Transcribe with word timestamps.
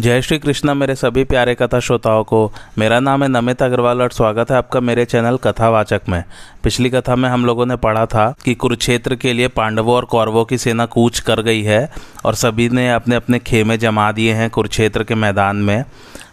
जय 0.00 0.22
श्री 0.22 0.38
कृष्णा, 0.38 0.74
मेरे 0.74 0.94
सभी 0.94 1.24
प्यारे 1.24 1.54
कथा 1.54 1.78
श्रोताओं 1.80 2.22
को। 2.24 2.52
मेरा 2.78 3.00
नाम 3.00 3.22
है 3.22 3.28
नमित 3.28 3.62
अग्रवाल 3.62 4.02
और 4.02 4.10
स्वागत 4.10 4.50
है 4.50 4.56
आपका 4.56 4.80
मेरे 4.80 5.04
चैनल 5.04 5.36
कथावाचक 5.36 6.00
में। 6.08 6.24
पिछली 6.64 6.90
कथा 6.90 7.16
में 7.16 7.28
हम 7.28 7.44
लोगों 7.44 7.66
ने 7.66 7.76
पढ़ा 7.76 8.06
था 8.06 8.34
कि 8.44 8.54
कुरुक्षेत्र 8.54 9.14
के 9.14 9.32
लिए 9.32 9.48
पांडवों 9.48 9.94
और 9.94 10.04
कौरवों 10.04 10.44
की 10.44 10.58
सेना 10.58 10.86
कूच 10.86 11.20
कर 11.20 11.42
गई 11.42 11.62
है 11.62 11.92
और 12.24 12.34
सभी 12.34 12.68
ने 12.68 12.90
अपने 12.92 13.16
अपने 13.16 13.38
खेमे 13.38 13.76
जमा 13.78 14.12
दिए 14.12 14.32
हैं 14.32 14.50
कुरुक्षेत्र 14.50 15.04
के 15.04 15.14
मैदान 15.14 15.56
में। 15.56 15.84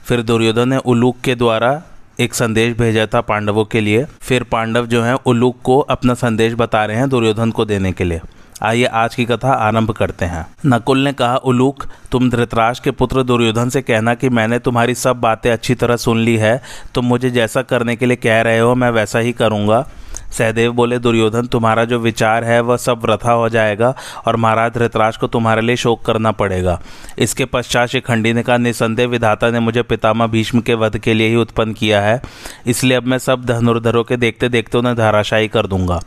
फिर 0.04 0.22
दुर्योधन 0.22 0.70
ने 0.70 0.78
उलूक 0.78 1.20
के 1.24 1.36
द्वारा 1.36 1.82
एक 2.20 2.34
संदेश 2.34 2.78
भेजा 2.78 3.06
था 3.06 3.22
पांडवों 3.22 3.66
के 3.66 3.82
लिए। 3.82 4.06
फिर 4.22 4.44
पांडव 4.44 4.86
जो 4.86 5.04
हैं 5.04 5.14
उलूक 5.14 5.62
को 5.64 5.80
अपना 5.80 6.14
संदेश 6.14 6.54
बता 6.54 6.86
रहे 6.86 6.98
हैं 6.98 7.10
दुर्योधन 7.10 7.52
को 7.52 7.66
देने 7.66 7.92
के 7.92 8.04
लिए। 8.04 8.22
आइए 8.64 8.86
आज 8.86 9.16
की 9.16 9.26
कथा 9.26 9.52
आरंभ 9.54 9.92
करते 9.92 10.26
हैं। 10.26 10.46
नकुल 10.66 11.00
ने 11.00 11.12
कहा, 11.14 11.36
उलूक, 11.36 11.84
तुम 12.12 12.30
धृतराज 12.30 12.80
के 12.80 12.92
पुत्र 12.92 13.24
दुर्योधन 13.24 13.70
से 13.70 13.82
कहना 13.82 14.14
कि 14.14 14.30
मैंने 14.30 14.60
तुम्हारी 14.60 14.96
सब 14.96 15.20
बातें 15.20 15.52
अच्छी 15.52 15.76
तरह 15.76 15.96
सुन 15.96 16.20
ली 16.20 16.36
है, 16.38 16.62
तुम 16.96 17.06
मुझे 17.06 17.30
जैसा 17.30 17.62
करने 17.62 17.96
के 17.96 18.06
लिए 18.06 18.18
कह 18.18 18.42
रहे 18.42 18.60
हो, 18.60 18.74
मैं 18.76 18.90
वैसा 18.92 19.20
ही 19.20 19.32
करूँगा। 19.32 19.86
सहदेव 20.32 20.72
बोले, 20.72 21.00
दुर्योधन, 21.00 21.48
तुम्हारा 21.48 21.86
जो 21.86 22.00
विचार 22.00 22.44
है, 22.44 22.60
वह 22.62 22.78
सब 22.78 23.02
व्रथा 23.02 23.32
हो 23.32 23.50
जाएगा 23.50 23.96
और 24.26 24.36
महाराज 24.36 24.74
धृतराज 24.74 25.18
को 25.18 25.28
तुम्हारे 25.28 25.62
लिए 25.62 25.76
शोक 25.76 26.06
करना 26.06 26.32
पड़ेगा। 26.32 26.80
इसके 27.20 27.46
पश्चात 27.46 27.90
शिखंडी 27.90 28.34
ने 28.34 28.44
कहा, 28.44 28.58
निसंदेह, 28.58 29.08
विधाता 29.08 29.50
ने 29.50 29.60
मुझे 29.60 29.82
पितामह 29.82 30.28
भीष्म 30.28 30.62
के 30.62 30.74
वध 30.74 30.98
के 30.98 31.14
लिए 31.14 31.28
ही 31.28 31.36
उत्पन्न 31.36 31.74
किया 31.74 32.02
है। 32.02 32.22
इसलिए 32.68 32.98
अब 32.98 33.04
मैं 33.04 33.18
सब 33.18 33.46
धनुर्धरों 33.46 34.04
के 34.04 34.18
देखते 34.18 34.50
देखते 34.50 34.78
उन्हें 34.78 34.96
धाराशाही 34.96 35.48
कर 35.48 35.68
दूँगा। 35.68 36.00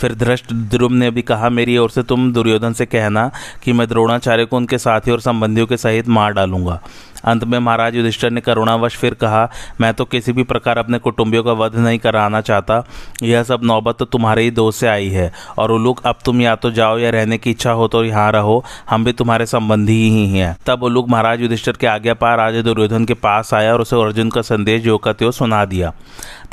फिर 0.00 0.14
धृष्ट 0.14 0.52
ध्रुव 0.52 0.92
ने 0.92 1.10
भी 1.10 1.22
कहा, 1.22 1.48
मेरी 1.48 1.78
ओर 1.78 1.90
से 1.90 2.02
तुम 2.02 2.32
दुर्योधन 2.32 2.72
से 2.72 2.86
कहना 2.86 3.30
कि 3.64 3.72
मैं 3.72 3.88
द्रोणाचार्य 3.88 4.44
को 4.44 4.56
उनके 4.56 4.78
साथी 4.78 5.10
और 5.10 5.20
संबंधियों 5.20 5.66
के 5.66 5.76
सहित 5.76 6.08
मार 6.08 6.32
डालूँगा। 6.32 6.80
अंत 7.26 7.44
में 7.44 7.58
महाराज 7.58 7.96
युधिष्ठर 7.96 8.30
ने 8.30 8.40
करुणावश 8.40 8.96
फिर 8.96 9.14
कहा, 9.14 9.48
मैं 9.80 9.92
तो 9.94 10.04
किसी 10.04 10.32
भी 10.32 10.42
प्रकार 10.42 10.78
अपने 10.78 10.98
कुटुंबियों 10.98 11.44
का 11.44 11.52
वध 11.52 11.76
नहीं 11.76 11.98
कराना 11.98 12.40
चाहता। 12.40 12.82
यह 13.22 13.42
सब 13.42 13.60
नौबत 13.64 13.96
तो 13.98 14.04
तुम्हारे 14.04 14.42
ही 14.42 14.50
दोष 14.50 14.76
से 14.76 14.86
आई 14.86 15.08
है। 15.08 15.32
और 15.58 15.70
उलूक 15.70 16.00
अब 16.06 16.18
तुम 16.24 16.40
या 16.40 16.54
तो 16.56 16.70
जाओ 16.70 16.98
या 16.98 17.10
रहने 17.10 17.38
की 17.38 17.50
इच्छा 17.50 17.70
हो 17.70 17.88
तो 17.88 18.04
यहाँ 18.04 18.30
रहो। 18.32 18.64
हम 18.90 19.04
भी 19.04 19.12
तुम्हारे 19.12 19.46
संबंधी 19.46 20.10
ही 20.10 20.26
हैं। 20.28 20.56
तब 20.66 20.82
उलूक 20.82 21.08
महाराज 21.08 21.40
युधिष्ठर 21.40 21.72
के 21.72 21.86
आज्ञा 21.86 22.14
पा 22.14 22.34
राजा 22.34 22.62
दुर्योधन 22.62 23.04
के 23.04 23.14
पास 23.14 23.54
आया 23.54 23.72
और 23.72 23.80
उसे 23.80 23.96
अर्जुन 23.96 24.30
का 24.30 24.42
संदेश 24.42 24.82
जो 24.82 24.98
का 24.98 25.12
त्यो 25.12 25.30
सुना 25.30 25.64
दिया। 25.64 25.92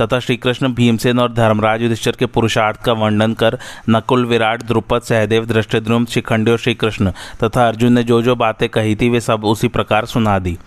तथा 0.01 0.19
श्री 0.19 0.35
कृष्ण 0.37 0.73
भीमसेन 0.73 1.19
और 1.19 1.33
धर्मराज 1.33 1.81
युधिष्ठर 1.81 2.11
के 2.11 2.25
पुरुषार्थ 2.25 2.81
का 2.83 2.93
वर्णन 2.93 3.33
कर 3.33 3.57
नकुल, 3.89 4.25
विराट, 4.25 4.63
द्रुपद, 4.63 5.01
सहदेव 5.01 5.45
दृष्टिद्रुम 5.45 6.05
शिखंडी 6.05 6.51
और 6.51 6.57
श्री 6.57 6.73
कृष्ण 6.73 7.11
तथा 7.43 7.67
अर्जुन 7.67 7.93
ने 7.93 8.03
जो 8.03 8.21
जो 8.21 8.35
बातें 8.35 8.67
कही 8.69 8.95
थी, 8.95 9.09
वे 9.09 9.19
सब 9.19 9.45
उसी 9.45 9.67
प्रकार 9.67 10.05
सुना 10.05 10.37
दी। 10.39 10.57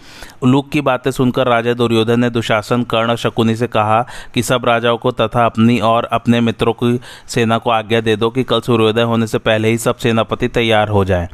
उलूक 0.42 0.70
की 0.70 0.80
बातें 0.80 1.10
सुनकर 1.10 1.46
राजा 1.46 1.72
दुर्योधन 1.74 2.20
ने 2.20 2.30
दुशासन, 2.30 2.82
कर्ण 2.82 3.10
और 3.10 3.16
शकुनी 3.16 3.56
से 3.56 3.66
कहा 3.66 4.00
कि 4.34 4.42
सब 4.42 4.64
राजाओं 4.64 4.96
को 4.96 5.10
तथा 5.10 5.44
अपनी 5.46 5.78
और 5.80 6.04
अपने 6.04 6.40
मित्रों 6.40 6.72
की 6.72 6.98
सेना 7.28 7.58
को 7.58 7.70
आज्ञा 7.70 8.00
दे 8.00 8.16
दो 8.16 8.30
कि 8.30 8.44
कल 8.44 8.60
सूर्योदय 8.60 9.02
होने 9.02 9.26
से 9.26 9.38
पहले 9.38 9.68
ही 9.68 9.78
सब 9.78 9.96
सेनापति 9.96 10.48
तैयार 10.48 10.88
हो 10.88 11.04
जाए। 11.04 11.28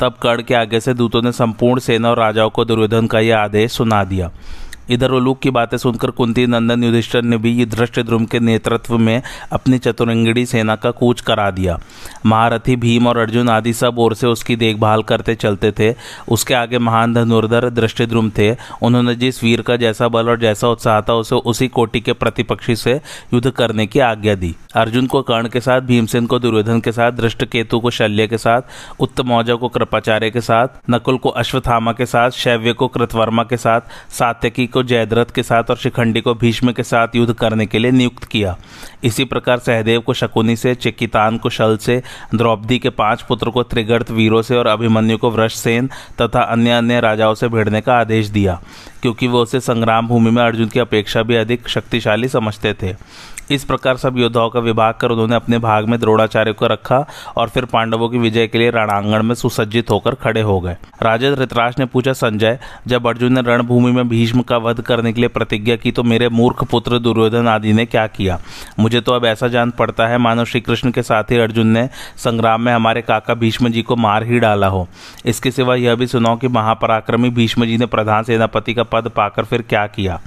तब 0.00 0.14
कर्ण 0.22 0.42
के 0.42 0.54
आगे 0.54 0.80
से 0.80 0.94
दूतों 0.94 1.22
ने 1.22 1.32
संपूर्ण 1.32 1.80
सेना 1.80 2.10
और 2.10 2.18
राजाओं 2.18 2.50
को 2.50 2.64
दुर्योधन 2.64 3.06
का 3.06 3.20
यह 3.20 3.38
आदेश 3.38 3.72
सुना 3.72 4.02
दिया। 4.04 4.30
इधर 4.90 5.10
वो 5.10 5.16
उलूक 5.16 5.40
की 5.40 5.50
बातें 5.50 5.76
सुनकर 5.76 6.10
कुंती 6.10 6.46
नंदन 6.46 6.84
युधिष्ठर 6.84 7.22
ने 7.22 7.36
भी 7.36 7.64
दृष्ट 7.66 8.00
ध्रुम 8.00 8.24
के 8.24 8.40
नेतृत्व 8.40 8.98
में 8.98 9.22
अपनी 9.52 9.78
चतुरंगड़ी 9.78 10.46
सेना 10.46 10.76
का 10.76 10.90
कूच 10.90 11.20
करा 11.20 11.50
दिया। 11.50 11.78
महारथी 12.26 12.76
भीम 12.76 13.06
और 13.06 13.18
अर्जुन 13.18 13.48
आदि 13.48 13.72
सब 13.72 13.98
ओर 13.98 14.14
से 14.14 14.26
उसकी 14.26 14.56
देखभाल 14.56 15.02
करते 15.02 15.34
चलते 15.34 15.72
थे। 15.72 15.94
उसके 16.28 16.54
आगे 16.54 16.78
महान 16.78 17.14
धनुर्धर 17.14 17.70
दृष्टिद्रुम 17.70 18.30
थे। 18.38 18.56
उन्होंने 18.82 19.14
जिस 19.14 19.44
वीर 19.44 19.62
का 19.62 19.76
जैसा 19.76 20.08
बल 20.08 20.28
और 20.28 20.40
जैसा 20.40 20.68
उत्साह 20.68 21.00
था, 21.00 21.14
उसे 21.14 21.36
उसी 21.36 21.68
कोटि 21.68 22.00
के 22.00 22.12
प्रतिपक्षी 22.12 22.76
से 22.76 23.00
युद्ध 23.34 23.50
करने 23.50 23.86
की 23.86 24.00
आज्ञा 24.00 24.34
दी। 24.34 24.56
अर्जुन 24.74 25.06
को 25.06 25.22
कर्ण 25.22 25.48
के 25.48 25.60
साथ, 25.60 25.80
भीमसेन 25.80 26.26
को 26.26 26.38
दुर्योधन 26.38 26.80
के 26.80 26.92
साथ 26.92 27.12
दृष्ट 27.12 27.44
केतु 27.44 27.80
को 27.80 27.90
शल्य 27.90 28.26
के 28.26 28.38
साथ 28.38 28.62
उत्तमौजा 29.00 29.54
को 29.54 29.68
कृपाचार्य 29.68 30.30
के 30.30 30.40
साथ, 30.40 30.68
नकुल 30.90 31.18
को 31.18 31.28
अश्वथामा 31.28 31.92
के 31.92 32.06
साथ, 32.06 32.30
शैव्य 32.30 32.72
को 32.72 32.88
कृतवर्मा 32.88 33.42
के 33.42 33.56
साथ, 33.56 33.80
सात्यकी 34.10 34.66
को 34.76 34.82
जयद्रथ 34.84 35.30
के 35.34 35.42
साथ 35.42 35.70
और 35.70 35.76
शिखंडी 35.76 36.20
को 36.20 36.34
भीष्म 36.36 36.72
के 36.72 36.82
साथ 36.82 37.16
युद्ध 37.16 37.32
करने 37.34 37.66
के 37.66 37.78
लिए 37.78 37.90
नियुक्त 37.90 38.24
किया। 38.24 38.56
इसी 39.04 39.24
प्रकार 39.24 39.58
सहदेव 39.58 40.00
को 40.00 40.14
शकुनी 40.14 40.56
से, 40.56 40.74
चिकितान 40.76 41.38
को 41.38 41.50
शल 41.50 41.76
से, 41.76 42.02
द्रौपदी 42.34 42.78
के 42.78 42.90
पाँच 42.92 43.22
पुत्र 43.22 43.50
को 43.50 43.62
त्रिगर्त 43.64 44.10
वीरों 44.10 44.42
से 44.42 44.56
और 44.56 44.66
अभिमन्यु 44.66 45.18
को 45.18 45.30
वृषसेन 45.30 45.90
तथा 46.20 46.42
अन्य 46.42 46.70
अन्य 46.72 47.00
राजाओं 47.00 47.34
से 47.34 47.48
भिड़ने 47.48 47.80
का 47.80 47.94
आदेश 47.94 48.26
दिया, 48.28 48.60
क्योंकि 49.02 49.26
वो 49.26 49.42
उसे 49.42 49.60
संग्राम 49.62 50.08
भूमि 50.08 50.30
में 50.30 50.42
अर्जुन 50.42 50.68
की 50.68 50.80
अपेक्षा 50.80 51.22
भी 51.22 51.36
अधिक 51.36 51.68
शक्तिशाली 51.68 52.28
समझते 52.28 52.74
थे। 52.82 52.94
इस 53.50 53.64
प्रकार 53.64 53.96
सब 53.96 54.16
योद्धाओं 54.18 54.48
का 54.50 54.60
विभाग 54.60 54.94
कर 54.94 55.10
उन्होंने 55.10 55.34
अपने 55.34 55.58
भाग 55.58 55.88
में 55.88 55.98
द्रोणाचार्य 56.00 56.52
को 56.52 56.66
रखा 56.66 56.98
और 57.36 57.48
फिर 57.48 57.64
पांडवों 57.64 58.08
की 58.08 58.18
विजय 58.18 58.46
के 58.46 58.58
लिए 58.58 58.70
रणांगण 58.70 59.22
में 59.22 59.34
सुसज्जित 59.34 59.90
होकर 59.90 60.14
खड़े 60.14 60.40
हो 60.40 60.58
गए। 60.60 60.76
राजा 61.02 61.30
धृतराज 61.30 61.74
ने 61.78 61.86
पूछा, 61.86 62.12
संजय, 62.12 62.58
जब 62.86 63.06
अर्जुन 63.06 63.32
ने 63.32 63.42
रणभूमि 63.42 63.92
में 63.92 64.08
भीष्म 64.08 64.42
का 64.42 64.56
वध 64.66 64.80
करने 64.80 65.12
के 65.12 65.20
लिए 65.20 65.28
प्रतिज्ञा 65.28 65.76
की 65.76 65.92
तो 65.92 66.02
मेरे 66.02 66.28
मूर्ख 66.28 66.64
पुत्र 66.64 66.98
दुर्योधन 66.98 67.48
आदि 67.48 67.72
ने 67.72 67.86
क्या 67.86 68.06
किया? 68.06 68.40
मुझे 68.78 69.00
तो 69.00 69.12
अब 69.12 69.24
ऐसा 69.24 69.48
जान 69.48 69.70
पड़ता 69.70 70.06
है 70.06 70.18
मानव 70.18 70.44
श्री 70.44 70.60
कृष्ण 70.60 70.90
के 70.90 71.02
साथ 71.02 71.30
ही 71.30 71.38
अर्जुन 71.38 71.66
ने 71.66 71.88
संग्राम 72.16 72.62
में 72.62 72.72
हमारे 72.72 73.02
काका 73.02 73.34
भीष्म 73.34 73.68
जी 73.68 73.82
को 73.82 73.96
मार 73.96 74.22
ही 74.22 74.38
डाला 74.38 74.66
हो। 74.66 74.88
इसके 75.26 75.50
सिवा 75.50 75.74
यह 75.74 75.94
भी 75.94 76.06
सुनाओ 76.06 76.36
कि 76.36 76.48
महापराक्रमी 76.48 77.30
भीष्म 77.30 77.66
जी 77.66 77.78
ने 77.78 77.86
प्रधान 77.86 78.24
सेनापति 78.24 78.74
का 78.74 78.82
पद 78.82 79.08
पाकर 79.08 79.44
फिर 79.44 79.62
क्या 79.62 79.86
किया? 79.86 80.20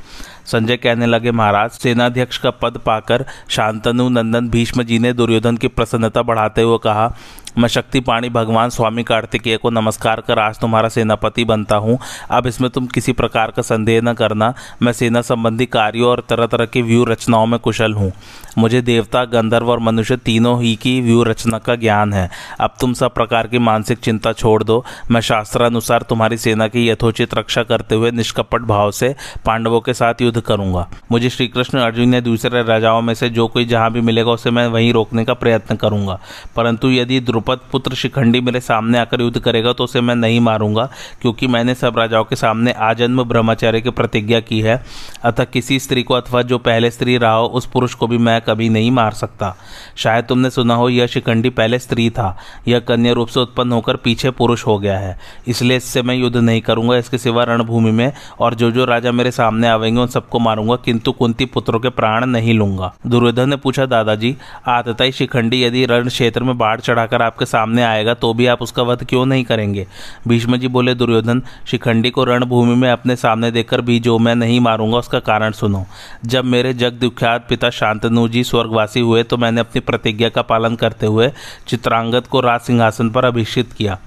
संजय 0.49 0.77
कहने 0.77 1.05
लगे, 1.05 1.31
महाराज, 1.31 1.71
सेनाध्यक्ष 1.71 2.37
का 2.37 2.51
पद 2.51 2.77
पाकर 2.77 3.25
शांतनु 3.49 4.07
नंदन 4.09 4.49
भीष्म 4.49 4.83
जी 4.83 4.99
ने 4.99 5.13
दुर्योधन 5.13 5.57
की 5.57 5.67
प्रसन्नता 5.69 6.21
बढ़ाते 6.21 6.61
हुए 6.61 6.77
कहा, 6.83 7.13
मैं 7.57 7.67
शक्ति 7.67 7.99
पाणी 7.99 8.29
भगवान 8.29 8.69
स्वामी 8.69 9.03
कार्तिकेय 9.03 9.57
को 9.57 9.69
नमस्कार 9.69 10.21
कर 10.21 10.39
आज 10.39 10.59
तुम्हारा 10.59 10.89
सेनापति 10.89 11.43
बनता 11.45 11.75
हूँ। 11.75 11.97
अब 12.31 12.47
इसमें 12.47 12.69
तुम 12.69 12.85
किसी 12.87 13.11
प्रकार 13.11 13.51
का 13.51 13.61
संदेह 13.61 14.01
न 14.01 14.13
करना। 14.13 14.53
मैं 14.81 14.91
सेना 14.93 15.21
संबंधी 15.21 15.65
कार्यों 15.65 16.09
और 16.09 16.23
तरह 16.29 16.47
तरह 16.47 16.65
की 16.65 16.81
व्यू 16.81 17.03
रचनाओं 17.03 17.45
में 17.45 17.59
कुशल 17.59 17.93
हूँ। 17.93 18.11
मुझे 18.57 18.81
देवता, 18.81 19.23
गंधर्व 19.25 19.71
और 19.71 19.79
मनुष्य 19.79 20.17
तीनों 20.17 20.61
ही 20.61 20.75
की 20.75 20.99
व्यू 21.01 21.23
रचना 21.23 21.57
का 21.57 21.75
ज्ञान 21.75 22.13
है। 22.13 22.29
अब 22.59 22.75
तुम 22.81 22.93
सब 22.93 23.13
प्रकार 23.13 23.47
की 23.47 23.59
मानसिक 23.59 23.99
चिंता 23.99 24.33
छोड़ 24.33 24.63
दो। 24.63 24.83
मैं 25.11 25.21
शास्त्रानुसार 25.21 26.01
तुम्हारी 26.01 26.37
सेना 26.37 26.67
की 26.67 26.87
यथोचित 26.89 27.33
रक्षा 27.33 27.63
करते 27.63 27.95
हुए 27.95 28.11
निष्कपट 28.11 28.61
भाव 28.63 28.91
से 28.91 29.13
पांडवों 29.45 29.81
के 29.81 29.93
साथ 29.93 30.21
युद्ध 30.21 30.38
करूँगा। 30.41 30.87
मुझे 31.11 31.29
श्री 31.29 31.47
कृष्ण 31.47 31.79
अर्जुन 31.79 32.09
ने 32.09 32.21
दूसरे 32.21 32.63
राजाओं 32.63 33.01
में 33.01 33.13
से 33.13 33.29
जो 33.29 33.47
कोई 33.47 33.65
जहाँ 33.65 33.91
भी 33.91 34.01
मिलेगा, 34.01 34.31
उसे 34.31 34.51
मैं 34.51 34.67
वहीं 34.67 34.91
रोकने 34.93 35.25
का 35.25 35.33
प्रयत्न 35.33 35.75
करूँगा। 35.75 36.19
परंतु 36.55 36.89
यदि 36.89 37.19
द्रुपद 37.19 37.59
पुत्र 37.71 37.95
शिखंडी 37.95 38.41
मेरे 38.41 38.59
सामने 38.59 38.97
आकर 38.97 39.21
युद्ध 39.21 39.39
करेगा 39.39 39.73
तो 39.73 39.83
उसे 39.83 40.01
मैं 40.01 40.15
नहीं 40.15 40.39
मारूँगा, 40.39 40.89
क्योंकि 41.21 41.47
मैंने 41.47 41.75
सब 41.75 41.97
राजाओं 41.97 42.23
के 42.23 42.35
सामने 42.35 42.71
आजन्म 42.71 43.23
ब्रह्मचार्य 43.23 43.81
की 43.81 43.89
प्रतिज्ञा 43.89 44.39
की 44.39 44.61
है। 44.61 44.83
अतः 45.23 45.43
किसी 45.43 45.79
स्त्री 45.79 46.03
को 46.03 46.13
अथवा 46.13 46.41
जो 46.41 46.57
पहले 46.57 46.91
स्त्री 46.91 47.17
रहा 47.17 47.33
हो, 47.33 47.45
उस 47.45 47.65
पुरुष 47.65 47.93
को 47.93 48.07
भी 48.07 48.17
मैं 48.17 48.39
कभी 48.41 48.69
नहीं 48.69 48.91
मार 48.91 49.11
सकता। 49.11 49.55
शायद 49.95 50.25
तुमने 50.25 50.49
सुना 50.49 50.75
हो, 50.75 50.89
यह 50.89 51.07
शिखंडी 51.07 51.49
पहले 51.49 51.79
स्त्री 51.79 52.09
था। 52.09 52.37
यह 52.67 52.79
कन्या 52.79 53.13
रूप 53.13 53.27
से 53.27 53.39
उत्पन्न 53.39 53.71
होकर 53.71 53.95
पीछे 53.95 54.29
पुरुष 54.31 54.65
हो 54.67 54.77
गया 54.79 54.97
है। 54.99 55.17
इसलिए 55.47 55.77
इससे 55.77 56.01
मैं 56.01 56.15
युद्ध 56.15 56.37
नहीं 56.37 56.61
करूँगा, 56.61 56.97
इसके 56.97 57.17
सिवा 57.17 57.43
रणभूमि 57.43 57.91
में 57.91 58.11
और 58.39 58.53
जो 58.53 58.71
जो 58.71 58.85
राजा 58.85 59.11
मेरे 59.11 59.31
सामने 59.31 59.67
आवेंगे, 59.67 60.01
उन 60.01 60.07
सबको 60.19 60.39
मारूँगा, 60.41 60.75
किंतु 60.75 61.11
कुंती 61.13 61.45
पुत्रों 61.47 61.79
के 61.79 61.89
प्राण 61.91 62.25
नहीं 62.27 62.53
लूँगा। 62.53 62.93
दुर्योधन 63.07 63.49
ने 63.49 63.55
पूछा, 63.57 63.85
दादाजी, 63.87 64.35
आतताई 64.67 65.11
शिखंडी 65.11 65.63
यदि 65.63 65.85
रण 65.85 66.07
क्षेत्र 66.09 66.43
में 66.43 66.57
बाढ़ 66.57 66.79
चढ़ाकर 66.79 67.21
आपके 67.21 67.45
सामने 67.47 67.83
आएगा 67.83 68.13
तो 68.15 68.33
भी 68.33 68.45
आप 68.47 68.61
उसका 68.61 68.83
वध 68.83 69.03
क्यों 69.05 69.25
नहीं 69.25 69.43
करेंगे? 69.45 69.85
भीष्म 70.27 70.57
जी 70.57 70.67
बोले, 70.69 70.95
दुर्योधन, 70.95 71.41
शिखंडी 71.65 72.09
को 72.09 72.23
रणभूमि 72.23 72.75
में 72.75 72.89
अपने 72.91 73.15
सामने 73.17 73.51
देखकर 73.51 73.81
भी 73.81 73.99
जो 73.99 74.17
मैं 74.19 74.35
नहीं 74.35 74.59
मारूँगा, 74.59 74.97
उसका 74.97 75.19
कारण 75.21 75.51
सुनो। 75.53 75.85
जब 76.25 76.45
मेरे 76.45 76.73
जग 76.75 76.99
दुख्यात 76.99 77.47
पिता 77.49 77.69
शांतनु 77.71 78.27
जी 78.27 78.43
स्वर्गवासी 78.43 78.99
हुए 79.01 79.23
तो 79.23 79.37
मैंने 79.37 79.61
अपनी 79.61 79.81
प्रतिज्ञा 79.81 80.29
का 80.29 80.41
पालन 80.43 80.75
करते 80.75 81.05
हुए 81.05 81.31
चित्रांगत 81.67 82.27
को 82.27 82.41
राज 82.41 82.61
सिंहासन 82.61 83.09
पर 83.09 83.25
अभिषिक्त 83.25 83.73
किया। 83.73 83.97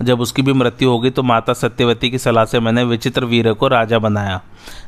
जब 0.00 0.20
उसकी 0.20 0.42
भी 0.42 0.52
मृत्यु 0.52 0.90
होगी 0.90 1.10
तो 1.10 1.22
माता 1.22 1.52
सत्यवती 1.54 2.10
की 2.10 2.18
सलाह 2.18 2.44
से 2.44 2.60
मैंने 2.60 2.84
विचित्र 2.84 3.24
वीर 3.24 3.52
को 3.52 3.68
राजा 3.68 3.98
बनाया। 3.98 4.40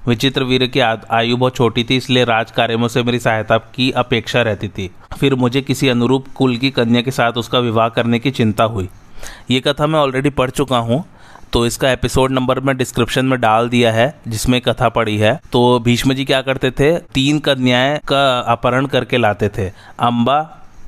विचित्र 0.06 0.44
वीर 0.44 0.66
की 0.66 0.80
आयु 0.80 1.36
बहुत 1.36 1.56
छोटी 1.56 1.84
थी, 1.84 1.96
इसलिए 1.96 2.24
राज 2.24 2.50
कार्यों 2.50 2.88
से 2.88 3.02
मेरी 3.02 3.18
सहायता 3.18 3.58
की 3.74 3.90
अपेक्षा 3.92 4.42
रहती 4.42 4.68
थी। 4.68 4.90
फिर 5.18 5.34
मुझे 5.36 5.62
किसी 5.62 5.88
अनुरूप 5.88 6.26
कुल 6.34 6.56
की 6.56 6.70
कन्या 6.72 7.02
के 7.02 7.10
साथ 7.10 7.32
उसका 7.34 7.58
विवाह 7.60 7.88
करने 7.90 8.18
की 8.18 8.30
चिंता 8.32 8.64
हुई। 8.66 8.88
ये 9.50 9.60
कथा 9.60 9.86
मैं 9.86 9.98
ऑलरेडी 10.00 10.30
पढ़ 10.32 10.50
चुका 10.50 10.78
हूँ 10.78 11.04
तो 11.52 11.64
इसका 11.66 11.90
एपिसोड 11.90 12.30
नंबर 12.30 12.60
मैं 12.60 12.76
डिस्क्रिप्शन 12.76 13.24
में 13.24 13.40
डाल 13.40 13.68
दिया 13.68 13.92
है, 13.92 14.14
जिसमें 14.28 14.60
कथा 14.60 14.88
पड़ी 14.88 15.16
है। 15.18 15.34
तो 15.52 15.78
भीष्म 15.80 16.14
जी 16.14 16.24
क्या 16.24 16.40
करते 16.42 16.70
थे? 16.70 16.96
तीन 17.14 17.38
कन्याएँ 17.40 17.98
का 18.08 18.38
अपहरण 18.40 18.86
करके 18.86 19.18
लाते 19.18 19.48
थे 19.48 19.68
अम्बा 20.00 20.38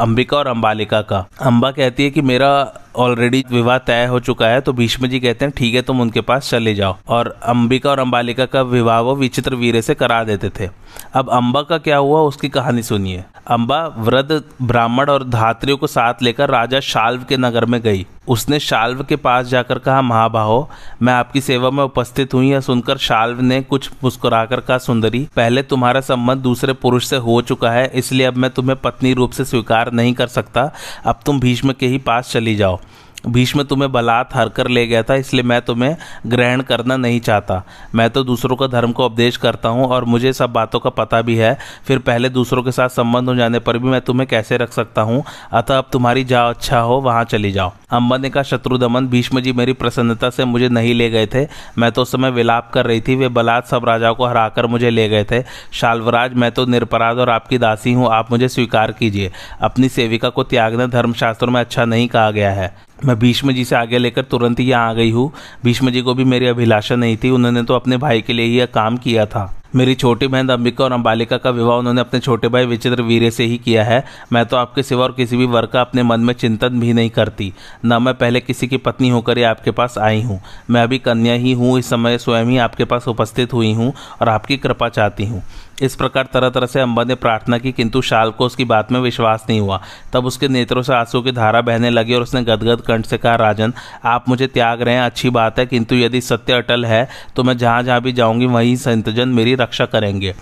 अंबिका 0.01 0.37
और 0.37 0.47
अंबालिका 0.47 1.01
का। 1.03 1.19
अंबा 1.43 1.71
कहती 1.73 2.05
है 2.05 2.11
कि 2.11 2.23
मेरा 2.23 2.51
ऑलरेडी 2.97 3.45
विवाह 3.51 3.79
तय 3.79 4.05
हो 4.07 4.21
चुका 4.21 4.47
है 4.47 4.61
तो 4.61 4.73
भीष्म 4.73 5.07
जी 5.07 5.21
कहते 5.21 5.45
हैं, 5.45 5.53
ठीक 5.57 5.75
है, 5.75 5.83
तुम 5.83 6.01
उनके 6.01 6.21
पास 6.21 6.51
चले 6.51 6.75
जाओ। 6.75 6.97
और 7.09 7.37
अंबिका 7.43 7.91
और 7.91 7.99
अंबालिका 7.99 8.47
का 8.47 8.63
विवाह 8.63 9.01
वो 9.01 9.15
विचित्र 9.17 9.55
वीरे 9.55 9.83
से 9.83 9.95
करा 9.95 10.23
देते 10.25 10.51
थे। 10.51 10.71
अब 11.15 11.31
अम्बा 11.31 11.63
का 11.63 11.79
क्या 11.79 11.97
हुआ, 11.97 12.21
उसकी 12.21 12.49
कहानी 12.49 12.83
सुनिए। 12.83 13.25
अम्बा 13.47 13.85
वृद्ध, 13.99 14.43
ब्राह्मण 14.63 15.11
और 15.11 15.25
धात्रियों 15.25 15.77
को 15.79 15.87
साथ 15.87 16.23
लेकर 16.23 16.51
राजा 16.51 16.81
शाल्व 16.81 17.25
के 17.29 17.37
नगर 17.37 17.65
में 17.65 17.81
गई। 17.83 18.07
उसने 18.29 18.59
शाल्व 18.59 19.03
के 19.05 19.17
पास 19.17 19.47
जाकर 19.47 19.79
कहा, 19.79 20.03
महाबाहो, 20.03 20.69
मैं 21.03 21.13
आपकी 21.13 21.41
सेवा 21.41 21.71
में 21.71 21.83
उपस्थित 21.85 22.35
हुई 22.35 22.51
यह 22.51 22.61
सुनकर 22.61 22.97
शाल्व 22.99 23.41
ने 23.41 23.61
कुछ 23.63 23.91
मुस्कुराकर 24.05 24.61
कहा, 24.61 24.79
सुंदरी, 24.79 25.27
पहले 25.37 25.63
तुम्हारा 25.63 26.01
संबंध 26.01 26.43
दूसरे 26.43 26.73
पुरुष 26.73 27.07
से 27.07 27.17
हो 27.17 27.41
चुका 27.43 27.71
है, 27.71 27.87
इसलिए 27.95 28.27
अब 28.27 28.37
मैं 28.37 28.51
तुम्हें 28.51 28.81
पत्नी 28.81 29.13
रूप 29.15 29.31
से 29.31 29.45
स्वीकार 29.45 29.93
नहीं 29.93 30.15
कर 30.15 30.27
सकता। 30.27 30.71
अब 31.05 31.21
तुम 31.27 31.41
भीष्म 31.41 31.73
के 31.73 31.87
ही 31.87 31.99
पास 31.99 32.31
चली 32.33 32.55
जाओ। 32.57 32.79
भीष्म 33.25 33.63
तुम्हें 33.63 33.91
बलात् 33.93 34.35
हर 34.37 34.49
कर 34.49 34.69
ले 34.69 34.87
गया 34.87 35.03
था, 35.03 35.15
इसलिए 35.15 35.43
मैं 35.43 35.61
तुम्हें 35.63 35.97
ग्रहण 36.27 36.63
करना 36.63 36.97
नहीं 36.97 37.21
चाहता। 37.21 37.63
मैं 37.95 38.09
तो 38.11 38.25
दूसरों 38.25 38.57
का 38.57 38.67
धर्म 38.67 38.93
को 38.93 39.07
उपदेश 39.07 39.37
करता 39.37 39.69
हूँ 39.69 39.87
और 39.87 40.05
मुझे 40.05 40.33
सब 40.33 40.53
बातों 40.53 40.81
का 40.81 40.91
पता 40.93 41.21
भी 41.23 41.37
है। 41.37 41.57
फिर 41.87 41.99
पहले 41.99 42.29
दूसरों 42.29 42.63
के 42.63 42.73
साथ 42.73 42.89
संबंध 42.89 43.29
हो 43.29 43.35
जाने 43.35 43.59
पर 43.59 43.79
भी 43.79 43.89
मैं 43.89 44.01
तुम्हें 44.01 44.27
कैसे 44.29 44.57
रख 44.57 44.73
सकता 44.73 45.03
हूँ? 45.03 45.23
अतः 45.53 45.79
अब 45.79 45.89
तुम्हारी 45.93 46.25
जाओ 46.25 46.51
अच्छा 46.51 46.81
हो, 46.81 47.01
वहाँ 47.01 47.25
चली 47.25 47.53
जाओ। 47.53 47.73
अम्बा 47.93 48.17
ने 48.17 48.31
कहा 48.31 48.43
शत्रुदमन 48.43 49.07
भीष्म 49.09 49.41
जी 49.41 49.53
मेरी 49.53 49.73
प्रसन्नता 49.75 50.31
से 50.31 50.45
मुझे 50.45 50.69
नहीं 50.69 50.95
ले 50.95 51.09
गए 51.11 51.27
थे। 51.27 51.47
मैं 51.79 51.91
तो 51.93 52.03
उस 52.03 52.13
समय 52.13 52.31
विलाप 52.31 52.71
कर 52.75 52.87
रही 52.87 53.01
थी, 53.01 53.15
वे 53.17 53.29
बलात् 53.31 53.69
सब 53.69 53.85
राजाओं 53.85 54.15
को 54.15 54.27
हराकर 54.27 54.67
मुझे 54.67 54.91
ले 54.91 55.09
गए 55.09 55.25
थे। 55.25 55.43
शाल्वराज, 55.73 56.35
मैं 56.35 56.51
तो 56.53 56.67
निरपराध 56.67 57.19
और 57.19 57.31
आपकी 57.31 57.59
दासी 57.59 57.93
हूँ, 57.93 58.09
आप 58.09 58.31
मुझे 58.31 58.49
स्वीकार 58.49 58.93
कीजिए। 58.93 59.31
अपनी 59.63 59.89
सेविका 59.89 60.29
को 60.29 60.43
त्यागना 60.45 60.87
धर्मशास्त्रों 60.89 61.53
में 61.53 61.61
अच्छा 61.61 61.85
नहीं 61.85 62.09
कहा 62.09 62.31
गया 62.31 62.51
है। 62.53 62.73
मैं 63.05 63.19
भीष्म 63.19 63.53
जी 63.53 63.65
से 63.65 63.77
आगे 63.77 63.99
लेकर 63.99 64.23
तुरंत 64.23 64.61
ही 64.61 64.65
यहाँ 64.65 64.91
आ 64.91 64.93
गई 64.93 65.11
हूँ। 65.11 65.31
भीष्म 65.65 65.91
जी 65.91 66.01
को 66.03 66.15
भी 66.15 66.25
मेरी 66.25 66.47
अभिलाषा 66.47 66.97
नहीं 66.97 67.17
थी। 67.17 67.31
उन्होंने 67.31 67.63
तो 67.63 67.75
अपने 67.75 67.97
भाई 67.97 68.21
के 68.21 68.33
लिए 68.33 68.47
ही 68.47 68.59
यह 68.59 68.67
काम 68.67 68.97
किया 68.97 69.27
था। 69.27 69.53
मेरी 69.77 69.95
छोटी 69.95 70.27
बहन 70.27 70.49
अंबिका 70.49 70.85
और 70.85 70.93
अंबालिका 70.93 71.37
का 71.37 71.51
विवाह 71.51 71.79
उन्होंने 71.79 72.01
अपने 72.01 72.21
छोटे 72.21 72.49
भाई 72.49 72.67
विचित्र 72.67 73.03
वीरे 73.03 73.31
से 73.31 73.45
ही 73.45 73.57
किया 73.59 73.85
है। 73.85 74.03
मैं 74.33 74.45
तो 74.47 74.57
आपके 74.57 74.83
सिवा 74.83 75.03
और 75.05 75.13
किसी 75.13 75.37
भी 75.37 75.47
वर्ग 75.47 75.69
का 75.69 75.81
अपने 75.81 76.03
मन 76.03 76.21
में 76.21 76.33
चिंतन 76.35 76.81
भी 76.81 76.93
नहीं 76.93 77.11
करती। 77.11 77.53
न 77.85 78.03
मैं 78.03 78.15
पहले 78.15 78.41
किसी 78.41 78.69
की 78.69 78.77
पत्नी 78.77 79.09
होकर 79.09 79.39
ही 79.39 79.45
आपके 79.45 79.71
पास 79.71 79.99
आई 79.99 80.23
हूँ। 80.23 80.41
मैं 80.71 80.83
अभी 80.83 80.99
कन्या 80.99 81.35
ही 81.35 81.53
हूँ। 81.53 81.79
इस 81.79 81.91
समय 81.91 82.19
स्वयं 82.19 82.45
ही 82.45 82.57
आपके 82.59 82.85
पास 82.85 83.09
उपस्थित 83.09 83.53
हुई 83.53 83.73
हूँ 83.73 83.93
और 84.21 84.29
आपकी 84.29 84.57
कृपा 84.57 84.89
चाहती 84.89 85.27
हूँ। 85.27 85.43
इस 85.83 85.95
प्रकार 85.97 86.29
तरह 86.33 86.51
तरह 86.51 86.67
से 86.67 86.81
अम्बा 86.81 87.05
ने 87.05 87.15
प्रार्थना 87.15 87.59
की, 87.59 87.73
किंतु 87.73 88.03
शाल 88.03 88.31
को 88.31 88.47
उसकी 88.47 88.65
बात 88.65 88.93
में 88.93 88.99
विश्वास 89.01 89.47
नहीं 89.49 89.61
हुआ। 89.61 89.81
तब 90.13 90.27
उसके 90.27 90.49
नेत्रों 90.49 90.83
से 90.83 90.93
आँसू 90.95 91.23
की 91.23 91.33
धारा 91.33 91.61
बहने 91.61 91.91
लगी 91.91 92.15
और 92.15 92.23
उसने 92.23 92.43
गदगद 92.43 92.81
कंठ 92.81 93.07
से 93.07 93.19
कहा, 93.19 93.35
राजन, 93.37 93.73
आप 94.05 94.29
मुझे 94.29 94.47
त्याग 94.47 94.83
रहे 94.83 94.95
हैं, 94.95 95.03
अच्छी 95.03 95.31
बात 95.31 95.59
है, 95.59 95.67
किंतु 95.67 95.95
यदि 95.95 96.21
सत्य 96.21 96.53
अटल 96.53 96.85
है 96.87 97.09
तो 97.37 97.43
मैं 97.43 97.57
जहाँ 97.59 97.83
जहाँ 97.83 98.01
भी 98.01 98.13
जाऊँगी, 98.13 98.47
वहीं 98.47 98.77
संतजन 98.79 99.29
मेरी 99.31 99.55
रक्षा 99.55 99.87
करेंगे। 99.87 100.35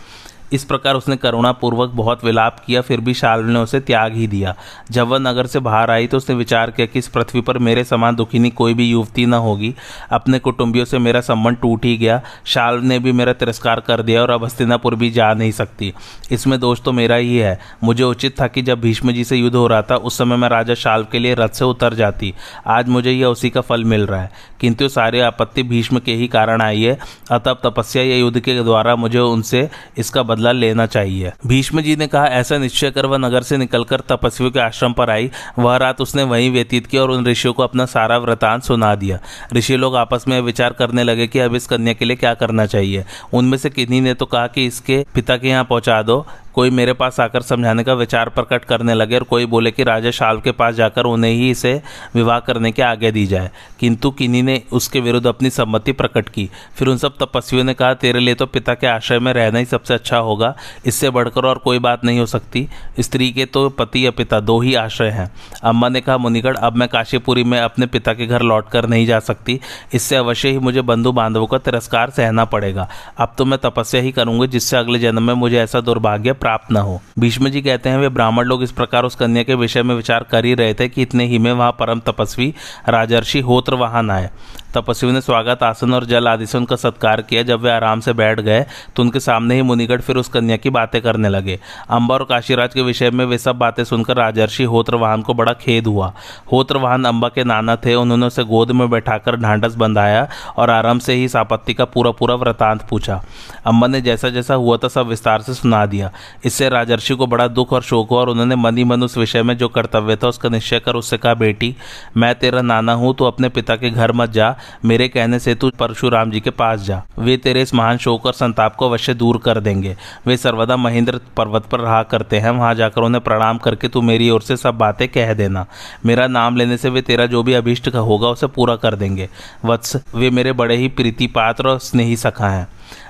इस 0.52 0.64
प्रकार 0.64 0.94
उसने 0.94 1.16
करुणापूर्वक 1.16 1.90
बहुत 1.90 2.24
विलाप 2.24 2.58
किया, 2.66 2.80
फिर 2.80 3.00
भी 3.00 3.14
शाल्व 3.14 3.48
ने 3.48 3.58
उसे 3.58 3.80
त्याग 3.80 4.14
ही 4.14 4.26
दिया। 4.26 4.54
जब 4.90 5.08
वह 5.08 5.18
नगर 5.18 5.46
से 5.46 5.58
बाहर 5.58 5.90
आई 5.90 6.06
तो 6.06 6.16
उसने 6.16 6.36
विचार 6.36 6.70
किया 6.70 6.86
कि 6.86 6.98
इस 6.98 7.08
पृथ्वी 7.08 7.40
पर 7.40 7.58
मेरे 7.58 7.84
समान 7.84 8.16
दुखिनी 8.16 8.50
कोई 8.50 8.74
भी 8.74 8.90
युवती 8.90 9.26
न 9.26 9.34
होगी। 9.34 9.74
अपने 10.10 10.38
कुटुंबियों 10.38 10.84
से 10.84 10.98
मेरा 10.98 11.20
संबंध 11.20 11.56
टूट 11.56 11.84
ही 11.84 11.96
गया। 11.96 12.20
शाल 12.44 12.80
ने 12.80 12.98
भी 12.98 13.12
मेरा 13.12 13.32
तिरस्कार 13.32 13.80
कर 13.80 14.02
दिया 14.02 14.22
और 14.22 14.30
अब 14.30 14.44
हस्तिनापुर 14.44 14.94
भी 14.94 15.10
जा 15.10 15.32
नहीं 15.34 15.52
सकती। 15.52 15.92
इसमें 16.32 16.58
दोष 16.60 16.80
तो 16.80 16.92
मेरा 16.92 17.16
ही 17.16 17.36
है। 17.36 17.58
मुझे 17.84 18.04
उचित 18.04 18.40
था 18.40 18.46
कि 18.46 18.62
जब 18.62 18.80
भीष्म 18.80 19.12
जी 19.12 19.24
से 19.24 19.36
युद्ध 19.36 19.56
हो 19.56 19.66
रहा 19.66 19.82
था, 19.82 19.96
उस 19.96 20.18
समय 20.18 20.36
मैं 20.36 20.48
राजा 20.48 20.74
शाल्व 20.74 21.06
के 21.12 21.18
लिए 21.18 21.34
रथ 21.34 21.48
से 21.48 21.64
उतर 21.64 21.94
जाती। 21.94 22.34
आज 22.66 22.88
मुझे 22.88 23.12
यह 23.12 23.26
उसी 23.26 23.50
का 23.50 23.60
फल 23.60 23.84
मिल 23.84 24.06
रहा 24.06 24.20
है। 24.20 24.30
किंतु 24.62 24.88
सारी 24.88 25.20
आपत्ति 25.20 25.62
भीष्म 25.62 25.98
के 25.98 26.14
ही 26.14 26.26
कारण 26.28 26.62
आई 26.62 26.82
है। 26.82 26.98
अतः 27.30 27.54
तपस्या 27.64 28.02
या 28.02 28.16
युद्ध 28.16 28.40
के 28.40 28.54
द्वारा 28.62 28.96
मुझे 28.96 29.18
उनसे 29.18 29.68
इसका 29.98 30.22
बदला 30.22 30.52
लेना 30.52 30.86
चाहिए। 30.86 31.32
भीष्म 31.46 31.80
जी 31.80 31.96
ने 31.96 32.06
कहा, 32.06 32.26
ऐसा 32.26 32.58
निश्चय 32.58 32.90
कर 32.90 33.06
वह 33.06 33.18
नगर 33.18 33.42
से 33.42 33.56
निकलकर 33.56 34.00
तपस्वियों 34.08 34.50
के 34.50 34.60
आश्रम 34.60 34.92
पर 34.92 35.10
आई। 35.10 35.30
वह 35.58 35.76
रात 35.76 36.00
उसने 36.00 36.22
वहीं 36.22 36.50
व्यतीत 36.50 36.86
की 36.86 36.98
और 36.98 37.10
उन 37.10 37.26
ऋषियों 37.26 37.54
को 37.54 37.62
अपना 37.62 37.86
सारा 37.86 38.18
वृतांत 38.18 38.62
सुना 38.62 38.94
दिया। 38.94 39.18
ऋषि 39.52 39.76
लोग 39.76 39.96
आपस 39.96 40.24
में 40.28 40.40
विचार 40.40 40.72
करने 40.72 41.04
लगे 41.04 41.26
कि 41.26 41.38
अब 41.38 41.54
इस 41.54 41.66
कन्या 41.66 41.94
के 41.94 42.04
लिए 42.04 42.16
क्या 42.16 42.34
करना 42.34 42.66
चाहिए। 42.66 43.04
उनमें 43.32 43.58
से 43.58 43.70
किन्हीं 43.70 44.00
ने 44.02 44.14
तो 44.14 44.26
कहा 44.26 44.46
कि 44.46 44.66
इसके 44.66 45.04
पिता 45.14 45.36
के 45.36 45.48
यहाँ 45.48 45.64
पहुँचा 45.64 46.02
दो। 46.02 46.26
कोई 46.54 46.70
मेरे 46.70 46.92
पास 46.92 47.20
आकर 47.20 47.42
समझाने 47.42 47.84
का 47.84 47.94
विचार 47.94 48.28
प्रकट 48.28 48.64
करने 48.64 48.94
लगे 48.94 49.16
और 49.16 49.22
कोई 49.22 49.46
बोले 49.46 49.70
कि 49.70 49.84
राजा 49.84 50.10
शाल 50.10 50.40
के 50.40 50.52
पास 50.52 50.74
जाकर 50.74 51.04
उन्हें 51.04 51.32
ही 51.32 51.50
इसे 51.50 51.82
विवाह 52.14 52.38
करने 52.38 52.72
के 52.72 52.82
आगे 52.82 53.12
दी 53.12 53.26
जाए। 53.26 53.50
किंतु 53.80 54.10
किन्हीं 54.10 54.42
ने 54.42 54.62
उसके 54.72 55.00
विरुद्ध 55.00 55.26
अपनी 55.26 55.50
सम्मति 55.50 55.92
प्रकट 55.92 56.28
की। 56.28 56.50
फिर 56.76 56.88
उन 56.88 56.96
सब 56.96 57.14
तपस्वियों 57.22 57.64
ने 57.64 57.74
कहा, 57.74 57.94
तेरे 57.94 58.20
लिए 58.20 58.34
तो 58.34 58.46
पिता 58.46 58.74
के 58.74 58.86
आश्रय 58.86 59.18
में 59.18 59.32
रहना 59.32 59.58
ही 59.58 59.64
सबसे 59.64 59.94
अच्छा 59.94 60.18
होगा। 60.18 60.56
इससे 60.86 61.10
बढ़कर 61.10 61.44
और 61.44 61.58
कोई 61.58 61.78
बात 61.78 62.04
नहीं 62.04 62.18
हो 62.18 62.26
सकती। 62.26 62.68
स्त्री 63.00 63.30
के 63.30 63.44
तो 63.44 63.68
पति 63.68 64.06
या 64.06 64.10
पिता 64.10 64.40
दो 64.40 64.60
ही 64.60 64.74
आश्रय 64.74 65.08
हैं। 65.08 65.32
अम्मा 65.62 65.88
ने 65.88 66.00
कहा, 66.00 66.18
मुनिगढ़, 66.18 66.56
अब 66.56 66.76
मैं 66.76 66.88
काशीपुरी 66.88 67.44
में 67.44 67.60
अपने 67.60 67.86
पिता 67.86 68.12
के 68.12 68.26
घर 68.26 68.42
लौट 68.42 68.68
कर 68.68 68.88
नहीं 68.88 69.06
जा 69.06 69.18
सकती। 69.18 69.60
इससे 69.94 70.16
अवश्य 70.16 70.48
ही 70.48 70.58
मुझे 70.58 70.82
बंधु 70.82 71.12
बांधवों 71.12 71.46
का 71.46 71.58
तिरस्कार 71.58 72.10
सहना 72.10 72.44
पड़ेगा। 72.44 72.88
अब 73.18 73.34
तो 73.38 73.44
मैं 73.44 73.58
तपस्या 73.58 74.00
ही 74.00 74.12
करूँगी, 74.12 74.46
जिससे 74.46 74.76
अगले 74.76 74.98
जन्म 74.98 75.22
में 75.22 75.34
मुझे 75.34 75.58
ऐसा 75.58 75.80
दुर्भाग्य 75.80 76.32
प्राप्त 76.42 76.72
न 76.72 76.76
हो। 76.76 77.00
भीष्म 77.18 77.48
जी 77.48 77.60
कहते 77.62 77.88
हैं, 77.88 77.98
वे 77.98 78.08
ब्राह्मण 78.08 78.44
लोग 78.44 78.62
इस 78.62 78.72
प्रकार 78.72 79.04
उस 79.04 79.14
कन्या 79.14 79.42
के 79.42 79.54
विषय 79.54 79.82
में 79.82 79.94
विचार 79.94 80.22
कर 80.22 80.44
ही 80.44 80.54
रहे 80.54 80.74
थे 80.74 80.88
कि 80.88 81.02
इतने 81.02 81.26
ही 81.26 81.38
में 81.38 81.52
वहाँ 81.52 81.72
परम 81.72 82.00
तपस्वी 82.00 82.54
राजर्षि 82.88 83.40
होत्र 83.40 83.74
वहाँ 83.74 84.08
आए। 84.10 84.30
तपस्वी 84.72 85.10
ने 85.12 85.20
स्वागत, 85.20 85.62
आसन 85.62 85.94
और 85.94 86.04
जल 86.04 86.28
आदि 86.28 86.46
से 86.46 86.56
उनका 86.58 86.76
सत्कार 86.76 87.20
किया। 87.22 87.42
जब 87.42 87.60
वे 87.60 87.70
आराम 87.70 88.00
से 88.00 88.12
बैठ 88.12 88.38
गए 88.40 88.64
तो 88.96 89.02
उनके 89.02 89.20
सामने 89.20 89.54
ही 89.54 89.62
मुनिगढ़ 89.62 90.00
फिर 90.00 90.16
उस 90.16 90.28
कन्या 90.28 90.56
की 90.56 90.70
बातें 90.70 91.00
करने 91.02 91.28
लगे। 91.28 91.58
अम्बा 91.90 92.14
और 92.14 92.24
काशीराज 92.24 92.74
के 92.74 92.82
विषय 92.82 93.10
में 93.10 93.24
वे 93.24 93.38
सब 93.38 93.58
बातें 93.58 93.82
सुनकर 93.84 94.16
राजर्षि 94.16 94.64
होत्रवाहन 94.64 95.22
को 95.22 95.34
बड़ा 95.34 95.52
खेद 95.54 95.86
हुआ। 95.86 96.12
होत्रवाहन 96.52 97.04
अम्बा 97.04 97.28
के 97.28 97.44
नाना 97.44 97.76
थे, 97.76 97.94
उन्होंने 97.94 98.26
उसे 98.26 98.44
गोद 98.44 98.70
में 98.70 98.88
बैठाकर 98.90 99.36
ढांढस 99.36 99.74
बंधाया 99.74 100.26
और 100.56 100.70
आराम 100.70 100.98
से 100.98 101.14
ही 101.14 101.28
सापत्ति 101.28 101.74
का 101.74 101.84
पूरा 101.86 102.10
पूरा 102.12 102.34
वृतांत 102.34 102.86
पूछा। 102.90 103.20
अम्बा 103.66 103.86
ने 103.86 104.00
जैसा 104.00 104.28
जैसा 104.30 104.54
हुआ 104.54 104.76
था, 104.76 104.88
सब 104.88 105.06
विस्तार 105.08 105.42
से 105.42 105.54
सुना 105.54 105.84
दिया। 105.86 106.10
इससे 106.44 106.68
राजर्षि 106.68 107.14
को 107.14 107.26
बड़ा 107.26 107.48
दुख 107.50 107.72
और 107.72 107.82
शोक 107.82 108.10
हुआ 108.10 108.20
और 108.20 108.28
उन्होंने 108.28 108.56
मन 108.56 108.78
ही 108.78 108.84
मन 108.84 109.02
उस 109.02 109.18
विषय 109.18 109.42
में 109.42 109.56
जो 109.58 109.68
कर्तव्य 109.68 110.16
था, 110.16 110.28
उसका 110.28 110.48
निश्चय 110.48 110.80
कर 110.80 110.94
उससे 110.94 111.18
कहा, 111.18 111.34
बेटी, 111.36 111.74
मैं 112.16 112.34
तेरा 112.34 112.62
नाना 112.62 112.92
हूँ 112.94 113.14
तो 113.14 113.24
अपने 113.24 113.48
पिता 113.50 113.76
के 113.76 113.90
घर 113.90 114.12
मत 114.12 114.30
जा। 114.30 114.54
मेरे 114.84 115.08
कहने 115.08 115.38
से 115.38 115.54
तू 115.54 115.70
परशुराम 115.70 116.30
जी 116.30 116.40
के 116.40 116.50
पास 116.50 116.80
जा। 116.80 117.02
वे 117.18 117.36
तेरे 117.36 117.62
इस 117.62 117.74
महान 117.74 117.98
शोक 117.98 118.26
और 118.26 118.32
संताप 118.32 118.76
को 118.76 118.88
अवश्य 118.88 119.14
दूर 119.14 119.38
कर 119.38 119.60
देंगे। 119.60 119.96
वे 120.26 120.36
सर्वदा 120.36 120.76
महेंद्र 120.76 121.20
पर्वत 121.36 121.66
पर 121.66 121.80
रहा 121.80 122.02
करते 122.02 122.38
हैं। 122.38 122.50
वहाँ 122.50 122.74
जाकर 122.74 123.02
उन्हें 123.02 123.24
प्रणाम 123.24 123.58
करके 123.58 123.88
तू 123.88 124.02
मेरी 124.02 124.30
ओर 124.30 124.42
से 124.42 124.56
सब 124.56 124.78
बातें 124.78 125.08
कह 125.08 125.34
देना। 125.34 125.66
मेरा 126.06 126.26
नाम 126.26 126.56
लेने 126.56 126.76
से 126.76 126.90
वे 126.90 127.02
तेरा 127.02 127.26
जो 127.26 127.42
भी 127.42 127.52
अभिष्ट 127.52 127.88
होगा 127.88 128.28
उसे 128.28 128.46
पूरा 128.46 128.76
कर 128.76 128.94
देंगे। 128.94 129.28
वत्स, 129.64 129.96
वे 130.14 130.30
मेरे 130.30 130.52
बड़े 130.52 130.76
ही 130.76 130.88
प्रीति 130.88 131.26
पात्र 131.26 131.68
और 131.68 131.78
स्नेही 131.78 132.16
सखा 132.16 132.48
हैं। 132.48 132.66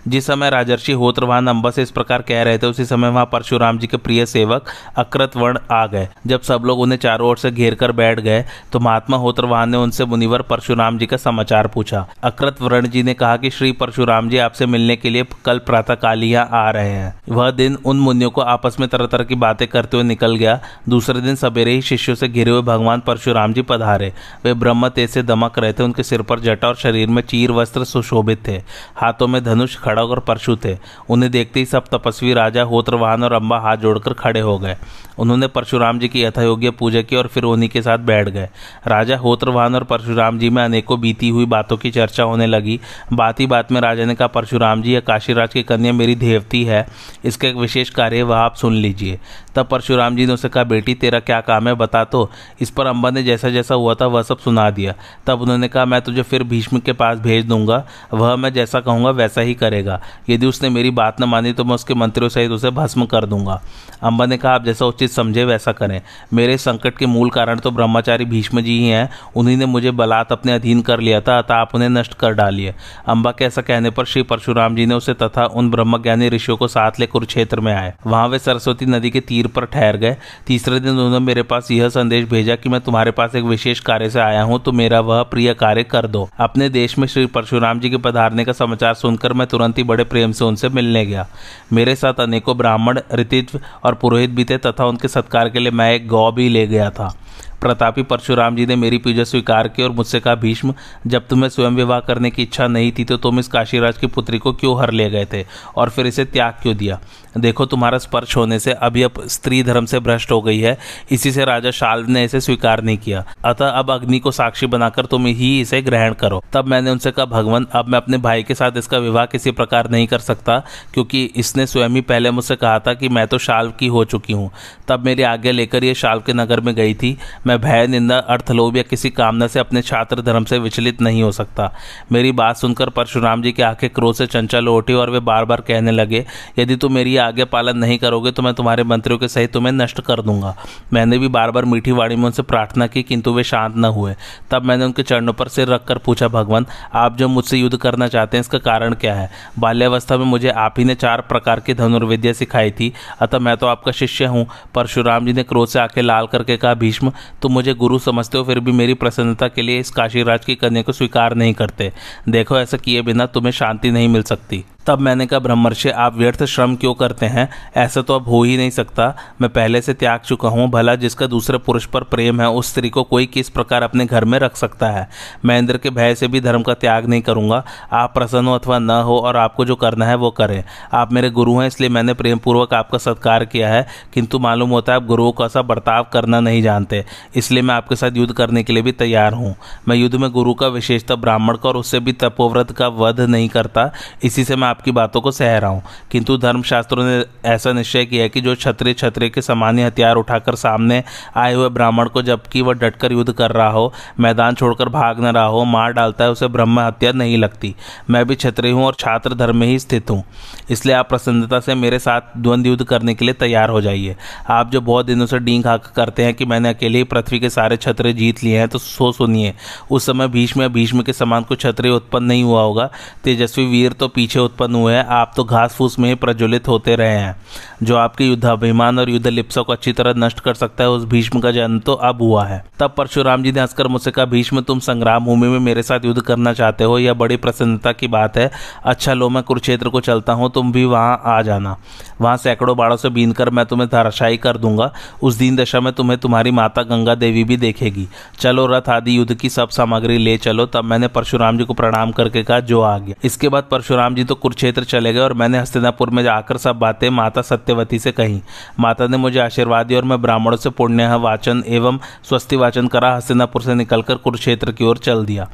जिस 0.08 0.26
समय 0.26 0.50
राजर्षि 0.50 0.92
होत्रवाहन 0.94 1.46
अम्बा 1.46 1.70
से 1.70 1.82
इस 1.82 1.90
प्रकार 1.90 2.22
कह 2.22 2.42
रहे 2.42 2.58
थे, 2.58 2.66
उसी 2.66 2.84
समय 2.84 3.08
वहाँ 3.08 3.28
परशुराम 3.32 3.78
जी 3.78 3.86
के 3.86 3.96
प्रिय 3.98 4.26
सेवक 4.26 4.70
अकृत 4.96 5.36
वर्ण 5.36 5.58
आ 5.72 5.86
गए। 5.86 6.08
जब 6.26 6.40
सब 6.42 6.62
लोग 6.64 6.80
उन्हें 6.80 6.98
चारों 6.98 7.28
ओर 7.28 7.36
से 7.38 7.50
घेर 7.50 7.74
कर 7.74 7.92
बैठ 7.92 8.20
गए 8.20 8.44
तो 8.72 8.80
महात्मा 8.80 9.16
होत्रवाहन 9.16 9.70
ने 9.70 9.76
उनसे 9.78 10.04
मुनिवर 10.04 10.42
परशुराम 10.42 10.98
जी 10.98 11.06
का 11.06 11.16
समाचार 11.16 11.66
पूछा। 11.66 12.06
अकृत 12.24 12.60
वर्ण 12.62 12.88
जी 12.88 13.02
ने 13.02 13.14
कहा 13.14 13.36
कि 13.36 13.50
श्री 13.50 13.72
परशुराम 13.74 14.28
जी 14.28 14.38
आपसे 14.38 14.66
मिलने 14.66 14.96
के 14.96 15.10
लिए 15.10 15.26
कल 15.44 15.58
प्रातः 15.60 15.94
काल 15.96 16.24
यहाँ 16.24 16.48
आ 16.58 16.70
रहे 16.70 16.90
हैं। 16.90 17.14
वह 17.28 17.50
दिन 17.52 17.76
उन 17.76 18.00
मुनियों 18.00 18.30
को 18.30 18.40
आपस 18.42 18.76
में 18.80 18.88
तरह 18.88 19.06
तरह 19.06 19.24
की 19.24 19.34
बातें 19.36 19.66
करते 19.68 19.96
हुए 19.96 20.04
निकल 20.04 20.36
गया। 20.36 20.58
दूसरे 20.88 21.20
दिन 21.20 21.34
सवेरे 21.36 21.72
ही 21.72 21.82
शिष्यों 21.82 22.16
से 22.16 22.28
घिरे 22.28 22.50
हुए 22.50 22.62
भगवान 22.62 23.00
परशुराम 23.00 23.52
जी 23.52 23.62
पधारे। 23.62 24.12
वे 24.44 24.54
ब्रह्म 24.54 24.88
तेज 24.88 25.10
से 25.10 25.22
दमक 25.22 25.58
रहे 25.58 25.72
थे, 25.72 25.82
उनके 25.82 26.02
सिर 26.02 26.22
पर 26.22 26.40
जटा 26.40 26.68
और 26.68 26.74
शरीर 26.76 27.08
में 27.08 27.22
चीर 27.22 27.50
वस्त्र 27.52 27.84
सुशोभित 27.84 28.46
थे। 28.48 28.56
हाथों 28.96 29.28
में 29.28 29.42
धनुष 29.44 29.71
खड़ग 29.76 30.10
और 30.10 30.20
परशु 30.20 30.56
थे। 30.64 30.78
उन्हें 31.10 31.32
देखते 31.32 31.60
ही 31.60 31.66
सब 31.66 31.84
तपस्वी 31.92 32.32
राजा, 32.32 32.62
होत्रवाहन 32.62 33.24
और 33.24 33.32
अम्बा 33.32 33.58
हाथ 33.58 33.76
जोड़कर 33.76 34.12
खड़े 34.12 34.40
हो 34.40 34.58
गए। 34.58 34.76
उन्होंने 35.18 35.46
परशुराम 35.46 35.98
जी 35.98 36.08
की 36.08 36.22
यथायोग्य 36.22 36.70
पूजा 36.70 37.02
की 37.02 37.16
और 37.16 37.26
फिर 37.26 37.42
उन्हीं 37.42 37.68
के 37.68 37.82
साथ 37.82 37.98
बैठ 37.98 38.28
गए। 38.28 38.48
राजा, 38.86 39.16
होत्रवाहन 39.16 39.74
और 39.74 39.84
परशुराम 39.84 40.38
जी 40.38 40.50
में 40.50 40.64
अनेकों 40.64 41.00
बीती 41.00 41.28
हुई 41.28 41.46
बातों 41.46 41.76
की 41.76 41.90
चर्चा 41.90 42.22
होने 42.22 42.46
लगी। 42.46 42.80
बात 43.12 43.40
ही 43.40 43.46
बात 43.46 43.72
में 43.72 43.80
राजा 43.80 44.04
ने 44.04 44.14
कहा, 44.14 44.28
परशुराम 44.28 44.82
जी 44.82 44.94
या 44.94 45.00
काशीराज 45.00 45.52
की 45.52 45.62
कन्या 45.62 45.92
मेरी 45.92 46.14
देवती 46.14 46.64
है। 46.64 46.86
इसका 47.24 47.48
एक 47.48 47.56
विशेष 47.56 47.90
कार्य 47.90 48.22
वह 48.22 48.36
आप 48.36 48.54
सुन 48.54 48.74
लीजिए। 48.74 49.18
तब 49.54 49.66
परशुराम 49.66 50.16
जी 50.16 50.26
ने 50.26 50.32
उसे 50.32 50.48
कहा, 50.48 50.64
बेटी, 50.64 50.94
तेरा 50.94 51.20
क्या 51.20 51.40
काम 51.40 51.68
है? 51.68 51.74
बता 51.74 52.04
तो। 52.04 52.30
इस 52.60 52.70
पर 52.70 52.86
अम्बा 52.86 53.10
ने 53.10 53.22
जैसा 53.22 53.50
जैसा 53.50 53.74
हुआ 53.74 53.94
था, 53.94 54.06
वह 54.06 54.22
सब 54.22 54.38
सुना 54.38 54.70
दिया। 54.70 54.94
तब 55.26 55.40
उन्होंने 55.40 55.68
कहा, 55.68 55.84
मैं 55.84 56.02
तुझे 56.02 56.22
फिर 56.22 56.42
भीष्म 56.42 56.78
के 56.78 56.92
पास 56.92 57.18
भेज 57.18 57.44
दूँगा। 57.44 57.86
वह 58.14 58.36
मैं 58.36 58.52
जैसा 58.52 58.80
कहूँगा, 58.80 59.10
वैसा 59.10 59.40
ही 59.40 59.54
करेगा। 59.54 60.00
यदि 60.28 60.46
उसने 60.46 60.68
मेरी 60.68 60.90
बात 60.90 61.20
न 61.20 61.24
मानी 61.24 61.52
तो 61.52 61.64
मैं 61.64 61.74
उसके 61.74 61.94
मंत्रियों 61.94 62.28
सहित 62.28 62.50
उसे 62.50 62.70
भस्म 62.70 63.04
कर 63.04 63.26
दूँगा। 63.26 63.62
अम्बा 64.02 64.26
ने 64.26 64.36
कहा, 64.36 64.52
आप 64.52 64.64
जैसा 64.64 64.86
उचित 64.86 65.10
समझे, 65.10 65.44
वैसा 65.44 65.72
करें। 65.72 66.02
मेरे 66.32 66.58
संकट 66.58 66.98
के 66.98 67.06
मूल 67.06 67.30
कारण 67.30 67.58
तो 67.58 67.70
ब्रह्मचारी 67.70 68.24
भीष्म 68.24 68.60
जी 68.60 68.78
ही 68.78 68.88
हैं। 68.88 69.10
उन्हीं 69.36 69.56
ने 69.56 69.66
मुझे 69.66 69.90
बलात् 69.90 70.32
अपने 70.32 70.52
अधीन 70.52 70.82
कर 70.82 71.00
लिया 71.00 71.20
था, 71.20 71.38
अतः 71.38 71.54
आप 71.54 71.74
उन्हें 71.74 71.88
नष्ट 71.88 72.14
कर 72.14 72.32
डालिए। 72.32 72.74
अम्बा 73.06 73.30
के 73.30 73.44
ऐसा 73.44 73.62
कहने 73.62 73.90
पर 73.90 74.04
श्री 74.04 74.22
परशुराम 74.22 74.76
जी 74.76 74.86
ने 74.86 74.94
उसे 74.94 75.14
तथा 75.14 75.44
उन 75.44 75.70
ब्रह्मज्ञानी 75.70 76.28
ऋषियों 76.28 76.56
को 76.56 76.68
साथ 76.68 76.90
ले 77.00 77.06
कुरुक्षेत्र 77.06 77.60
में 77.60 77.74
आए। 77.74 77.94
वहाँ 78.06 78.28
वे 78.28 78.38
सरस्वती 78.38 78.86
नदी 78.86 79.10
के 79.10 79.20
तीर 79.20 79.41
पर 79.46 79.64
ठहर 79.64 79.96
गए। 79.96 80.16
तीसरे 80.46 80.80
दिन 80.80 80.90
उन्होंने 80.90 81.18
मेरे 81.18 81.42
पास 81.42 81.70
यह 81.70 81.88
संदेश 81.88 82.28
भेजा 82.28 82.56
कि 82.56 82.68
मैं 82.68 82.80
तुम्हारे 82.80 83.10
पास 83.10 83.34
एक 83.34 83.44
विशेष 83.44 83.80
कार्य 83.80 84.10
से 84.10 84.20
आया 84.20 84.42
हूँ 84.42 84.60
तो 84.62 84.72
मेरा 84.72 85.00
वह 85.00 85.22
प्रिय 85.22 85.52
कार्य 85.54 85.84
कर 85.84 86.06
दो। 86.06 86.28
अपने 86.40 86.68
देश 86.68 86.98
में 86.98 87.06
श्री 87.06 87.26
परशुराम 87.28 87.80
जी 87.80 87.90
के 87.90 87.96
पधारने 87.98 88.44
का 88.44 88.52
समाचार 88.52 88.94
सुनकर 88.94 89.32
मैं 89.32 89.46
तुरंत 89.46 89.78
ही 89.78 89.84
बड़े 89.84 90.04
प्रेम 90.04 90.32
से 90.32 90.44
उनसे 90.44 90.68
मिलने 90.68 91.06
गया। 91.06 91.26
मेरे 91.72 91.96
साथ 91.96 92.20
अनेकों 92.20 92.56
ब्राह्मण 92.58 93.00
ऋतित्व 93.14 93.60
और 93.84 93.94
पुरोहित 93.94 94.30
भी 94.30 94.44
थे 94.44 94.58
तथा 94.58 94.86
उनके 94.86 95.08
सत्कार 95.08 95.48
के 95.48 95.58
लिए 95.58 95.70
मैं 95.72 95.92
एक 95.92 96.06
गौ 96.08 96.30
भी 96.32 96.48
ले 96.48 96.66
गया 96.66 96.90
था। 96.90 97.14
प्रतापी 97.60 98.02
परशुराम 98.02 98.56
जी 98.56 98.64
ने 98.66 98.76
मेरी 98.76 98.98
पूजा 98.98 99.24
स्वीकार 99.24 99.66
की 99.68 99.82
और 99.82 99.90
मुझसे 99.90 100.20
कहा, 100.20 100.34
भीष्म, 100.34 100.74
जब 101.06 101.26
तुम्हें 101.28 101.48
स्वयं 101.48 101.70
विवाह 101.70 102.00
करने 102.00 102.30
की 102.30 102.42
इच्छा 102.42 102.66
नहीं 102.66 102.90
थी 102.92 103.04
तो 103.04 103.16
तुम 103.16 103.38
इस 103.38 103.48
काशीराज 103.48 103.98
की 103.98 104.06
पुत्री 104.06 104.38
को 104.38 104.52
क्यों 104.52 104.78
हर 104.80 104.92
ले 104.92 105.08
गए 105.10 105.26
थे 105.32 105.44
और 105.76 105.90
फिर 105.90 106.06
इसे 106.06 106.24
त्याग 106.24 106.54
क्यों 106.62 106.76
दिया? 106.76 106.98
देखो, 107.36 107.66
तुम्हारा 107.66 107.98
स्पर्श 107.98 108.36
होने 108.36 108.58
से 108.58 108.72
अभी 108.72 109.02
अब 109.02 109.12
स्त्री 109.26 109.62
धर्म 109.62 109.86
से 109.86 109.98
भ्रष्ट 110.00 110.32
हो 110.32 110.40
गई 110.42 110.58
है। 110.60 110.76
इसी 111.10 111.32
से 111.32 111.44
राजा 111.44 111.70
शाल 111.70 112.04
ने 112.04 112.24
इसे 112.24 112.40
स्वीकार 112.40 112.82
नहीं 112.82 112.98
किया। 112.98 113.24
अतः 113.44 113.68
अब 113.68 113.90
अग्नि 113.90 114.18
को 114.18 114.30
साक्षी 114.30 114.66
बनाकर 114.66 115.06
तुम 115.06 115.26
ही 115.26 115.60
इसे 115.60 115.80
ग्रहण 115.82 116.12
करो। 116.12 116.42
तब 116.52 116.66
मैंने 116.66 116.90
उनसे 116.90 117.10
कहा, 117.10 117.24
भगवान, 117.26 117.66
अब 117.72 117.88
मैं 117.88 117.98
अपने 117.98 118.18
भाई 118.18 118.42
के 118.42 118.54
साथ 118.54 118.76
इसका 118.76 118.98
विवाह 118.98 119.26
किसी 119.26 119.50
प्रकार 119.50 119.90
नहीं 119.90 120.06
कर 120.06 120.18
सकता, 120.18 120.58
क्योंकि 120.94 121.24
इसने 121.36 121.66
स्वयं 121.66 121.88
ही 121.88 122.00
पहले 122.02 122.30
मुझसे 122.30 122.56
कहा 122.56 122.78
था 122.78 122.94
कि 122.94 123.08
मैं 123.08 123.26
तो 123.26 123.38
शाल 123.38 123.72
की 123.78 123.86
हो 123.86 124.04
चुकी 124.04 124.32
हूँ। 124.32 124.50
तब 124.88 125.04
मेरी 125.04 125.22
आज्ञा 125.22 125.52
लेकर 125.52 125.84
ये 125.84 125.94
शाल 125.94 126.20
के 126.20 126.32
नगर 126.32 126.60
में 126.60 126.74
गई 126.74 126.94
थी। 126.94 127.16
मैं 127.46 127.60
भय, 127.60 127.86
निंदा, 127.86 128.18
अर्थलोभ 128.18 128.76
या 128.76 128.82
किसी 128.82 129.10
कामना 129.10 129.46
से 129.46 129.60
अपने 129.60 129.82
छात्र 129.82 130.22
धर्म 130.22 130.44
से 130.44 130.58
विचलित 130.58 131.00
नहीं 131.02 131.22
हो 131.22 131.32
सकता। 131.32 131.72
मेरी 132.12 132.32
बात 132.32 132.56
सुनकर 132.56 132.88
परशुराम 132.90 133.42
जी 133.42 133.52
की 133.52 133.62
आँखें 133.62 133.88
क्रोध 133.90 134.14
से 134.14 134.26
चंचल 134.26 134.68
उठी 134.68 134.92
और 134.92 135.10
वे 135.10 135.20
बार 135.22 135.44
बार 135.44 135.60
कहने 135.60 135.90
लगे, 135.90 136.24
यदि 136.58 136.76
तुम 136.76 136.92
मेरी 136.92 137.16
आज्ञा 137.22 137.44
पालन 137.44 137.78
नहीं 137.78 137.98
करोगे 137.98 138.30
तो 138.30 138.42
मैं 138.42 138.52
तुम्हारे 138.54 138.84
मंत्रियों 138.84 139.18
के 139.18 139.28
सहित 139.28 139.52
तुम्हें 139.52 139.72
नष्ट 139.72 140.00
कर 140.00 140.20
दूँगा। 140.22 140.54
मैंने 140.92 141.18
भी 141.18 141.28
बार 141.28 141.50
बार 141.50 141.64
मीठी 141.64 141.92
वाणी 141.92 142.16
में 142.16 142.24
उनसे 142.24 142.42
प्रार्थना 142.42 142.86
की, 142.86 143.02
किंतु 143.02 143.32
वे 143.32 143.44
शांत 143.44 143.76
न 143.76 143.84
हुए। 143.86 144.14
तब 144.50 144.62
मैंने 144.62 144.84
उनके 144.84 145.02
चरणों 145.02 145.32
पर 145.32 145.48
सिर 145.48 145.68
रखकर 145.68 145.98
पूछा 145.98 146.28
भगवान 146.28 146.66
आप 146.94 147.16
जो 147.16 147.28
मुझसे 147.28 147.58
युद्ध 147.58 147.76
करना 147.76 148.08
चाहते 148.08 148.36
हैं, 148.36 148.40
इसका 148.40 148.58
कारण 148.60 148.94
क्या 148.94 149.14
है? 149.14 149.30
बाल्यावस्था 149.58 150.16
में 150.16 150.24
मुझे 150.24 150.48
आप 150.48 150.74
ही 150.78 150.84
ने 150.84 150.94
चार 150.94 151.20
प्रकार 151.20 151.60
की 151.60 151.74
धनुर्विद्या 151.74 152.32
सिखाई 152.32 152.70
थी। 152.70 152.92
अतः 153.20 153.38
मैं 153.38 153.56
तो 153.56 153.66
आपका 153.66 153.92
शिष्य 153.92 154.24
हूँ। 154.24 154.46
परशुराम 154.74 155.26
जी 155.26 155.32
ने 155.32 155.42
क्रोध 155.42 155.68
से 155.68 155.78
आके 155.78 156.02
लाल 156.02 156.26
करके 156.26 156.56
कहा, 156.56 156.74
भीष्म, 156.74 157.12
तुम 157.42 157.52
मुझे 157.52 157.74
गुरु 157.74 157.98
समझते 157.98 158.38
हो, 158.38 158.44
फिर 158.44 158.60
भी 158.60 158.72
मेरी 158.72 158.94
प्रसन्नता 158.94 159.48
के 159.48 159.62
लिए 159.62 159.80
इस 159.80 159.90
काशीराज 159.90 160.44
की 160.44 160.54
कन्या 160.54 160.82
को 160.82 160.92
स्वीकार 160.92 161.34
नहीं 161.34 161.54
करते। 161.54 161.92
देखो, 162.28 162.58
ऐसा 162.58 162.76
किए 162.76 163.02
बिना 163.02 163.26
तुम्हें 163.26 163.52
शांति 163.52 163.90
नहीं 163.90 164.08
मिल 164.08 164.22
सकती। 164.22 164.64
तब 164.86 164.98
मैंने 164.98 165.26
कहा, 165.26 165.40
ब्रह्मर्षि, 165.40 165.90
आप 165.90 166.16
व्यर्थ 166.16 166.44
श्रम 166.44 166.76
क्यों 166.76 166.94
करते 166.94 167.26
हैं? 167.26 167.48
ऐसा 167.76 168.02
तो 168.02 168.14
अब 168.14 168.28
हो 168.28 168.42
ही 168.42 168.56
नहीं 168.56 168.70
सकता। 168.70 169.16
मैं 169.40 169.50
पहले 169.50 169.80
से 169.80 169.94
त्याग 169.94 170.20
चुका 170.20 170.48
हूँ, 170.48 170.70
भला 170.70 170.94
जिसका 170.94 171.26
दूसरे 171.26 171.58
पुरुष 171.58 171.84
पर 171.84 172.02
प्रेम 172.02 172.40
है, 172.40 172.50
उस 172.50 172.70
स्त्री 172.70 172.90
को 172.90 173.02
कोई 173.02 173.26
किस 173.26 173.48
प्रकार 173.48 173.82
अपने 173.82 174.06
घर 174.06 174.24
में 174.24 174.38
रख 174.38 174.56
सकता 174.56 174.90
है? 174.90 175.08
मैं 175.44 175.58
इंद्र 175.58 175.76
के 175.76 175.90
भय 175.90 176.14
से 176.14 176.28
भी 176.28 176.40
धर्म 176.40 176.62
का 176.62 176.74
त्याग 176.74 177.06
नहीं 177.06 177.22
करूँगा। 177.22 177.64
आप 177.92 178.14
प्रसन्न 178.14 178.46
हो 178.46 178.54
अथवा 178.54 178.78
न 178.78 178.90
हो 178.90 179.18
और 179.18 179.36
आपको 179.36 179.64
जो 179.64 179.74
करना 179.74 180.06
है 180.06 180.14
वो 180.14 180.30
करें। 180.30 180.64
आप 180.92 181.12
मेरे 181.12 181.30
गुरु 181.30 181.58
हैं, 181.58 181.66
इसलिए 181.66 181.88
मैंने 181.88 182.14
प्रेम 182.14 182.38
पूर्वक 182.38 182.74
आपका 182.74 182.98
सत्कार 182.98 183.44
किया 183.44 183.68
है। 183.68 183.86
किंतु 184.14 184.38
मालूम 184.38 184.70
होता 184.70 184.92
है, 184.92 184.96
आप 184.96 185.04
गुरुओं 185.04 185.32
का 185.32 185.44
ऐसा 185.44 185.62
बर्ताव 185.62 186.06
करना 186.12 186.40
नहीं 186.40 186.62
जानते। 186.62 187.04
इसलिए 187.34 187.62
मैं 187.62 187.74
आपके 187.74 187.96
साथ 187.96 188.10
युद्ध 188.16 188.34
करने 188.34 188.62
के 188.62 188.72
लिए 188.72 188.82
भी 188.82 188.92
तैयार 188.92 189.32
हूँ। 189.32 189.56
मैं 189.88 189.96
युद्ध 189.96 190.14
में 190.14 190.30
गुरु 190.30 190.54
का 190.54 190.68
विशेषता 190.68 191.14
ब्राह्मण 191.14 191.56
का 191.56 191.68
और 191.68 191.76
उससे 191.76 192.00
भी 192.00 192.12
तपोव्रत 192.12 192.70
का 192.70 192.88
वध 192.88 193.20
नहीं 193.20 193.48
करता। 193.48 193.90
इसी 194.22 194.44
से 194.44 194.56
मैं 194.56 194.71
आपकी 194.72 194.90
बातों 194.90 195.20
को 195.20 195.30
सह 195.30 195.56
रहा 195.58 195.70
हूँ। 195.70 195.82
किंतु 196.10 196.36
धर्मशास्त्रों 196.38 197.04
ने 197.04 197.24
ऐसा 197.44 197.72
निश्चय 197.72 198.04
किया 198.04 198.28
कि 198.28 198.40
जो 198.40 198.54
क्षत्रिय 198.54 198.94
क्षत्रिय 198.94 199.30
के 199.30 199.42
सामान्य 199.42 199.84
हथियार 199.84 200.16
उठाकर 200.16 200.54
सामने 200.54 201.02
आए 201.36 201.54
हुए 201.54 201.68
ब्राह्मण 201.68 202.08
को 202.08 202.22
जबकि 202.22 202.60
वह 202.60 202.72
डटकर 202.72 203.12
युद्ध 203.12 203.32
कर 203.32 203.50
रहा 203.50 203.68
हो, 203.68 203.92
मैदान 204.20 204.54
छोड़कर 204.54 204.88
भाग 204.88 205.20
न 205.20 205.26
रहा 205.26 205.44
हो, 205.44 205.64
मार 205.64 205.92
डालता 205.92 206.24
है, 206.24 206.30
उसे 206.30 206.46
ब्रह्म 206.48 206.80
हत्या 206.80 207.12
नहीं 207.12 207.38
लगती। 207.38 207.74
मैं 208.10 208.24
भी 208.26 208.34
क्षत्रिय 208.34 208.72
हूँ 208.72 208.84
और 208.84 208.96
छात्र 208.98 209.34
धर्म 209.34 209.56
में 209.56 209.66
ही 209.66 209.78
स्थित 209.78 210.10
हूँ। 210.10 210.22
इसलिए 210.70 210.94
आप 210.94 211.08
प्रसन्नता 211.08 211.60
से 211.60 211.74
मेरे 211.74 211.98
साथ 211.98 212.20
द्वंद्व 212.36 212.68
युद्ध 212.68 212.84
करने 212.84 213.14
के 213.14 213.24
लिए 213.24 213.34
तैयार 213.34 213.68
हो 213.68 213.80
जाइए। 213.80 214.16
आप 214.50 214.70
जो 214.70 214.80
बहुत 214.80 215.06
दिनों 215.06 215.26
से 215.26 215.38
डींग 215.38 215.66
हाक 215.66 215.86
करते 215.86 216.24
हैं 216.24 216.34
कि 216.34 216.44
मैंने 216.44 216.68
अकेले 216.68 216.98
ही 216.98 217.04
पृथ्वी 217.04 217.40
के 217.40 217.50
सारे 217.50 217.76
छत्र 217.76 218.12
जीत 218.12 218.42
लिए 218.44 218.58
हैं 218.58 218.68
तो 218.68 218.78
सो 218.78 219.10
सुनिए, 219.12 219.54
उस 219.90 220.06
समय 220.06 220.28
भीष्म 220.28 220.62
या 220.62 220.68
भीष्म 220.68 221.02
के 221.02 221.12
समान 221.12 221.42
को 221.42 221.56
क्षत्रिय 221.56 221.92
उत्पन्न 221.92 222.24
नहीं 222.24 222.42
हुआ 222.44 222.62
होगा। 222.62 222.88
तेजस्वी 223.24 223.64
वीर 223.66 223.92
तो 223.92 224.08
पीछे 224.08 224.38
उत्पन्न 224.38 224.61
हुए 224.70 224.94
हैं, 224.94 225.04
आप 225.04 225.32
तो 225.36 225.44
घास 225.44 225.74
फूस 225.74 225.98
में 225.98 226.08
ही 226.08 226.14
प्रज्वलित 226.14 226.68
होते 226.68 226.96
रहे 226.96 227.18
हैं। 227.18 227.36
जो 227.82 227.96
आपके 227.96 228.24
युद्धाभिमान 228.24 228.98
और 228.98 229.10
युद्ध 229.10 229.26
लिप्सा 229.26 229.62
को 229.62 229.72
अच्छी 229.72 229.92
तरह 229.92 230.14
नष्ट 230.16 230.40
कर 230.40 230.54
सकता 230.54 230.84
है, 230.84 230.90
उस 230.90 231.04
भीष्म 231.04 231.40
का 231.40 231.50
जन्म 231.50 231.78
तो 231.78 231.92
अब 231.92 232.22
हुआ 232.22 232.44
है। 232.44 232.64
तब 232.78 232.94
परशुराम 232.96 233.42
जी 233.42 233.52
ने 233.52 233.60
हंसकर 233.60 233.88
मुझसे 233.88 234.10
कहा 234.10 234.24
भीष्म, 234.24 234.60
तुम 234.60 234.78
संग्राम 234.78 235.24
भूमि 235.24 235.48
में 235.48 235.58
मेरे 235.58 235.82
साथ 235.82 236.04
युद्ध 236.04 236.22
करना 236.22 236.52
चाहते 236.52 236.84
हो, 236.84 236.98
यह 236.98 237.14
बड़ी 237.14 237.36
प्रसन्नता 237.36 237.92
की 237.92 238.08
बात 238.08 238.36
है। 238.36 238.50
अच्छा 238.84 239.14
लो, 239.14 239.28
मैं 239.28 239.42
कुरुक्षेत्र 239.42 239.88
को 239.88 240.00
चलता 240.00 240.32
हूँ, 240.32 240.50
तुम 240.50 240.72
भी 240.72 240.84
वहाँ 240.84 241.20
आ 241.24 241.40
जाना। 241.42 241.76
वहाँ 242.20 242.36
सैकड़ों 242.36 242.76
बाड़ों 242.76 242.96
से 242.96 243.08
बीन 243.08 243.32
कर 243.32 243.50
मैं 243.50 243.66
तुम्हें 243.66 243.88
धराशाई 243.88 244.36
कर 244.36 244.56
दूँगा। 244.56 244.92
उस 245.22 245.34
दिन 245.34 245.56
दशा 245.56 245.80
में 245.80 245.92
तुम्हें 245.92 246.18
तुम्हारी 246.20 246.50
माता 246.50 246.82
गंगा 246.82 247.14
देवी 247.14 247.44
भी 247.44 247.56
देखेगी। 247.56 248.08
चलो, 248.40 248.66
रथ 248.66 248.88
आदि 248.88 249.16
युद्ध 249.16 249.34
की 249.34 249.48
सब 249.48 249.68
सामग्री 249.68 250.18
ले 250.18 250.36
चलो। 250.36 250.66
तब 250.66 250.84
मैंने 250.84 251.08
परशुराम 251.08 251.58
जी 251.58 251.64
को 251.64 251.74
प्रणाम 251.74 252.10
करके 252.10 252.42
कहा, 252.42 252.60
जो 252.60 252.80
आ 252.80 252.98
गया 252.98 253.14
इसके 253.24 253.48
बाद 253.48 253.64
परशुराम 253.70 254.14
जी 254.14 254.24
तो 254.24 254.34
कुरुक्षेत्र 254.52 254.84
चले 254.84 255.12
गए 255.12 255.20
और 255.20 255.32
मैंने 255.32 255.58
हस्तिनापुर 255.58 256.10
में 256.10 256.22
जाकर 256.22 256.56
सब 256.56 256.78
बातें 256.78 257.08
माता 257.10 257.42
सत्यवती 257.42 257.98
से 257.98 258.10
कही। 258.12 258.40
माता 258.80 259.06
ने 259.06 259.16
मुझे 259.16 259.38
आशीर्वाद 259.40 259.86
दिया 259.86 259.98
और 259.98 260.04
मैं 260.04 260.20
ब्राह्मणों 260.22 260.56
से 260.56 260.70
पुण्य 260.70 261.06
वाचन 261.16 261.62
एवं 261.66 261.98
स्वस्ति 262.28 262.56
वाचन 262.56 262.86
करा, 262.86 263.14
हस्तिनापुर 263.16 263.62
से 263.62 263.74
निकलकर 263.74 264.14
कुरुक्षेत्र 264.14 264.72
की 264.72 264.84
ओर 264.84 264.98
चल 264.98 265.24
दिया। 265.24 265.48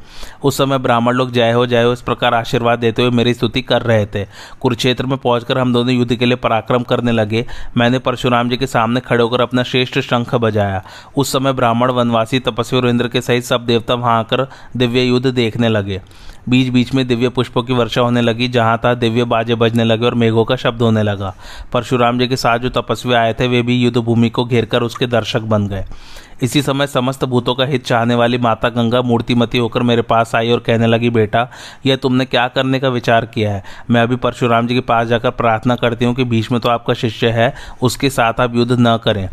उस 0.44 0.58
समय 0.58 0.78
ब्राह्मण 0.78 1.14
लोग 1.14 1.30
जय 1.30 1.52
हो 1.52 1.66
जय 1.66 1.82
हो, 1.82 1.92
इस 1.92 2.02
प्रकार 2.02 2.34
आशीर्वाद 2.34 2.78
देते 2.78 3.02
हुए 3.02 3.10
मेरी 3.10 3.34
स्तुति 3.34 3.62
कर 3.62 3.82
रहे 3.82 4.06
थे। 4.06 4.24
कुरुक्षेत्र 4.60 5.06
में 5.06 5.16
पहुंचकर 5.18 5.58
हम 5.58 5.72
दोनों 5.72 5.94
युद्ध 5.94 6.14
के 6.14 6.26
लिए 6.26 6.36
पराक्रम 6.36 6.82
करने 6.82 7.12
लगे। 7.12 7.44
मैंने 7.76 7.98
परशुराम 7.98 8.48
जी 8.48 8.56
के 8.56 8.66
सामने 8.66 9.00
खड़े 9.00 9.22
होकर 9.22 9.40
अपना 9.40 9.62
श्रेष्ठ 9.62 9.98
शंख 10.00 10.34
बजाया। 10.34 10.82
उस 11.16 11.32
समय 11.32 11.52
ब्राह्मण 11.52 11.90
वनवासी 11.90 12.38
तपस्वी 12.40 12.80
और 12.80 12.88
इंद्र 12.88 13.08
के 13.08 13.20
सहित 13.20 13.44
सब 13.44 13.66
देवता 13.66 13.94
वहाँ 13.94 14.18
आकर 14.18 14.46
दिव्य 14.76 15.02
युद्ध 15.02 15.26
देखने 15.26 15.68
लगे। 15.68 16.00
बीच 16.48 16.68
बीच 16.68 16.92
में 16.94 17.06
दिव्य 17.06 17.28
पुष्पों 17.28 17.62
की 17.62 17.72
वर्षा 17.72 18.00
होने 18.00 18.20
लगी, 18.20 18.48
जहाँ 18.48 18.78
तक 18.78 18.94
दिव्य 18.94 19.24
बाजे 19.24 19.54
बजने 19.54 19.84
लगे 19.84 20.06
और 20.06 20.14
मेघों 20.14 20.44
का 20.44 20.56
शब्द 20.56 20.82
होने 20.82 21.02
लगा। 21.02 21.34
परशुराम 21.72 22.18
जी 22.18 22.28
के 22.28 22.36
साथ 22.36 22.58
जो 22.58 22.68
तपस्वी 22.70 23.14
आए 23.14 23.34
थे, 23.34 23.48
वे 23.48 23.62
भी 23.62 23.76
युद्ध 23.76 23.98
भूमि 23.98 24.30
को 24.30 24.44
घेरकर 24.44 24.82
उसके 24.82 25.06
दर्शक 25.06 25.40
बन 25.40 25.68
गए। 25.68 25.84
इसी 26.42 26.62
समय 26.62 26.86
समस्त 26.86 27.24
भूतों 27.24 27.54
का 27.54 27.64
हित 27.64 27.84
चाहने 27.84 28.14
वाली 28.14 28.38
माता 28.38 28.68
गंगा 28.68 29.02
मूर्तिमती 29.02 29.58
होकर 29.58 29.82
मेरे 29.82 30.02
पास 30.02 30.34
आई 30.34 30.50
और 30.50 30.58
कहने 30.58 30.86
लगी, 30.86 31.10
बेटा, 31.10 31.48
यह 31.86 31.96
तुमने 31.96 32.24
क्या 32.24 32.48
करने 32.48 32.80
का 32.80 32.88
विचार 32.88 33.26
किया 33.26 33.52
है? 33.52 33.62
मैं 33.90 34.02
अभी 34.02 34.16
परशुराम 34.16 34.66
जी 34.66 34.74
के 34.74 34.80
पास 34.80 35.06
जाकर 35.06 35.30
प्रार्थना 35.30 35.76
करती 35.76 36.04
हूँ 36.04 36.14
कि 36.14 36.24
भीष्म 36.24 36.58
तो 36.58 36.68
आपका 36.68 36.94
शिष्य 36.94 37.28
है, 37.28 37.54
उसके 37.82 38.10
साथ 38.10 38.40
आप 38.40 38.54
युद्ध 38.54 38.76
न 38.80 38.96
करें। 38.96 39.28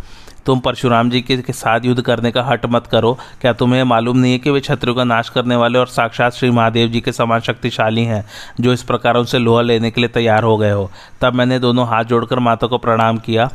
तुम 0.45 0.59
परशुराम 0.59 1.09
जी 1.09 1.21
के 1.21 1.37
के 1.37 1.53
साथ 1.53 1.79
युद्ध 1.85 2.01
करने 2.01 2.31
का 2.31 2.43
हट 2.43 2.65
मत 2.65 2.87
करो। 2.87 3.17
क्या 3.41 3.53
तुम्हें 3.53 3.83
मालूम 3.83 4.17
नहीं 4.17 4.31
है 4.31 4.39
कि 4.39 4.49
वे 4.49 4.59
छत्रु 4.59 4.93
का 4.93 5.03
नाश 5.03 5.29
करने 5.29 5.55
वाले 5.55 5.79
और 5.79 5.87
साक्षात 5.87 6.33
श्री 6.33 6.49
महादेव 6.49 6.87
जी 6.87 7.01
के 7.01 7.11
समान 7.11 7.39
शक्तिशाली 7.39 8.05
हैं, 8.05 8.25
जो 8.59 8.73
इस 8.73 8.83
प्रकार 8.83 9.15
उनसे 9.15 9.39
लोहा 9.39 9.61
लेने 9.61 9.91
के 9.91 10.01
लिए 10.01 10.09
तैयार 10.09 10.43
हो 10.43 10.57
गए 10.57 10.71
हो? 10.71 10.91
तब 11.21 11.33
मैंने 11.33 11.59
दोनों 11.59 11.87
हाथ 11.87 12.03
जोड़कर 12.03 12.39
माता 12.39 12.67
को 12.67 12.77
प्रणाम 12.77 13.17
किया। 13.17 13.49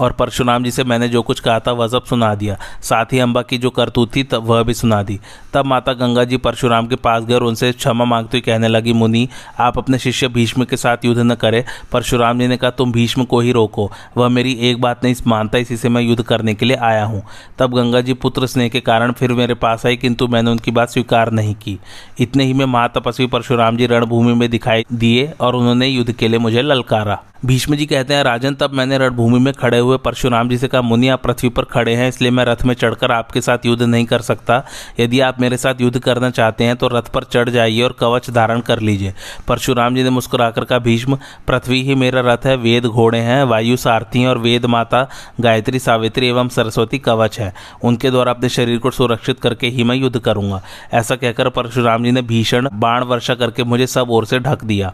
और 0.00 0.12
परशुराम 0.12 0.64
जी 0.64 0.70
से 0.70 0.84
मैंने 0.84 1.08
जो 1.08 1.22
कुछ 1.22 1.40
कहा 1.40 1.58
था, 1.58 1.72
वह 1.72 1.88
सब 1.88 2.04
सुना 2.04 2.34
दिया। 2.34 2.56
साथ 2.82 3.12
ही 3.12 3.18
अम्बा 3.18 3.42
की 3.42 3.58
जो 3.58 3.70
करतूत 3.70 4.14
थी, 4.16 4.22
तब 4.22 4.44
वह 4.44 4.62
भी 4.62 4.74
सुना 4.74 5.02
दी। 5.02 5.18
तब 5.52 5.66
माता 5.66 5.92
गंगा 5.92 6.24
जी 6.24 6.36
परशुराम 6.36 6.86
के 6.86 6.96
पास 6.96 7.24
गए 7.24 7.34
और 7.34 7.42
उनसे 7.42 7.72
क्षमा 7.72 8.04
मांगते 8.04 8.36
हुए 8.36 8.40
कहने 8.40 8.68
लगी, 8.68 8.92
मुनि, 8.92 9.28
आप 9.60 9.78
अपने 9.78 9.98
शिष्य 9.98 10.28
भीष्म 10.28 10.64
के 10.64 10.76
साथ 10.76 11.04
युद्ध 11.04 11.20
न 11.20 11.34
करें। 11.34 11.62
परशुराम 11.92 12.38
जी 12.38 12.48
ने 12.48 12.56
कहा, 12.56 12.70
तुम 12.70 12.92
भीष्म 12.92 13.24
को 13.24 13.40
ही 13.40 13.52
रोको। 13.52 13.90
वह 14.16 14.28
मेरी 14.28 14.52
एक 14.60 14.80
बात 14.80 15.04
नहीं 15.04 15.14
मानता 15.26 15.58
इसी 15.58 15.76
से 15.76 15.88
मैं 15.88 16.02
युद्ध 16.02 16.22
करने 16.22 16.54
के 16.54 16.66
लिए 16.66 16.76
आया 16.76 17.04
हूँ। 17.04 17.22
तब 17.58 17.74
गंगा 17.74 18.00
जी 18.00 18.14
पुत्र 18.14 18.46
स्नेह 18.46 18.68
के 18.68 18.80
कारण 18.80 19.12
फिर 19.12 19.32
मेरे 19.32 19.54
पास 19.54 19.86
आई, 19.86 19.96
किंतु 19.96 20.28
मैंने 20.28 20.50
उनकी 20.50 20.70
बात 20.70 20.90
स्वीकार 20.90 21.30
नहीं 21.30 21.54
की। 21.54 21.78
इतने 22.20 22.44
ही 22.44 22.52
में 22.52 22.64
महातपस्वी 22.66 23.26
परशुराम 23.26 23.76
जी 23.76 23.86
रणभूमि 23.86 24.34
में 24.34 24.48
दिखाई 24.50 24.84
दिए 24.92 25.32
और 25.40 25.56
उन्होंने 25.56 25.86
युद्ध 25.86 26.12
के 26.12 26.28
लिए 26.28 26.38
मुझे 26.38 26.62
ललकारा। 26.62 27.22
भीष्म 27.44 27.76
जी 27.76 27.86
कहते 27.86 28.14
हैं, 28.14 28.22
राजन, 28.24 28.54
तब 28.54 28.72
मैंने 28.72 28.98
रणभूमि 28.98 29.38
में 29.38 29.52
खड़े 29.54 29.78
हुए 29.78 29.96
परशुराम 29.98 30.48
जी 30.48 30.58
से 30.58 30.68
कहा, 30.68 30.80
मुनि, 30.80 31.08
आप 31.08 31.22
पृथ्वी 31.22 31.48
पर 31.48 31.64
खड़े 31.64 31.94
हैं, 31.94 32.08
इसलिए 32.08 32.30
मैं 32.30 32.44
रथ 32.44 32.62
में 32.64 32.74
चढ़कर 32.74 33.12
आपके 33.12 33.40
साथ 33.40 33.66
युद्ध 33.66 33.82
नहीं 33.82 34.04
कर 34.04 34.20
सकता। 34.20 34.62
यदि 35.00 35.20
आप 35.20 35.40
मेरे 35.40 35.56
साथ 35.56 35.80
युद्ध 35.80 35.98
करना 35.98 36.30
चाहते 36.30 36.64
हैं 36.64 36.76
तो 36.76 36.88
रथ 36.88 37.10
पर 37.14 37.24
चढ़ 37.24 37.50
जाइए 37.50 37.82
और 37.82 37.96
कवच 37.98 38.30
धारण 38.30 38.60
कर 38.60 38.80
लीजिए। 38.80 39.12
परशुराम 39.48 39.94
जी 39.94 40.02
ने 40.02 40.10
मुस्कुराकर 40.10 40.64
कहा, 40.64 40.78
भीष्म, 40.78 41.18
पृथ्वी 41.48 41.82
ही 41.82 41.94
मेरा 41.94 42.20
रथ 42.20 42.46
है, 42.46 42.56
वेद 42.56 42.86
घोड़े 42.86 43.18
हैं, 43.18 43.42
वायु 43.44 43.76
सारथी 43.76 44.20
हैं 44.20 44.28
और 44.28 44.38
वेद 44.38 44.66
माता, 44.66 45.06
गायत्री, 45.40 45.78
सावित्री 45.78 46.28
एवं 46.28 46.48
सरस्वती 46.48 46.98
कवच 46.98 47.38
है। 47.40 47.52
उनके 47.84 48.10
द्वारा 48.10 48.32
अपने 48.32 48.48
शरीर 48.48 48.78
को 48.78 48.90
सुरक्षित 48.90 49.40
करके 49.40 49.66
ही 49.66 49.84
मैं 49.84 49.96
युद्ध 49.96 50.18
करूँगा। 50.18 50.62
ऐसा 50.92 51.16
कहकर 51.16 51.48
परशुराम 51.50 52.04
जी 52.04 52.10
ने 52.10 52.22
भीषण 52.22 52.68
बाण 52.72 53.04
वर्षा 53.04 53.34
करके 53.34 53.64
मुझे 53.64 53.86
सब 53.86 54.10
ओर 54.10 54.26
से 54.26 54.38
ढक 54.38 54.64
दिया। 54.64 54.92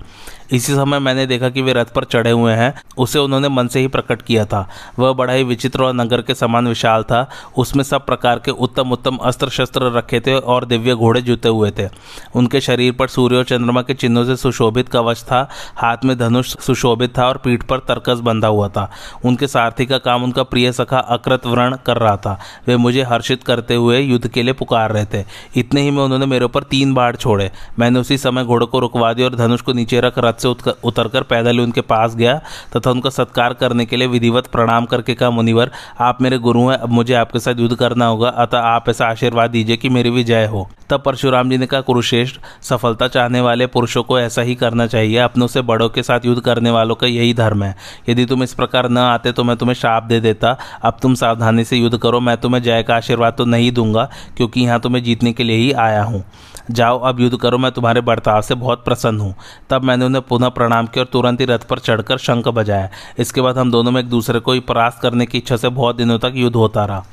इसी 0.53 0.75
समय 0.75 0.99
मैंने 0.99 1.27
देखा 1.27 1.49
कि 1.49 1.63
वे 1.63 1.73
रथ 1.73 1.85
पर 1.85 2.05
चढ़े 2.05 2.31
हुए 2.31 2.53
हैं। 2.53 2.75
उसे 2.99 3.19
उन्होंने 3.19 3.49
मन 3.49 3.67
से 3.67 3.81
ही 3.81 3.87
प्रकट 3.87 4.23
किया 4.23 4.45
था। 4.45 4.69
वह 4.99 5.13
बड़ा 5.13 5.33
ही 5.33 5.43
विचित्र 5.43 5.83
और 5.83 5.95
नगर 5.95 6.23
के 6.23 6.35
समान 6.35 6.69
विशाल 6.69 7.03
था। 7.03 7.31
उसमें 7.57 7.85
सब 7.85 8.07
प्रकार 8.07 8.39
के 8.39 8.51
उत्तम 8.51 8.93
उत्तम 8.93 9.17
अस्त्र 9.17 9.49
शस्त्र 9.49 9.93
रखे 9.93 10.21
थे 10.21 10.39
और 10.39 10.65
दिव्य 10.65 10.95
घोड़े 10.95 11.23
जुते 11.23 11.49
हुए 11.49 11.71
थे। 11.71 11.89
उनके 12.35 12.61
शरीर 12.61 12.93
पर 12.93 13.09
सूर्य 13.09 13.37
और 13.37 13.45
चंद्रमा 13.45 13.83
के 13.83 13.95
चिन्हों 13.95 14.25
से 14.25 14.37
सुशोभित 14.37 14.89
कवच 14.89 15.23
था। 15.23 15.49
हाथ 15.77 15.97
में 16.05 16.19
धनुष 16.19 16.57
सुशोभित 16.59 17.19
था 17.19 17.29
और 17.29 17.37
पीठ 17.37 17.63
पर 17.63 17.79
तरकस 17.79 18.19
बंधा 18.19 18.49
हुआ 18.49 18.69
था। 18.69 18.91
उनके 19.25 19.47
सारथी 19.47 19.87
का 19.87 19.99
काम 19.99 20.25
उनका 20.25 20.43
प्रिय 20.43 20.73
सखा 20.73 20.99
अकृत 20.99 21.47
व्रण 21.47 21.77
कर 21.87 21.97
रहा 21.97 22.17
था। 22.17 22.41
वे 22.69 22.77
मुझे 22.77 23.03
हर्षित 23.03 23.45
करते 23.45 23.75
हुए 23.75 24.01
युद्ध 24.01 24.29
के 24.29 24.43
लिए 24.43 24.53
पुकार 24.53 24.93
रहे 24.93 25.05
थे। 25.05 25.25
इतने 25.57 25.81
ही 25.81 25.91
में 25.91 26.03
उन्होंने 26.03 26.27
मेरे 26.27 26.45
ऊपर 26.45 26.63
तीन 26.63 26.95
बाढ़ 26.95 27.17
छोड़े। 27.17 27.51
मैंने 27.79 28.01
उसी 28.01 28.19
समय 28.19 28.45
घोड़े 28.45 28.67
को 28.67 28.79
रुकवा 28.79 29.13
दिया 29.13 29.29
और 29.29 29.35
धनुष 29.35 29.61
को 29.61 29.73
नीचे 29.73 30.01
रख 30.01 30.19
रथ 30.19 30.40
से 30.41 30.49
उतरकर 30.49 31.23
पैदल 31.25 31.59
ही 31.59 31.65
उनके 31.65 31.81
पास 31.83 32.15
गया 32.15 32.41
तथा 32.77 32.91
उनका 32.91 33.11
सत्कार 33.11 33.55
करने 33.55 33.87
के 33.87 33.97
लिए 33.97 34.09
विधिवत 34.09 34.47
प्रणाम 34.47 34.85
करके 34.87 35.15
कहा, 35.15 35.31
मुनिवर, 35.31 35.71
आप 36.01 36.23
मेरे 36.23 36.39
गुरु 36.39 36.69
हैं, 36.69 36.77
अब 36.79 36.91
मुझे 36.91 37.15
आपके 37.15 37.39
साथ 37.39 37.61
युद्ध 37.61 37.75
करना 37.77 38.07
होगा, 38.07 38.29
अतः 38.29 38.59
आप 38.59 38.89
ऐसा 38.89 39.07
आशीर्वाद 39.07 39.51
दीजिए 39.51 39.77
कि 39.77 39.89
मेरी 39.89 40.11
भी 40.11 40.25
जय 40.25 40.47
हो। 40.47 40.69
तब 40.91 41.03
परशुराम 41.03 41.51
जी 41.51 41.59
ने 41.59 41.67
कहा, 41.67 41.81
कुरुश्रेष्ठ, 41.81 42.41
सफलता 42.63 43.09
चाहने 43.09 43.41
वाले 43.41 43.67
पुरुषों 43.67 44.03
को 44.03 44.19
ऐसा 44.21 44.43
ही 44.43 44.55
करना 44.55 44.87
चाहिए, 44.87 45.17
अपनों 45.19 45.47
से 45.47 45.63
बड़ों 45.63 45.89
के 45.89 46.03
साथ 46.03 46.25
युद्ध 46.25 46.41
करने 46.43 46.71
वालों 46.71 46.95
का 46.95 47.07
यही 47.07 47.35
धर्म 47.35 47.63
है। 47.63 47.75
यदि 48.09 48.25
तुम 48.27 48.43
इस 48.43 48.55
प्रकार 48.55 48.89
न 48.89 48.99
आते 48.99 49.33
तो 49.33 49.45
मैं 49.45 49.57
तुम्हें 49.57 49.75
श्राप 49.75 50.03
दे 50.03 50.21
देता, 50.21 50.57
अब 50.83 50.99
तुम 51.03 51.15
सावधानी 51.15 51.65
से 51.65 51.77
युद्ध 51.77 51.99
करो, 51.99 52.21
मैं 52.21 52.37
तुम्हें 52.37 52.63
जय 52.63 52.83
का 52.83 52.97
आशीर्वाद 52.97 53.35
तो 53.39 53.45
नहीं 53.45 53.73
दूँगा, 53.73 54.09
क्योंकि 54.37 54.61
यहाँ 54.61 54.81
तुम्हें 54.81 55.03
जीतने 55.03 55.33
के 55.33 55.45
लिए 55.45 55.57
ही 55.57 55.73
आया 55.73 56.03
हूँ। 56.03 56.25
जाओ, 56.71 56.99
अब 56.99 57.21
युद्ध 57.21 57.37
करो, 57.37 57.59
मैं 57.59 57.71
तुम्हारे 57.73 58.01
बर्ताव 58.01 58.41
से 58.43 58.55
बहुत 58.55 58.85
प्रसन्न 58.85 59.21
हूँ। 59.21 59.35
तब 59.71 59.85
मैंने 59.85 60.05
उन्हें 60.05 60.23
पुनः 60.31 60.49
प्रणाम 60.51 60.87
किया 60.87 61.05
और 61.05 61.11
तुरंत 61.13 61.41
ही 61.41 61.47
रथ 61.47 61.67
पर 61.69 61.79
चढ़कर 61.79 62.19
शंख 62.19 62.49
बजाया। 62.49 62.89
इसके 63.19 63.41
बाद 63.41 63.59
हम 63.59 63.71
दोनों 63.71 63.91
में 63.91 64.01
एक 64.01 64.09
दूसरे 64.09 64.41
को 64.41 64.53
ही 64.53 64.61
परास्त 64.69 65.01
करने 65.03 65.27
की 65.27 65.39
इच्छा 65.39 65.57
से 65.57 65.69
बहुत 65.71 65.97
दिनों 65.97 66.19
तक 66.19 66.33
युद्ध 66.35 66.57
होता 66.57 66.85
रहा। 66.85 67.05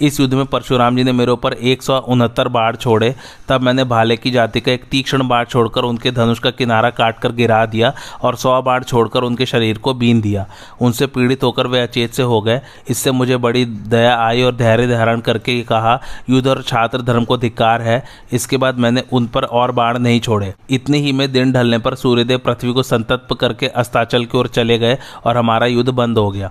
इस 0.00 0.18
युद्ध 0.20 0.34
में 0.34 0.44
परशुराम 0.46 0.96
जी 0.96 1.04
ने 1.04 1.12
मेरे 1.12 1.32
ऊपर 1.32 1.52
एक 1.52 1.82
सौ 1.82 1.98
उनहत्तर 1.98 2.48
बाढ़ 2.48 2.76
छोड़े। 2.76 3.14
तब 3.48 3.60
मैंने 3.60 3.84
भाले 3.84 4.16
की 4.16 4.30
जाति 4.30 4.60
का 4.60 4.72
एक 4.72 4.84
तीक्ष्ण 4.84 5.26
बाढ़ 5.28 5.46
छोड़कर 5.46 5.84
उनके 5.84 6.10
धनुष 6.10 6.38
का 6.38 6.50
किनारा 6.50 6.90
काटकर 6.90 7.32
गिरा 7.32 7.64
दिया 7.66 7.92
और 8.22 8.36
सौ 8.36 8.60
बाढ़ 8.62 8.84
छोड़कर 8.84 9.22
उनके 9.22 9.46
शरीर 9.46 9.78
को 9.78 9.94
बीन 9.94 10.20
दिया। 10.20 10.46
उनसे 10.80 11.06
पीड़ित 11.06 11.44
होकर 11.44 11.66
वे 11.66 11.80
अचेत 11.80 12.12
से 12.12 12.22
हो 12.22 12.40
गए। 12.40 12.60
इससे 12.88 13.10
मुझे 13.10 13.36
बड़ी 13.36 13.64
दया 13.64 14.16
आई 14.16 14.42
और 14.42 14.56
धैर्य 14.56 14.86
धारण 14.88 15.20
करके 15.20 15.60
कहा, 15.62 16.00
युद्ध 16.30 16.46
और 16.48 16.62
छात्र 16.62 17.02
धर्म 17.02 17.24
को 17.24 17.36
धिक्कार 17.36 17.82
है। 17.82 18.02
इसके 18.32 18.56
बाद 18.56 18.78
मैंने 18.78 19.04
उन 19.12 19.26
पर 19.26 19.44
और 19.44 19.72
बाढ़ 19.72 19.98
नहीं 19.98 20.20
छोड़े। 20.20 20.54
इतने 20.70 20.98
ही 20.98 21.12
में 21.12 21.30
दिन 21.32 21.52
ढलने 21.52 21.78
पर 21.78 21.94
सूर्यदेव 21.94 22.38
पृथ्वी 22.38 22.72
को 22.72 22.82
संतत्व 22.82 23.34
करके 23.34 23.68
अस्ताचल 23.68 24.24
की 24.24 24.38
ओर 24.38 24.48
चले 24.48 24.78
गए 24.78 24.98
और 25.24 25.36
हमारा 25.36 25.66
युद्ध 25.66 25.90
बंद 25.90 26.18
हो 26.18 26.30
गया। 26.30 26.50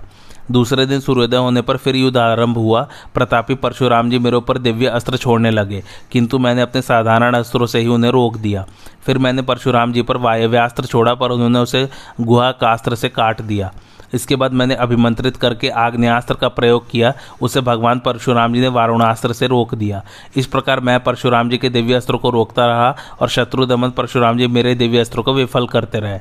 दूसरे 0.50 0.86
दिन 0.86 1.00
सूर्योदय 1.00 1.36
होने 1.36 1.62
पर 1.62 1.76
फिर 1.76 1.96
युद्ध 1.96 2.16
आरंभ 2.16 2.56
हुआ। 2.56 2.86
प्रतापी 3.14 3.54
परशुराम 3.54 4.10
जी 4.10 4.18
मेरे 4.18 4.36
ऊपर 4.36 4.58
दिव्य 4.58 4.86
अस्त्र 4.88 5.16
छोड़ने 5.16 5.50
लगे, 5.50 5.82
किंतु 6.12 6.38
मैंने 6.38 6.62
अपने 6.62 6.82
साधारण 6.82 7.34
अस्त्रों 7.34 7.66
से 7.66 7.80
ही 7.80 7.86
उन्हें 7.88 8.10
रोक 8.10 8.36
दिया। 8.36 8.66
फिर 9.06 9.18
मैंने 9.18 9.42
परशुराम 9.42 9.92
जी 9.92 10.02
पर 10.02 10.16
वायव्यास्त्र 10.16 10.84
छोड़ा, 10.84 11.14
पर 11.14 11.30
उन्होंने 11.30 11.58
उसे 11.58 11.88
गुहा 12.20 12.50
कास्त्र 12.54 12.94
से 12.94 13.08
काट 13.08 13.42
दिया। 13.42 13.72
इसके 14.14 14.36
बाद 14.36 14.52
मैंने 14.52 14.74
अभिमंत्रित 14.76 15.36
करके 15.36 15.68
आग्नेयास्त्र 15.68 16.34
का 16.34 16.48
प्रयोग 16.48 16.90
किया। 16.90 17.12
उसे 17.42 17.60
भगवान 17.60 17.98
परशुराम 17.98 18.54
जी 18.54 18.60
ने 18.60 18.68
वारुणास्त्र 18.68 19.32
से 19.32 19.46
रोक 19.46 19.74
दिया। 19.74 20.02
इस 20.36 20.46
प्रकार 20.46 20.80
मैं 20.80 20.98
परशुराम 21.00 21.50
जी 21.50 21.58
के 21.58 21.68
दिव्य 21.70 21.94
अस्त्र 21.94 22.16
को 22.16 22.30
रोकता 22.30 22.66
रहा 22.66 22.94
और 23.20 23.28
शत्रु 23.28 23.66
दमन 23.66 23.90
परशुराम 23.90 24.38
जी 24.38 24.46
मेरे 24.48 24.74
दिव्य 24.74 24.98
अस्त्रों 24.98 25.22
को 25.22 25.34
विफल 25.34 25.66
करते 25.66 25.98
रहे। 25.98 26.18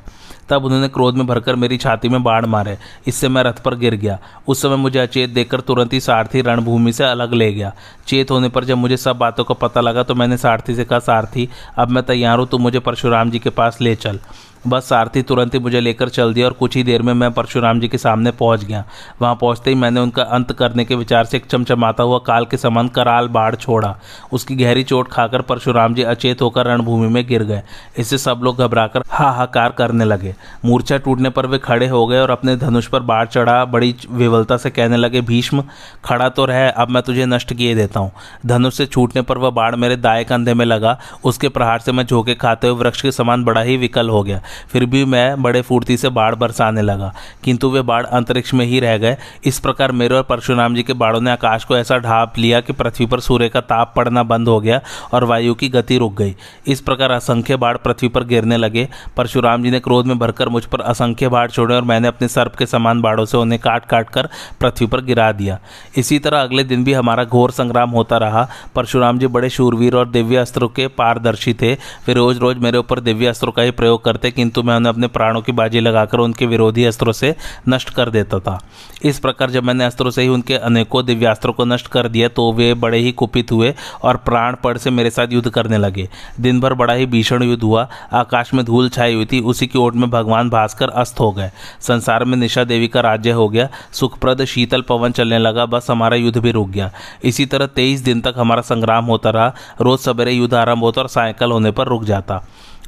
तब 0.49 0.65
उन्होंने 0.65 0.87
क्रोध 0.87 1.15
में 1.15 1.25
भरकर 1.27 1.55
मेरी 1.55 1.77
छाती 1.77 2.09
में 2.09 2.21
बाढ़ 2.23 2.45
मारे। 2.45 2.77
इससे 3.07 3.29
मैं 3.29 3.43
रथ 3.43 3.61
पर 3.63 3.75
गिर 3.75 3.95
गया। 3.95 4.17
उस 4.47 4.61
समय 4.61 4.75
मुझे 4.75 4.99
अचेत 4.99 5.29
देखकर 5.29 5.61
तुरंत 5.61 5.93
ही 5.93 5.99
सारथी 5.99 6.41
रणभूमि 6.41 6.93
से 6.93 7.03
अलग 7.03 7.33
ले 7.33 7.51
गया। 7.53 7.73
चेत 8.07 8.31
होने 8.31 8.49
पर 8.49 8.63
जब 8.63 8.77
मुझे 8.77 8.97
सब 8.97 9.17
बातों 9.17 9.43
का 9.43 9.53
पता 9.57 9.81
लगा 9.81 10.03
तो 10.03 10.15
मैंने 10.15 10.37
सारथी 10.37 10.75
से 10.75 10.85
कहा, 10.85 10.99
सारथी, 10.99 11.49
अब 11.77 11.89
मैं 11.89 12.03
तैयार 12.03 12.39
हूँ 12.39 12.47
तो 12.47 12.57
मुझे 12.57 12.79
परशुराम 12.79 13.31
जी 13.31 13.39
के 13.39 13.49
पास 13.49 13.81
ले 13.81 13.95
चल। 13.95 14.19
बस 14.67 14.87
सारथी 14.89 15.21
तुरंत 15.21 15.53
ही 15.53 15.59
मुझे 15.59 15.79
लेकर 15.79 16.09
चल 16.09 16.33
दिया 16.33 16.45
और 16.47 16.53
कुछ 16.53 16.75
ही 16.75 16.83
देर 16.83 17.01
में 17.01 17.13
मैं 17.13 17.31
परशुराम 17.31 17.79
जी 17.79 17.87
के 17.87 17.97
सामने 17.97 18.31
पहुँच 18.31 18.63
गया। 18.63 18.83
वहाँ 19.21 19.35
पहुँचते 19.35 19.69
ही 19.69 19.75
मैंने 19.75 19.99
उनका 19.99 20.23
अंत 20.23 20.51
करने 20.51 20.85
के 20.85 20.95
विचार 20.95 21.25
से 21.25 21.37
एक 21.37 21.45
चमचमाता 21.45 22.03
हुआ 22.03 22.17
काल 22.17 22.45
के 22.45 22.57
समान 22.57 22.87
कराल 22.87 23.27
बाढ़ 23.27 23.55
छोड़ा। 23.55 23.95
उसकी 24.31 24.55
गहरी 24.55 24.83
चोट 24.83 25.07
खाकर 25.07 25.41
परशुराम 25.41 25.93
जी 25.93 26.03
अचेत 26.03 26.41
होकर 26.41 26.65
रणभूमि 26.65 27.07
में 27.07 27.25
गिर 27.27 27.43
गए। 27.43 27.61
इससे 27.97 28.17
सब 28.17 28.41
लोग 28.43 28.57
घबराकर 28.57 29.03
हाहाकार 29.09 29.71
करने 29.71 30.05
लगे। 30.05 30.35
मूर्छा 30.65 30.97
टूटने 30.97 31.29
पर 31.29 31.45
वे 31.45 31.57
खड़े 31.57 31.87
हो 31.87 32.05
गए 32.07 32.19
और 32.19 32.31
अपने 32.31 32.55
धनुष 32.55 32.87
पर 32.87 32.99
बाढ़ 32.99 33.27
चढ़ा, 33.27 33.65
बड़ी 33.65 33.95
विवलता 34.11 34.57
से 34.57 34.69
कहने 34.69 34.97
लगे, 34.97 35.21
भीष्म, 35.21 35.63
खड़ा 36.05 36.29
तो 36.29 36.45
रह, 36.45 36.69
अब 36.69 36.89
मैं 36.89 37.03
तुझे 37.03 37.25
नष्ट 37.25 37.53
किए 37.53 37.75
देता 37.75 37.99
हूँ। 37.99 38.11
धनुष 38.45 38.77
से 38.77 38.85
छूटने 38.85 39.21
पर 39.21 39.37
वह 39.37 39.49
बाढ़ 39.49 39.75
मेरे 39.75 39.95
दाएँ 39.95 40.25
कंधे 40.25 40.53
में 40.53 40.65
लगा। 40.65 40.97
उसके 41.23 41.49
प्रहार 41.49 41.79
से 41.79 41.91
मैं 41.91 42.05
झोंके 42.05 42.35
खाते 42.35 42.67
हुए 42.67 42.77
वृक्ष 42.77 43.01
के 43.01 43.11
समान 43.11 43.43
बड़ा 43.43 43.61
ही 43.61 43.77
विकल 43.77 44.09
हो 44.09 44.23
गया। 44.23 44.41
फिर 44.69 44.85
भी 44.85 45.05
मैं 45.05 45.41
बड़े 45.43 45.61
फुर्ती 45.61 45.97
से 45.97 46.09
बाढ़ 46.09 46.35
बरसाने 46.35 46.81
लगा। 46.81 47.13
किंतु 47.43 47.69
वे 47.69 47.81
बाढ़ 47.81 48.05
अंतरिक्ष 48.05 48.53
में 48.53 48.65
ही 48.65 48.79
रह 48.79 48.97
गए। 48.97 49.17
इस 49.45 49.59
प्रकार 49.59 49.91
मेरे 49.91 50.15
और 50.15 50.23
परशुराम 50.23 50.75
जी 50.75 50.83
के 50.83 50.93
बाढ़ों 50.93 51.21
ने 51.21 51.31
आकाश 51.31 51.63
को 51.63 51.77
ऐसा 51.77 51.97
ढाप 51.97 52.37
लिया 52.37 52.61
कि 52.61 52.73
पृथ्वी 52.73 53.05
पर 53.05 53.19
सूर्य 53.19 53.49
का 53.49 53.61
ताप 53.61 53.93
पड़ना 53.95 54.23
बंद 54.23 54.47
हो 54.47 54.59
गया 54.59 54.81
और 55.13 55.23
वायु 55.23 55.53
की 55.53 55.69
गति 55.69 55.97
रुक 55.97 56.17
गई। 56.17 56.35
इस 56.67 56.81
प्रकार 56.81 57.11
असंख्य 57.11 57.55
बाढ़ 57.55 57.77
पृथ्वी 57.77 58.09
पर 58.09 58.23
गिरने 58.23 58.57
लगे। 58.57 58.87
परशुराम 59.17 59.63
जी 59.63 59.71
ने 59.71 59.79
क्रोध 59.79 60.05
में 60.05 60.19
भरकर 60.19 60.49
मुझ 60.49 60.65
पर 60.65 60.81
असंख्य 60.81 61.29
बाढ़ 61.29 61.51
छोड़े 61.51 61.75
और 61.75 61.81
मैंने 61.81 62.07
अपने 62.07 62.27
सर्प 62.27 62.55
के 62.55 62.65
समान 62.65 63.01
बाढ़ों 63.01 63.25
से 63.25 63.37
उन्हें 63.37 63.61
काट 63.61 63.85
काट 63.85 64.09
कर 64.09 64.29
पृथ्वी 64.61 64.87
पर 64.87 65.01
गिरा 65.01 65.31
दिया। 65.31 65.59
इसी 65.97 66.19
तरह 66.19 66.41
अगले 66.41 66.63
दिन 66.63 66.83
भी 66.83 66.93
हमारा 66.93 67.23
घोर 67.23 67.51
संग्राम 67.51 67.89
होता 67.89 68.17
रहा। 68.17 68.47
परशुराम 68.75 69.19
जी 69.19 69.27
बड़े 69.27 69.49
शूरवीर 69.49 69.95
और 69.95 70.09
दिव्य 70.09 70.35
अस्त्रों 70.35 70.67
के 70.67 70.87
पारदर्शी 70.87 71.53
थे। 71.53 71.73
वे 72.07 72.13
रोज 72.13 72.37
रोज 72.37 72.57
मेरे 72.57 72.77
ऊपर 72.77 72.99
दिव्य 72.99 73.27
अस्त्रों 73.27 73.51
का 73.51 73.61
ही 73.61 73.71
प्रयोग 73.71 74.03
करते 74.05 74.31
किंतु 74.37 74.63
मैं 74.63 74.75
उन्हें 74.75 74.93
अपने 74.93 75.07
प्राणों 75.09 75.41
की 75.41 75.51
बाजी 75.51 75.79
लगाकर 75.79 76.19
उनके 76.19 76.45
विरोधी 76.45 76.85
अस्त्रों 76.85 77.13
से 77.13 77.35
नष्ट 77.69 77.89
कर 77.89 78.09
देता 78.09 78.39
था। 78.39 78.59
इस 79.03 79.19
प्रकार 79.19 79.51
जब 79.51 79.63
मैंने 79.63 79.85
अस्त्रों 79.85 80.11
से 80.11 80.21
ही 80.21 80.27
उनके 80.27 80.55
अनेकों 80.55 81.05
दिव्यास्त्रों 81.05 81.53
को 81.53 81.65
नष्ट 81.65 81.87
कर 81.87 82.07
दिया 82.07 82.27
तो 82.27 82.51
वे 82.53 82.73
बड़े 82.75 82.97
ही 82.97 83.11
कुपित 83.11 83.51
हुए 83.51 83.73
और 84.03 84.17
प्राण 84.17 84.55
पड़ 84.55 84.77
से 84.77 84.89
मेरे 84.89 85.09
साथ 85.09 85.27
युद्ध 85.31 85.49
करने 85.49 85.77
लगे। 85.77 86.07
दिन 86.39 86.59
भर 86.59 86.73
बड़ा 86.73 86.93
ही 86.93 87.05
भीषण 87.05 87.43
युद्ध 87.43 87.61
हुआ। 87.63 87.87
आकाश 88.13 88.53
में 88.53 88.63
धूल 88.65 88.89
छाई 88.89 89.13
हुई 89.13 89.25
थी। 89.25 89.39
उसी 89.41 89.67
की 89.67 89.79
ओट 89.79 89.95
में 89.95 90.09
भगवान 90.09 90.49
भास्कर 90.49 90.89
अस्त 90.89 91.19
हो 91.19 91.31
गए। 91.31 91.51
संसार 91.81 92.23
में 92.25 92.37
निशा 92.37 92.63
देवी 92.63 92.87
का 92.87 93.01
राज्य 93.01 93.31
हो 93.31 93.47
गया। 93.49 93.67
सुखप्रद 93.93 94.45
शीतल 94.45 94.81
पवन 94.81 95.11
चलने 95.11 95.39
लगा। 95.39 95.65
बस 95.65 95.87
हमारा 95.89 96.15
युद्ध 96.15 96.37
भी 96.37 96.51
रुक 96.51 96.69
गया। 96.69 96.91
इसी 97.23 97.45
तरह 97.45 97.65
तेईस 97.67 98.01
दिन 98.01 98.21
तक 98.21 98.33
हमारा 98.37 98.61
संग्राम 98.61 99.05
होता 99.05 99.29
रहा। 99.29 99.53
रोज 99.81 99.99
सवेरे 99.99 100.31
युद्ध 100.31 100.53
आरंभ 100.53 100.83
होता 100.83 101.01
और 101.01 101.07
सायकल 101.07 101.51
होने 101.51 101.71
पर 101.71 101.87
रुक 101.87 102.03
जाता। 102.03 102.43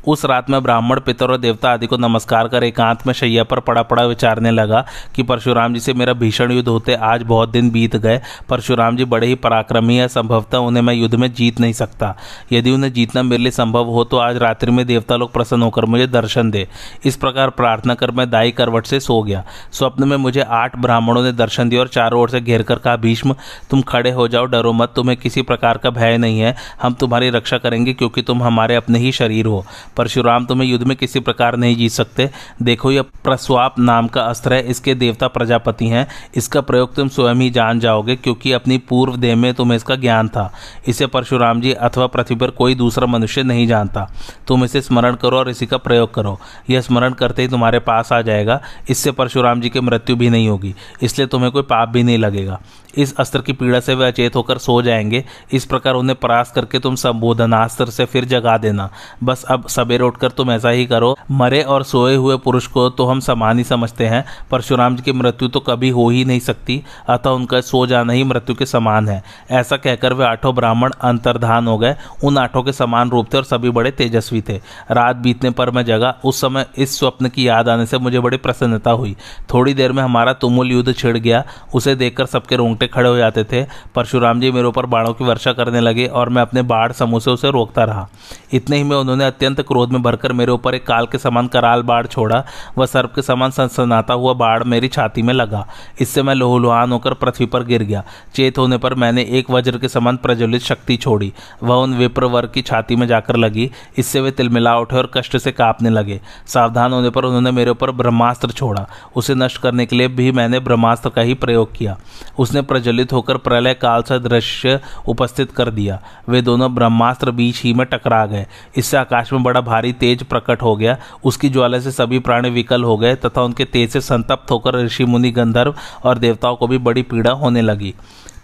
उस 0.07 0.25
रात 0.25 0.49
में 0.49 0.61
ब्राह्मण 0.63 0.99
पितर 0.99 1.31
और 1.31 1.37
देवता 1.37 1.71
आदि 1.71 1.87
को 1.87 1.97
नमस्कार 1.97 2.47
कर 2.47 2.63
एकांत 2.63 3.05
में 3.07 3.13
शैया 3.13 3.43
पर 3.43 3.59
पड़ा 3.59 3.81
पड़ा 3.81 4.03
विचारने 4.03 4.51
लगा 4.51 4.85
कि 5.15 5.23
परशुराम 5.23 5.73
जी 5.73 5.79
से 5.79 5.93
मेरा 5.93 6.13
भीषण 6.13 6.51
युद्ध 6.51 6.67
होते 6.67 6.93
आज 6.93 7.23
बहुत 7.23 7.49
दिन 7.49 7.69
बीत 7.69 7.95
गए। 7.95 8.21
परशुराम 8.49 8.97
जी 8.97 9.05
बड़े 9.05 9.27
ही 9.27 9.35
पराक्रमी 9.35 9.95
है, 9.95 10.07
संभवतः 10.07 10.57
उन्हें 10.57 10.83
मैं 10.83 10.93
युद्ध 10.93 11.15
में 11.15 11.31
जीत 11.33 11.59
नहीं 11.59 11.73
सकता। 11.73 12.15
यदि 12.51 12.71
उन्हें 12.71 12.91
जीतना 12.93 13.23
मेरे 13.23 13.43
लिए 13.43 13.51
संभव 13.51 13.85
हो 13.85 14.03
तो 14.03 14.17
आज 14.17 14.37
रात्रि 14.37 14.71
में 14.71 14.85
देवता 14.85 15.15
लोग 15.15 15.31
प्रसन्न 15.33 15.61
होकर 15.61 15.85
मुझे 15.85 16.07
दर्शन 16.07 16.51
दे। 16.51 16.67
इस 17.05 17.15
प्रकार 17.15 17.49
प्रार्थना 17.49 17.93
कर 17.93 18.11
मैं 18.11 18.29
दाई 18.29 18.51
करवट 18.51 18.85
से 18.85 18.99
सो 18.99 19.21
गया। 19.23 19.43
स्वप्न 19.71 20.07
में 20.07 20.17
मुझे 20.17 20.41
आठ 20.41 20.77
ब्राह्मणों 20.77 21.23
ने 21.23 21.31
दर्शन 21.31 21.69
दिया 21.69 21.81
और 21.81 21.87
चारों 21.87 22.21
ओर 22.21 22.29
से 22.29 22.41
घेर 22.41 22.63
कर 22.63 22.75
कहा, 22.75 22.95
भीष्म, 22.95 23.35
तुम 23.69 23.81
खड़े 23.81 24.11
हो 24.11 24.27
जाओ, 24.27 24.45
डरो 24.45 24.73
मत, 24.73 24.93
तुम्हें 24.95 25.17
किसी 25.17 25.41
प्रकार 25.41 25.77
का 25.77 25.89
भय 25.89 26.17
नहीं 26.17 26.39
है। 26.39 26.55
हम 26.81 26.93
तुम्हारी 26.93 27.29
रक्षा 27.29 27.57
करेंगे, 27.57 27.93
क्योंकि 27.93 28.21
तुम 28.21 28.43
हमारे 28.43 28.75
अपने 28.75 28.99
ही 28.99 29.11
शरीर 29.11 29.45
हो। 29.45 29.65
परशुराम, 29.97 30.45
तुम्हें 30.45 30.69
युद्ध 30.69 30.87
में 30.87 30.97
किसी 30.97 31.19
प्रकार 31.19 31.55
नहीं 31.55 31.75
जीत 31.75 31.91
सकते। 31.91 32.29
देखो, 32.61 32.91
यह 32.91 33.01
प्रस्वाप 33.01 33.79
नाम 33.79 34.07
का 34.07 34.21
अस्त्र 34.21 34.53
है। 34.53 34.61
इसके 34.61 34.93
देवता 34.93 35.27
प्रजापति 35.27 35.87
हैं। 35.87 36.07
इसका 36.35 36.61
प्रयोग 36.61 36.95
तुम 36.95 37.07
स्वयं 37.07 37.35
ही 37.35 37.49
जान 37.49 37.79
जाओगे, 37.79 38.15
क्योंकि 38.15 38.51
अपनी 38.51 38.77
पूर्व 38.77 39.17
देह 39.17 39.35
में 39.35 39.53
तुम्हें 39.53 39.75
इसका 39.75 39.95
ज्ञान 39.95 40.27
था। 40.27 40.53
इसे 40.87 41.07
परशुराम 41.07 41.61
जी 41.61 41.71
अथवा 41.71 42.07
पृथ्वी 42.07 42.35
पर 42.35 42.49
कोई 42.49 42.75
दूसरा 42.75 43.07
मनुष्य 43.07 43.43
नहीं 43.43 43.67
जानता। 43.67 44.11
तुम 44.47 44.63
इसे 44.63 44.81
स्मरण 44.81 45.15
करो 45.15 45.37
और 45.37 45.49
इसी 45.49 45.65
का 45.65 45.77
प्रयोग 45.77 46.13
करो। 46.13 46.39
यह 46.69 46.81
स्मरण 46.81 47.13
करते 47.13 47.41
ही 47.41 47.47
तुम्हारे 47.47 47.79
पास 47.79 48.13
आ 48.13 48.21
जाएगा। 48.21 48.61
इससे 48.89 49.11
परशुराम 49.11 49.61
जी 49.61 49.69
की 49.69 49.79
मृत्यु 49.79 50.15
भी 50.15 50.29
नहीं 50.29 50.49
होगी। 50.49 50.75
इसलिए 51.01 51.27
तुम्हें 51.27 51.51
कोई 51.51 51.61
पाप 51.61 51.89
भी 51.89 52.03
नहीं 52.03 52.17
लगेगा। 52.17 52.61
इस 52.97 53.15
अस्त्र 53.17 53.41
की 53.41 53.53
पीड़ा 53.53 53.79
से 53.79 53.95
वे 53.95 54.07
अचेत 54.07 54.35
होकर 54.35 54.57
सो 54.57 54.81
जाएँगे। 54.81 55.25
इस 55.51 55.65
प्रकार 55.65 55.93
उन्हें 55.93 56.15
परास 56.15 56.51
करके 56.51 56.79
तुम 56.79 56.95
संबोधनास्त्र 56.95 57.85
से 57.85 58.05
फिर 58.05 58.25
जगा 58.25 58.57
देना। 58.57 58.89
बस 59.23 59.43
अब 59.43 59.67
सवेरे 59.79 60.03
उठकर 60.03 60.31
तुम 60.31 60.51
ऐसा 60.51 60.69
ही 60.69 60.85
करो, 60.85 61.15
मरे 61.31 61.61
और 61.63 61.83
सोए 61.83 62.15
हुए 62.15 62.37
पुरुष 62.37 62.67
को 62.67 62.89
तो 62.89 63.05
हम 63.05 63.19
समान 63.19 63.57
ही 63.57 63.63
समझते 63.63 64.05
हैं। 64.05 64.23
परशुराम 64.51 64.95
जी 64.95 65.03
की 65.03 65.11
मृत्यु 65.11 65.47
तो 65.47 65.59
कभी 65.59 65.89
हो 65.89 66.09
ही 66.09 66.25
नहीं 66.25 66.39
सकती, 66.39 66.81
अतः 67.09 67.29
उनका 67.29 67.61
सो 67.61 67.85
जाना 67.87 68.13
ही 68.13 68.23
मृत्यु 68.23 68.55
के 68.55 68.65
समान 68.65 69.07
है। 69.07 69.21
ऐसा 69.51 69.77
कहकर 69.77 70.13
वे 70.13 70.25
आठों 70.25 70.53
ब्राह्मण 70.55 70.91
अंतर्धान 71.01 71.67
हो 71.67 71.77
गए। 71.77 71.95
उन 72.23 72.37
आठों 72.37 72.63
के 72.63 72.71
समान 72.71 73.09
रूप 73.09 73.33
थे 73.33 73.37
और 73.37 73.43
सभी 73.43 73.69
बड़े 73.69 73.91
तेजस्वी 73.91 74.41
थे। 74.41 74.55
रात 74.91 75.15
बीतने 75.15 75.49
पर 75.49 75.71
मैं 75.71 75.83
जगा। 75.85 76.13
उस 76.25 76.41
समय 76.41 76.65
इस 76.77 76.97
स्वप्न 76.99 77.29
की 77.29 77.47
याद 77.47 77.69
आने 77.69 77.85
से 77.85 77.97
मुझे 77.97 78.19
बड़ी 78.19 78.37
प्रसन्नता 78.37 78.91
हुई। 78.91 79.15
थोड़ी 79.53 79.73
देर 79.73 79.91
में 79.91 80.03
हमारा 80.03 80.33
तुमुल 80.33 80.71
युद्ध 80.71 80.95
छिड़ 80.95 81.17
गया। 81.17 81.43
उसे 81.75 81.95
देखकर 81.95 82.25
सबके 82.25 82.55
रोंगटे 82.55 82.87
खड़े 82.87 83.09
हो 83.09 83.15
जाते 83.17 83.43
थे। 83.43 83.63
परशुराम 83.95 84.39
जी 84.39 84.51
मेरे 84.51 84.67
ऊपर 84.67 84.85
बाणों 84.85 85.13
की 85.13 85.23
वर्षा 85.23 85.53
करने 85.53 85.79
लगे 85.79 86.05
और 86.05 86.29
मैं 86.29 86.41
अपने 86.41 86.61
बाढ़ 86.63 86.91
समूह 86.91 87.19
से 87.19 87.31
उसे 87.31 87.51
रोकता 87.51 87.83
रहा। 87.83 88.07
इतने 88.53 88.77
ही 88.77 88.83
में 88.83 88.95
उन्होंने 88.97 89.25
अत्यंत 89.25 89.61
क्रोध 89.69 89.91
में 89.91 90.01
भरकर 90.01 90.33
मेरे 90.33 90.51
ऊपर 90.51 90.75
एक 90.75 90.85
काल 90.87 91.05
के 91.05 91.17
समान 91.17 91.47
कराल 91.47 91.81
बाढ़ 91.81 92.05
छोड़ा, 92.07 92.43
वह 92.77 92.85
सर्प 92.85 93.13
के 93.15 93.21
समान 93.21 93.51
सनसनाता 93.51 94.13
हुआ 94.13 94.33
बाढ़ 94.33 94.63
मेरी 94.63 94.87
छाती 94.87 95.21
में 95.21 95.33
लगा। 95.33 95.65
इससे 96.01 96.23
मैं 96.23 96.35
लोहलुहान 96.35 96.91
होकर 96.91 97.13
पृथ्वी 97.13 97.45
पर 97.45 97.63
गिर 97.63 97.83
गया। 97.83 98.03
चेत 98.35 98.57
होने 98.57 98.77
पर 98.77 98.93
मैंने 98.95 99.21
एक 99.29 99.51
वज्र 99.51 99.77
के 99.77 99.87
समान 99.87 100.17
प्रज्वलित 100.17 100.61
शक्ति 100.61 100.95
छोड़ी। 100.97 101.31
वह 101.63 101.75
उन 101.75 101.93
विप्र 101.93 102.25
वर्ग 102.25 102.51
की 102.53 102.61
छाती 102.61 102.95
में 102.95 103.05
जाकर 103.07 103.35
लगी। 103.35 103.69
इससे 103.97 104.21
वे 104.21 104.31
तिलमिला 104.31 104.77
उठे 104.77 104.97
और 104.97 105.11
कष्ट 105.13 105.37
से 105.37 105.51
कांपने 105.51 105.89
लगे। 105.89 106.19
सावधान 106.47 106.93
होने 106.93 107.09
पर 107.09 107.25
उन्होंने 107.25 107.51
मेरे 107.51 107.71
ऊपर 107.71 107.91
ब्रह्मास्त्र 107.91 108.51
छोड़ा। 108.51 108.85
उसे 109.15 109.35
नष्ट 109.35 109.61
करने 109.61 109.85
के 109.85 109.95
लिए 109.95 110.07
भी 110.09 110.31
मैंने 110.31 110.59
ब्रह्मास्त्र 110.59 111.09
का 111.09 111.21
ही 111.21 111.33
प्रयोग 111.33 111.75
किया। 111.75 111.97
उसने 112.39 112.61
प्रज्वलित 112.61 113.13
होकर 113.13 113.37
प्रलय 113.37 113.73
काल 113.73 114.03
सा 114.03 114.17
दृश्य 114.17 114.79
उपस्थित 115.07 115.51
कर 115.51 115.69
दिया। 115.71 115.99
वे 116.29 116.41
दोनों 116.41 116.73
ब्रह्मास्त्र 116.75 117.31
बीच 117.31 117.61
ही 117.63 117.73
में 117.73 117.85
टकरा 117.87 118.25
गए। 118.25 118.45
इससे 118.77 118.97
आकाश 118.97 119.33
में 119.33 119.43
बड़ा 119.43 119.58
भारी 119.61 119.93
तेज 119.93 120.23
प्रकट 120.23 120.61
हो 120.61 120.75
गया, 120.75 120.97
उसकी 121.23 121.49
ज्वाला 121.49 121.79
से 121.79 121.91
सभी 121.91 122.19
प्राणी 122.19 122.49
विकल 122.49 122.83
हो 122.83 122.97
गए 122.97 123.15
तथा 123.15 123.41
उनके 123.41 123.65
तेज 123.65 123.89
से 123.89 124.01
संतप्त 124.01 124.51
होकर 124.51 124.75
ऋषि 124.75 125.05
मुनि 125.05 125.31
गंधर्व 125.31 125.75
और 126.03 126.17
देवताओं 126.17 126.55
को 126.55 126.67
भी 126.67 126.77
बड़ी 126.77 127.01
पीड़ा 127.01 127.31
होने 127.31 127.61
लगी। 127.61 127.93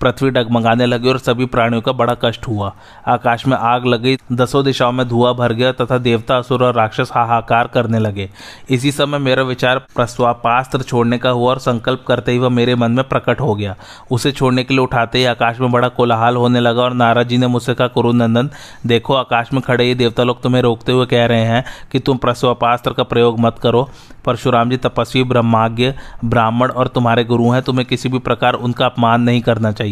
पृथ्वी 0.01 0.29
डगमगाने 0.29 0.86
लगी 0.86 1.10
और 1.10 1.17
सभी 1.17 1.45
प्राणियों 1.45 1.81
का 1.81 1.91
बड़ा 1.91 2.15
कष्ट 2.25 2.47
हुआ। 2.47 2.73
आकाश 3.08 3.47
में 3.47 3.58
आग 3.58 3.86
लगी, 3.86 4.17
दसों 4.31 4.63
दिशाओं 4.63 4.91
में 4.91 5.08
धुआँ 5.08 5.36
भर 5.36 5.53
गया 5.53 5.71
तथा 5.71 5.97
देवता, 5.97 6.38
असुर 6.38 6.63
और 6.63 6.73
राक्षस 6.73 7.10
हाहाकार 7.13 7.67
करने 7.67 7.99
लगे। 7.99 8.29
इसी 8.69 8.91
समय 8.91 9.17
मेरा 9.17 9.43
विचार 9.43 9.79
प्रस्वापास्त्र 9.79 10.81
छोड़ने 10.81 11.17
का 11.17 11.29
हुआ 11.29 11.49
और 11.49 11.60
संकल्प 11.60 12.03
करते 12.08 12.31
ही 12.31 12.38
वह 12.38 12.49
मेरे 12.49 12.75
मन 12.75 12.91
में 12.91 13.08
प्रकट 13.08 13.41
हो 13.41 13.55
गया। 13.55 13.75
उसे 14.12 14.31
छोड़ने 14.31 14.63
के 14.63 14.73
लिए 14.73 14.84
उठाते 14.84 15.17
ही 15.17 15.25
आकाश 15.25 15.60
में 15.60 15.71
बड़ा 15.71 15.88
कोलाहल 15.88 16.36
होने 16.36 16.60
लगा 16.60 16.81
और 16.81 16.93
नाराज़ 16.93 17.27
जी 17.27 17.38
ने 17.38 17.47
मुझसे 17.47 17.73
कहा, 17.73 17.88
कुरुनंदन, 17.88 18.49
देखो, 18.86 19.13
आकाश 19.13 19.53
में 19.53 19.62
खड़े 19.62 19.86
ये 19.86 19.95
देवता 19.95 20.23
लोग 20.23 20.41
तुम्हें 20.41 20.62
रोकते 20.62 20.91
हुए 20.91 21.05
कह 21.05 21.25
रहे 21.25 21.45
हैं 21.45 21.63
कि 21.91 21.99
तुम 21.99 22.17
प्रस्वापास्त्र 22.17 22.93
का 22.93 23.03
प्रयोग 23.03 23.39
मत 23.39 23.60
करो। 23.63 23.89
परशुराम 24.25 24.69
जी 24.69 24.77
तपस्वी, 24.77 25.23
ब्रह्माज्ञ, 25.23 25.93
ब्राह्मण 26.25 26.69
और 26.69 26.88
तुम्हारे 26.88 27.23
गुरु 27.23 27.49
हैं, 27.49 27.62
तुम्हें 27.62 27.86
किसी 27.86 28.10
भी 28.10 28.19
प्रकार 28.19 28.53
उनका 28.53 28.86
अपमान 28.86 29.21
नहीं 29.21 29.41
करना 29.41 29.71
चाहिए। 29.71 29.84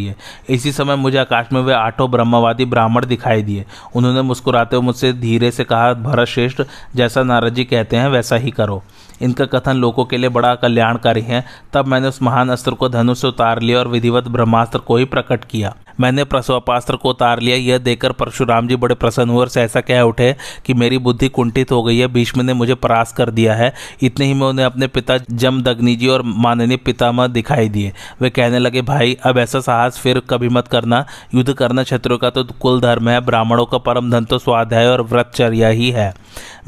इसी 0.50 0.72
समय 0.72 0.96
मुझे 0.96 1.18
आकाश 1.18 1.48
में 1.54 1.62
वे 1.62 1.74
आठों 1.74 2.12
ब्रह्मवादी 2.12 2.66
ब्राह्मण 2.66 3.06
दिखाई 3.06 3.42
दिए। 3.42 3.66
उन्होंने 3.96 4.22
मुस्कुराते 4.22 4.76
हुए 4.76 4.86
मुझसे 4.86 5.14
धीरे 5.14 5.52
से 5.52 5.64
कहा 5.64 5.94
भरत 5.94 6.28
श्रेष्ठ 6.28 6.62
जैसा 6.96 7.24
नारद 7.24 7.54
जी 7.54 7.64
कहते 7.64 7.98
हैं, 7.98 8.08
वैसा 8.08 8.36
ही 8.36 8.52
करो। 8.52 8.84
इनका 9.24 9.46
कथन 9.46 9.78
लोगों 9.78 10.06
के 10.06 10.18
लिए 10.18 10.30
बड़ा 10.30 10.56
कल्याणकारी 10.56 11.22
है। 11.22 11.44
तब 11.74 11.88
मैंने 11.88 12.08
उस 12.08 12.22
महान 12.22 12.50
अस्त्र 12.50 12.72
को 12.72 12.90
धनुष 12.90 13.22
से 13.22 13.28
उतार 13.28 13.62
लिया 13.62 13.80
और 13.80 13.88
विधिवत 13.88 14.28
ब्रह्मास्त्र 14.28 14.80
को 14.80 14.98
ही 14.98 15.06
प्रकट 15.06 15.46
किया। 15.46 15.76
मैंने 16.00 16.24
प्रसवापास्त्र 16.24 16.96
को 16.96 17.10
उतार 17.10 17.40
लिया। 17.40 17.58
यह 17.58 17.78
देखकर 17.78 18.12
परशुराम 18.12 18.68
जी 18.68 18.76
बड़े 18.76 18.96
प्रसन्न 18.96 19.30
हुए 19.30 19.40
और 19.40 19.48
सहसा 19.48 19.82
कह 19.82 20.02
उठे 20.02 20.36
कि 20.66 20.74
मेरी 20.74 20.98
बुद्धि 20.98 21.30
कुंठित 21.30 21.72
हो 21.72 21.84
गई 21.84 21.98
है। 21.98 22.08
भीष्म 22.08 22.42
ने 22.42 22.54
मुझे 22.54 22.76
परास 22.76 23.14
कर 23.14 23.30
दिया 23.30 23.56
है। 23.56 23.74
इतने 24.02 24.26
ही 24.26 24.34
में 24.34 24.48
उन्हें 24.48 24.66
अपने 24.66 24.88
पिता 24.88 25.18
जमदग्नि 25.32 25.96
जी 25.96 26.08
और 26.08 26.22
माननीय 26.22 26.78
पितामह 26.78 27.28
दिखाई 27.28 27.70
दिए। 27.70 27.94
वे 28.22 28.30
कहने 28.30 28.60
लगे, 28.60 28.82
भाई, 28.82 29.18
अब 29.24 29.38
ऐसा 29.38 29.60
साहस 29.60 29.98
फिर 29.98 30.20
कभी 30.20 30.50
मत 30.50 30.68
करना। 30.68 31.06
युद्ध 31.36 31.54
करना 31.54 31.84
क्षत्रियों 31.84 32.18
का 32.18 32.30
तो 32.30 32.44
कुल 32.44 32.82
धर्म 32.82 33.10
है। 33.10 33.20
ब्राह्मणों 33.22 33.66
का 33.66 33.78
परम 33.78 34.12
धन 34.12 34.26
तो 34.26 34.38
स्वाध्याय 34.38 34.88
और 34.88 35.02
व्रतचर्या 35.02 35.68
ही 35.68 35.92
है। 35.92 36.14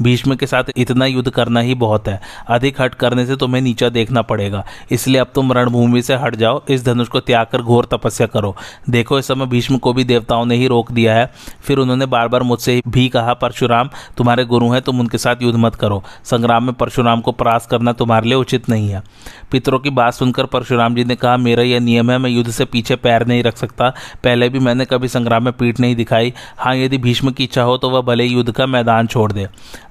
भीष्म 0.02 0.34
के 0.34 0.46
साथ 0.46 0.64
इतना 0.76 1.06
युद्ध 1.06 1.30
करना 1.30 1.60
ही 1.60 1.74
बहुत 1.74 2.08
है। 2.08 2.20
अधिक 2.48 2.80
हट 2.80 2.94
करने 2.94 3.26
से 3.26 3.36
तुम्हें 3.36 3.62
नीचा 3.62 3.88
देखना 3.88 4.22
पड़ेगा। 4.22 4.64
इसलिए 4.90 5.20
अब 5.20 5.26
तुम 5.34 5.52
रणभूमि 5.52 6.02
से 6.02 6.14
हट 6.14 6.36
जाओ, 6.36 6.62
इस 6.68 6.84
धनुष 6.84 7.08
को 7.08 7.20
त्याग 7.20 7.46
कर 7.46 7.62
घोर 7.62 7.88
तपस्या 7.92 8.26
करो। 8.26 8.56
देखो, 8.90 9.18
इस 9.18 9.26
समय 9.26 9.46
भीष्म 9.46 9.78
को 9.78 9.92
भी 9.92 10.04
देवताओं 10.04 10.44
ने 10.46 10.56
ही 10.56 10.66
रोक 10.66 10.92
दिया 10.92 11.14
है। 11.14 11.32
फिर 11.60 11.78
उन्होंने 11.78 12.06
बार 12.06 12.28
बार 12.28 12.42
मुझसे 12.42 12.80
भी 12.88 13.08
कहा, 13.08 13.34
परशुराम, 13.34 13.90
तुम्हारे 14.16 14.44
गुरु 14.44 14.68
हैं, 14.68 14.82
तुम 14.82 15.00
उनके 15.00 15.18
साथ 15.18 15.42
युद्ध 15.42 15.58
मत 15.58 15.74
करो। 15.74 16.02
संग्राम 16.24 16.64
में 16.64 16.72
परशुराम 16.72 17.20
को 17.20 17.32
परास 17.32 17.66
करना 17.66 17.92
तुम्हारे 17.92 18.28
लिए 18.28 18.34
उचित 18.34 18.68
नहीं 18.68 18.88
है। 18.88 19.02
पितरों 19.50 19.78
की 19.78 19.90
बात 19.90 20.14
सुनकर 20.14 20.46
परशुराम 20.46 20.94
जी 20.94 21.04
ने 21.04 21.16
कहा, 21.16 21.36
मेरा 21.36 21.62
यह 21.62 21.80
नियम 21.80 22.10
है, 22.10 22.18
मैं 22.18 22.30
युद्ध 22.30 22.50
से 22.50 22.64
पीछे 22.64 22.96
पैर 22.96 23.26
नहीं 23.26 23.42
रख 23.42 23.56
सकता। 23.56 23.92
पहले 24.24 24.48
भी 24.48 24.58
मैंने 24.58 24.84
कभी 24.84 25.08
संग्राम 25.08 25.44
में 25.44 25.52
पीठ 25.52 25.80
नहीं 25.80 25.96
दिखाई। 25.96 26.32
हाँ 26.58 26.74
यदि 26.76 26.98
भीष्म 26.98 27.30
की 27.30 27.44
इच्छा 27.44 27.62
हो 27.62 27.76
तो 27.76 27.90
वह 27.90 28.00
भले 28.00 28.24
युद्ध 28.24 28.50
का 28.52 28.66
मैदान 28.66 29.06
छोड़ 29.06 29.30
दे। 29.32 29.46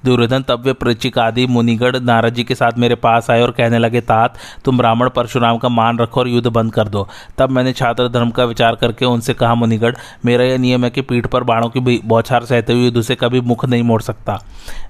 दुर्योधन 0.06 0.44
वे 0.60 0.74
प्रचिक 0.74 1.18
आदि 1.20 1.46
मुनिगढ़ 1.48 1.96
नारद 1.96 2.34
जी 2.34 2.44
के 2.46 2.56
साथ 2.56 2.78
मेरे 2.78 2.96
पास 2.96 3.30
आए 3.30 3.42
और 3.42 3.52
कहने 3.52 3.80
लगे, 3.80 4.02
तात, 4.02 4.38
तुम 4.66 4.78
ब्राह्मण 4.78 5.10
परशुराम 5.10 5.58
का 5.58 5.70
मान 5.70 6.00
रखो 6.00 6.20
और 6.20 6.28
युद्ध 6.28 6.48
बंद 6.48 6.74
कर 6.74 6.88
दो। 6.88 7.08
तब 7.38 7.50
मैंने 7.50 7.74
छात्र 7.74 8.08
धर्म 8.10 8.30
का 8.30 8.44
विचार 8.46 8.76
करके 8.76 9.06
उनसे 9.06 9.34
कहा, 9.34 9.56
मुनिगढ़, 9.56 9.96
मेरा 10.26 10.44
यह 10.44 10.58
नियम 10.58 10.84
है 10.84 10.90
कि 10.90 11.02
पीठ 11.02 11.28
पर 11.28 11.44
बाणों 11.44 11.70
की 11.70 12.00
बौछार 12.06 12.46
सहते 12.46 12.74
हुए 12.74 12.86
युद्ध 12.86 13.02
से 13.02 13.16
कभी 13.16 13.42
मुख 13.42 13.66
नहीं 13.66 13.84
मोड़ 13.84 14.02
सकता। 14.02 14.40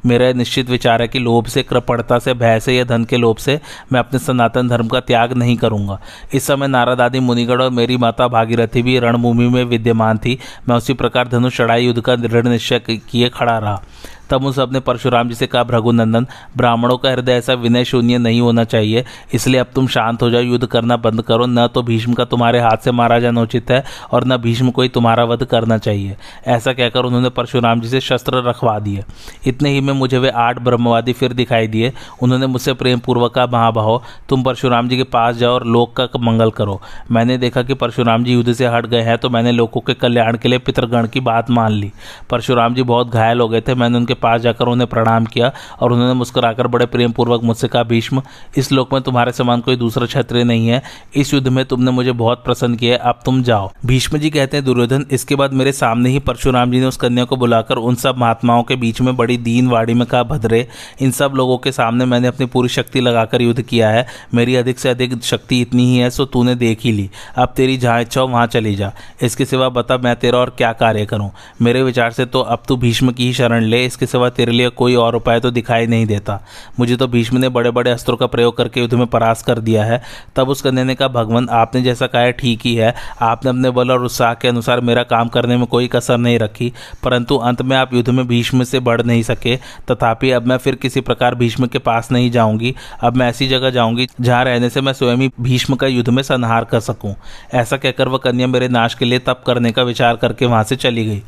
मेरा 0.06 0.32
निश्चित 0.34 0.70
विचार 0.70 1.02
है 1.02 1.08
कि 1.08 1.20
लोभ 1.20 1.46
से, 1.46 1.64
कृपणता 1.64 2.20
से, 2.20 2.34
भय 2.34 2.60
से 2.60 2.76
या 2.76 2.84
धन 2.84 3.04
के 3.04 3.18
लोभ 3.18 3.38
से 3.38 3.60
मैं 3.92 4.00
अपने 4.00 4.20
सनातन 4.20 4.68
धर्म 4.68 4.88
का 4.88 5.00
त्याग 5.00 5.34
नहीं 5.34 5.58
करूँगा। 5.58 6.00
इस 6.34 6.48
समय 6.48 6.68
नारद 6.68 7.02
आदि 7.02 7.20
मुनिगढ़ 7.20 7.62
और 7.62 7.70
मेरी 7.70 7.98
माता 7.98 8.28
भागीरथी 8.28 8.82
भी 8.82 8.98
रणभूमि 9.00 9.48
में 9.48 9.64
विद्यमान 9.64 10.18
थी। 10.18 10.38
मैं 10.70 10.76
उसी 10.76 10.94
प्रकार 10.94 11.28
धनुष 11.28 11.58
चढ़ाई 11.58 11.86
युद्ध 11.86 12.02
का 12.02 12.16
दृढ़ 12.16 12.48
निश्चय 12.48 12.80
किए 12.80 13.30
खड़ा 13.30 13.58
रहा। 13.58 13.82
तब 14.30 14.46
उन 14.46 14.52
सबने 14.52 14.80
परशुराम 14.82 15.30
जी 15.30 15.36
से 15.36 15.48
कहा 15.48 15.64
भ्रघुनंदन 15.64 16.28
ब्राह्मणों 16.58 16.98
का 16.98 17.12
हृदय 17.12 17.34
ऐसा 17.34 17.54
विनय 17.56 17.86
शून्य 17.86 18.18
नहीं 18.18 18.42
होना 18.42 18.64
चाहिए, 18.66 19.04
इसलिए 19.34 19.60
अब 19.60 19.68
तुम 19.76 19.88
शांत 19.88 20.22
हो 20.22 20.30
जाओ, 20.30 20.42
युद्ध 20.42 20.66
करना 20.66 20.98
बंद 20.98 21.22
करो। 21.22 21.46
न 21.46 21.68
तो 21.68 21.82
भीष्म 21.84 22.14
का 22.14 22.26
तुम्हारे 22.26 22.60
हाथ 22.60 22.78
से 22.78 22.92
मारा 22.92 23.20
जाना 23.20 23.42
उचित 23.42 23.72
है, 23.72 23.84
और 24.12 24.26
न 24.26 24.38
भीष्म 24.38 24.72
को 24.72 24.82
ही 24.82 24.90
तुम्हारा 24.90 25.24
वध 25.26 25.44
करना 25.46 25.78
चाहिए। 25.80 26.16
ऐसा 26.48 26.74
कहकर 26.74 27.06
उन्होंने 27.06 27.30
परशुराम 27.32 27.82
जी 27.82 27.90
से 27.90 28.00
शस्त्र 28.02 28.44
रखवा 28.44 28.78
दिए। 28.80 29.04
इतने 29.48 29.70
ही 29.70 29.82
में 29.82 29.94
मुझे 29.94 30.18
वे 30.18 30.30
आठ 30.30 30.60
ब्रह्मवादी 30.62 31.14
फिर 31.14 31.34
दिखाई 31.34 31.68
दिए। 31.68 31.92
उन्होंने 32.22 32.48
मुझसे 32.48 32.74
प्रेम 32.76 33.00
पूर्वक 33.00 33.34
का 33.34 33.46
महाभाव 33.48 34.02
तुम 34.30 34.44
परशुराम 34.44 34.90
जी 34.90 34.98
के 34.98 35.04
पास 35.06 35.36
जाओ 35.36 35.54
और 35.54 35.66
लोक 35.68 35.96
का 35.98 36.20
मंगल 36.22 36.52
करो। 36.52 36.80
मैंने 37.12 37.38
देखा 37.38 37.62
कि 37.64 37.74
परशुराम 37.76 38.24
जी 38.24 38.34
युद्ध 38.34 38.54
से 38.54 38.68
हट 38.68 38.86
गए 38.86 39.02
हैं 39.02 39.18
तो 39.18 39.30
मैंने 39.30 39.52
लोगों 39.52 39.82
के 39.82 39.94
कल्याण 39.96 40.38
के 40.38 40.50
लिए 40.50 40.60
पितृगण 40.60 41.08
की 41.08 41.20
बात 41.22 41.50
मान 41.52 41.72
ली। 41.72 41.92
परशुराम 42.30 42.76
जी 42.76 42.84
बहुत 42.84 43.10
घायल 43.10 43.40
हो 43.40 43.48
गए 43.50 43.62
थे, 43.62 43.76
मैंने 43.76 43.98
उनके 43.98 44.14
पास 44.16 44.42
जाकर 44.42 44.66
उन्हें 44.66 44.88
प्रणाम 44.90 45.26
किया 45.26 45.52
और 45.80 45.92
उन्होंने 45.92 46.14
मुस्कुराकर 46.14 46.68
बड़े 46.68 46.86
प्रेम 46.86 47.12
पूर्वक 47.12 47.44
मुझसे 47.44 47.68
कहा, 47.68 47.84
भीष्म, 47.84 48.22
इस 48.58 48.72
लोक 48.72 48.94
में 48.94 49.02
तुम्हारे 49.02 49.32
समान 49.32 49.62
कोई 49.62 49.76
दूसरा 49.76 50.06
क्षत्रिय 50.06 50.44
नहीं 50.44 50.68
है। 50.68 50.82
इस 51.16 51.34
युद्ध 51.34 51.48
में 51.48 51.64
तुमने 51.66 51.92
मुझे 51.92 52.12
बहुत 52.12 52.44
प्रसन्न 52.44 52.76
किया 52.76 52.98
अब 52.98 53.20
तुम 53.26 53.42
जाओ। 53.44 53.72
भीष्म 53.86 54.18
जी 54.18 54.30
कहते 54.30 54.58
हैं, 54.58 54.66
दुर्योधन, 54.66 55.06
इसके 55.12 55.36
बाद 55.36 55.54
मेरे 55.54 55.72
सामने 55.72 56.10
ही 56.10 56.20
परशुराम 56.20 56.72
जी 56.72 56.80
ने 56.80 56.86
उस 56.86 56.98
कन्या 56.98 57.24
को 57.24 57.36
बुलाकर 57.36 57.78
उन 57.78 57.96
सब 57.96 58.18
महात्माओं 58.18 58.64
के 58.64 58.76
बीच 58.76 59.02
में 59.02 59.16
बड़ी 59.18 59.38
दीन 59.38 59.68
वाड़ी 59.68 59.94
में 59.94 60.08
कहा, 60.08 60.24
भद्रे, 60.24 60.68
इन 61.02 61.12
सब 61.12 61.34
लोगों 61.36 61.58
के 61.58 61.72
सामने 61.72 62.06
मैंने 62.06 62.28
अपनी 62.28 62.46
पूरी 62.46 62.70
शक्ति 62.70 63.02
लगाकर 63.02 63.42
युद्ध 63.42 63.62
किया 63.62 63.90
है। 63.90 64.06
मेरी 64.34 64.56
अधिक 64.56 64.80
से 64.80 64.90
अधिक 64.90 65.24
शक्ति 65.24 65.62
इतनी 65.62 65.86
ही 65.86 65.98
है, 65.98 66.10
सो 66.10 66.26
तूने 66.26 66.56
देख 66.56 66.82
ही 66.82 66.92
ली। 66.92 67.10
अब 67.38 67.54
तेरी 67.56 67.78
जहाँ 67.78 68.02
इच्छा 68.02 68.22
हो, 68.22 68.28
वहाँ 68.28 68.48
चली 68.48 68.76
जा। 68.76 68.92
इसके 69.22 69.46
सिवा 69.46 69.70
बता 69.70 69.98
मैं 69.98 70.16
तेरा 70.16 70.40
और 70.40 70.50
क्या 70.50 70.72
कार्य 70.74 71.06
करूँ। 71.06 71.32
मेरे 71.62 71.84
विचार 71.84 72.12
से 72.12 72.26
तो 72.26 72.40
अब 72.40 72.64
तू 72.68 72.76
भीष्म 72.76 73.12
की 73.12 73.26
ही 73.26 73.34
शरण 73.34 73.64
ले। 73.64 73.86
इसके 73.86 74.05
के 74.06 74.12
सिवा 74.12 74.30
तेरे 74.30 74.52
लिए 74.52 74.70
कोई 74.70 74.96
और 74.96 75.16
उपाय 75.16 75.40
तो 75.40 75.52
दिखाई 75.52 75.88
नहीं 75.88 76.06
देता। 76.06 76.40
मुझे 76.80 76.96
तो 76.96 77.08
भीष्म 77.08 77.38
ने 77.38 77.50
बड़े 77.50 77.72
बड़े 77.72 77.92
अस्त्रों 77.92 78.18
का 78.18 78.26
प्रयोग 78.28 78.58
करके 78.58 78.82
युद्ध 78.82 78.94
में 78.94 79.06
परास 79.08 79.44
कर 79.44 79.60
दिया 79.60 79.84
है। 79.84 80.02
तब 80.36 80.50
उस 80.50 80.62
कन्या 80.62 80.84
ने 80.84 80.96
कहा, 80.96 81.08
भगवान, 81.08 81.48
आपने 81.50 81.82
जैसा 81.82 82.08
कहा 82.08 82.22
है, 82.22 82.32
ठीक 82.32 82.62
ही 82.66 82.76
है। 82.76 82.94
आपने 83.22 83.50
अपने 83.50 83.70
बल 83.70 83.92
और 83.92 84.04
उत्साह 84.04 84.34
के 84.34 84.48
अनुसार 84.48 84.82
मेरा 84.82 85.04
काम 85.04 85.28
करने 85.28 85.58
में 85.58 85.66
कोई 85.68 85.88
कसर 85.88 86.18
नहीं 86.18 86.40
रखी। 86.40 86.72
परंतु 87.04 87.38
अंत 87.38 87.62
में 87.62 87.76
आप 87.78 87.94
युद्ध 87.94 88.10
में 88.10 88.26
भीष्म 88.28 88.64
से 88.64 88.80
बढ़ 88.80 89.02
नहीं 89.02 89.24
सके। 89.24 89.56
तथापि 89.92 90.32
अब 90.32 90.48
मैं 90.48 90.58
फिर 90.58 90.76
किसी 90.76 91.02
प्रकार 91.02 91.36
भीष्म 91.36 91.68
के 91.68 91.80
पास 91.80 92.12
नहीं 92.12 92.32
जाऊँगी। 92.32 92.76
अब 93.02 93.16
मैं 93.16 93.30
ऐसी 93.30 93.48
जगह 93.48 93.70
जाऊँगी 93.70 94.08
जहाँ 94.22 94.44
रहने 94.46 94.70
से 94.70 94.82
मैं 94.82 94.94
स्वयं 94.94 95.18
ही 95.18 95.32
भीष्म 95.42 95.76
का 95.76 95.88
युद्ध 95.88 96.10
में 96.10 96.24
संहार 96.24 96.64
कर 96.64 96.80
सकूँ। 96.80 97.16
ऐसा 97.54 97.78
कहकर 97.78 98.08
वह 98.08 98.18
कन्या 98.18 98.48
मेरे 98.48 98.68
नाश 98.68 98.94
के 98.94 99.06
लिए 99.06 99.20
तप 99.20 99.44
करने 99.48 99.72
का 99.72 99.84
विचार 99.84 100.16
करके 100.16 100.46
वहाँ 100.46 100.64
से 100.64 100.76
चली 100.76 101.06
गई। 101.06 101.22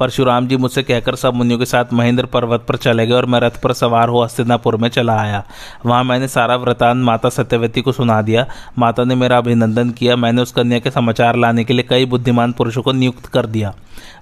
परशुराम 0.00 0.46
जी 0.48 0.56
मुझसे 0.56 0.82
कहकर 0.82 1.14
सब 1.14 1.34
मुनियों 1.34 1.58
के 1.58 1.64
साथ 1.64 1.92
महेंद्र 1.92 2.26
पर्वत 2.26 2.64
पर 2.68 2.76
चले 2.76 3.06
गए 3.06 3.14
और 3.14 3.26
मैं 3.26 3.40
रथ 3.40 3.60
पर 3.62 3.72
सवार 3.72 4.08
हो 4.08 4.22
हस्तिनापुर 4.24 4.76
में 4.76 4.88
चला 4.88 5.20
आया। 5.20 5.44
वहाँ 5.86 6.04
मैंने 6.04 6.28
सारा 6.28 6.56
वृतांत 6.56 7.04
माता 7.04 7.28
सत्यवती 7.28 7.80
को 7.80 7.92
सुना 7.92 8.22
दिया। 8.22 8.46
माता 8.78 9.04
ने 9.04 9.14
मेरा 9.14 9.38
अभिनंदन 9.38 9.90
किया। 9.90 10.16
मैंने 10.16 10.42
उस 10.42 10.52
कन्या 10.52 10.78
के 10.78 10.90
समाचार 10.90 11.36
लाने 11.36 11.64
के 11.64 11.74
लिए 11.74 11.86
कई 11.88 12.06
बुद्धिमान 12.06 12.52
पुरुषों 12.52 12.82
को 12.82 12.92
नियुक्त 12.92 13.26
कर 13.26 13.46
दिया। 13.46 13.74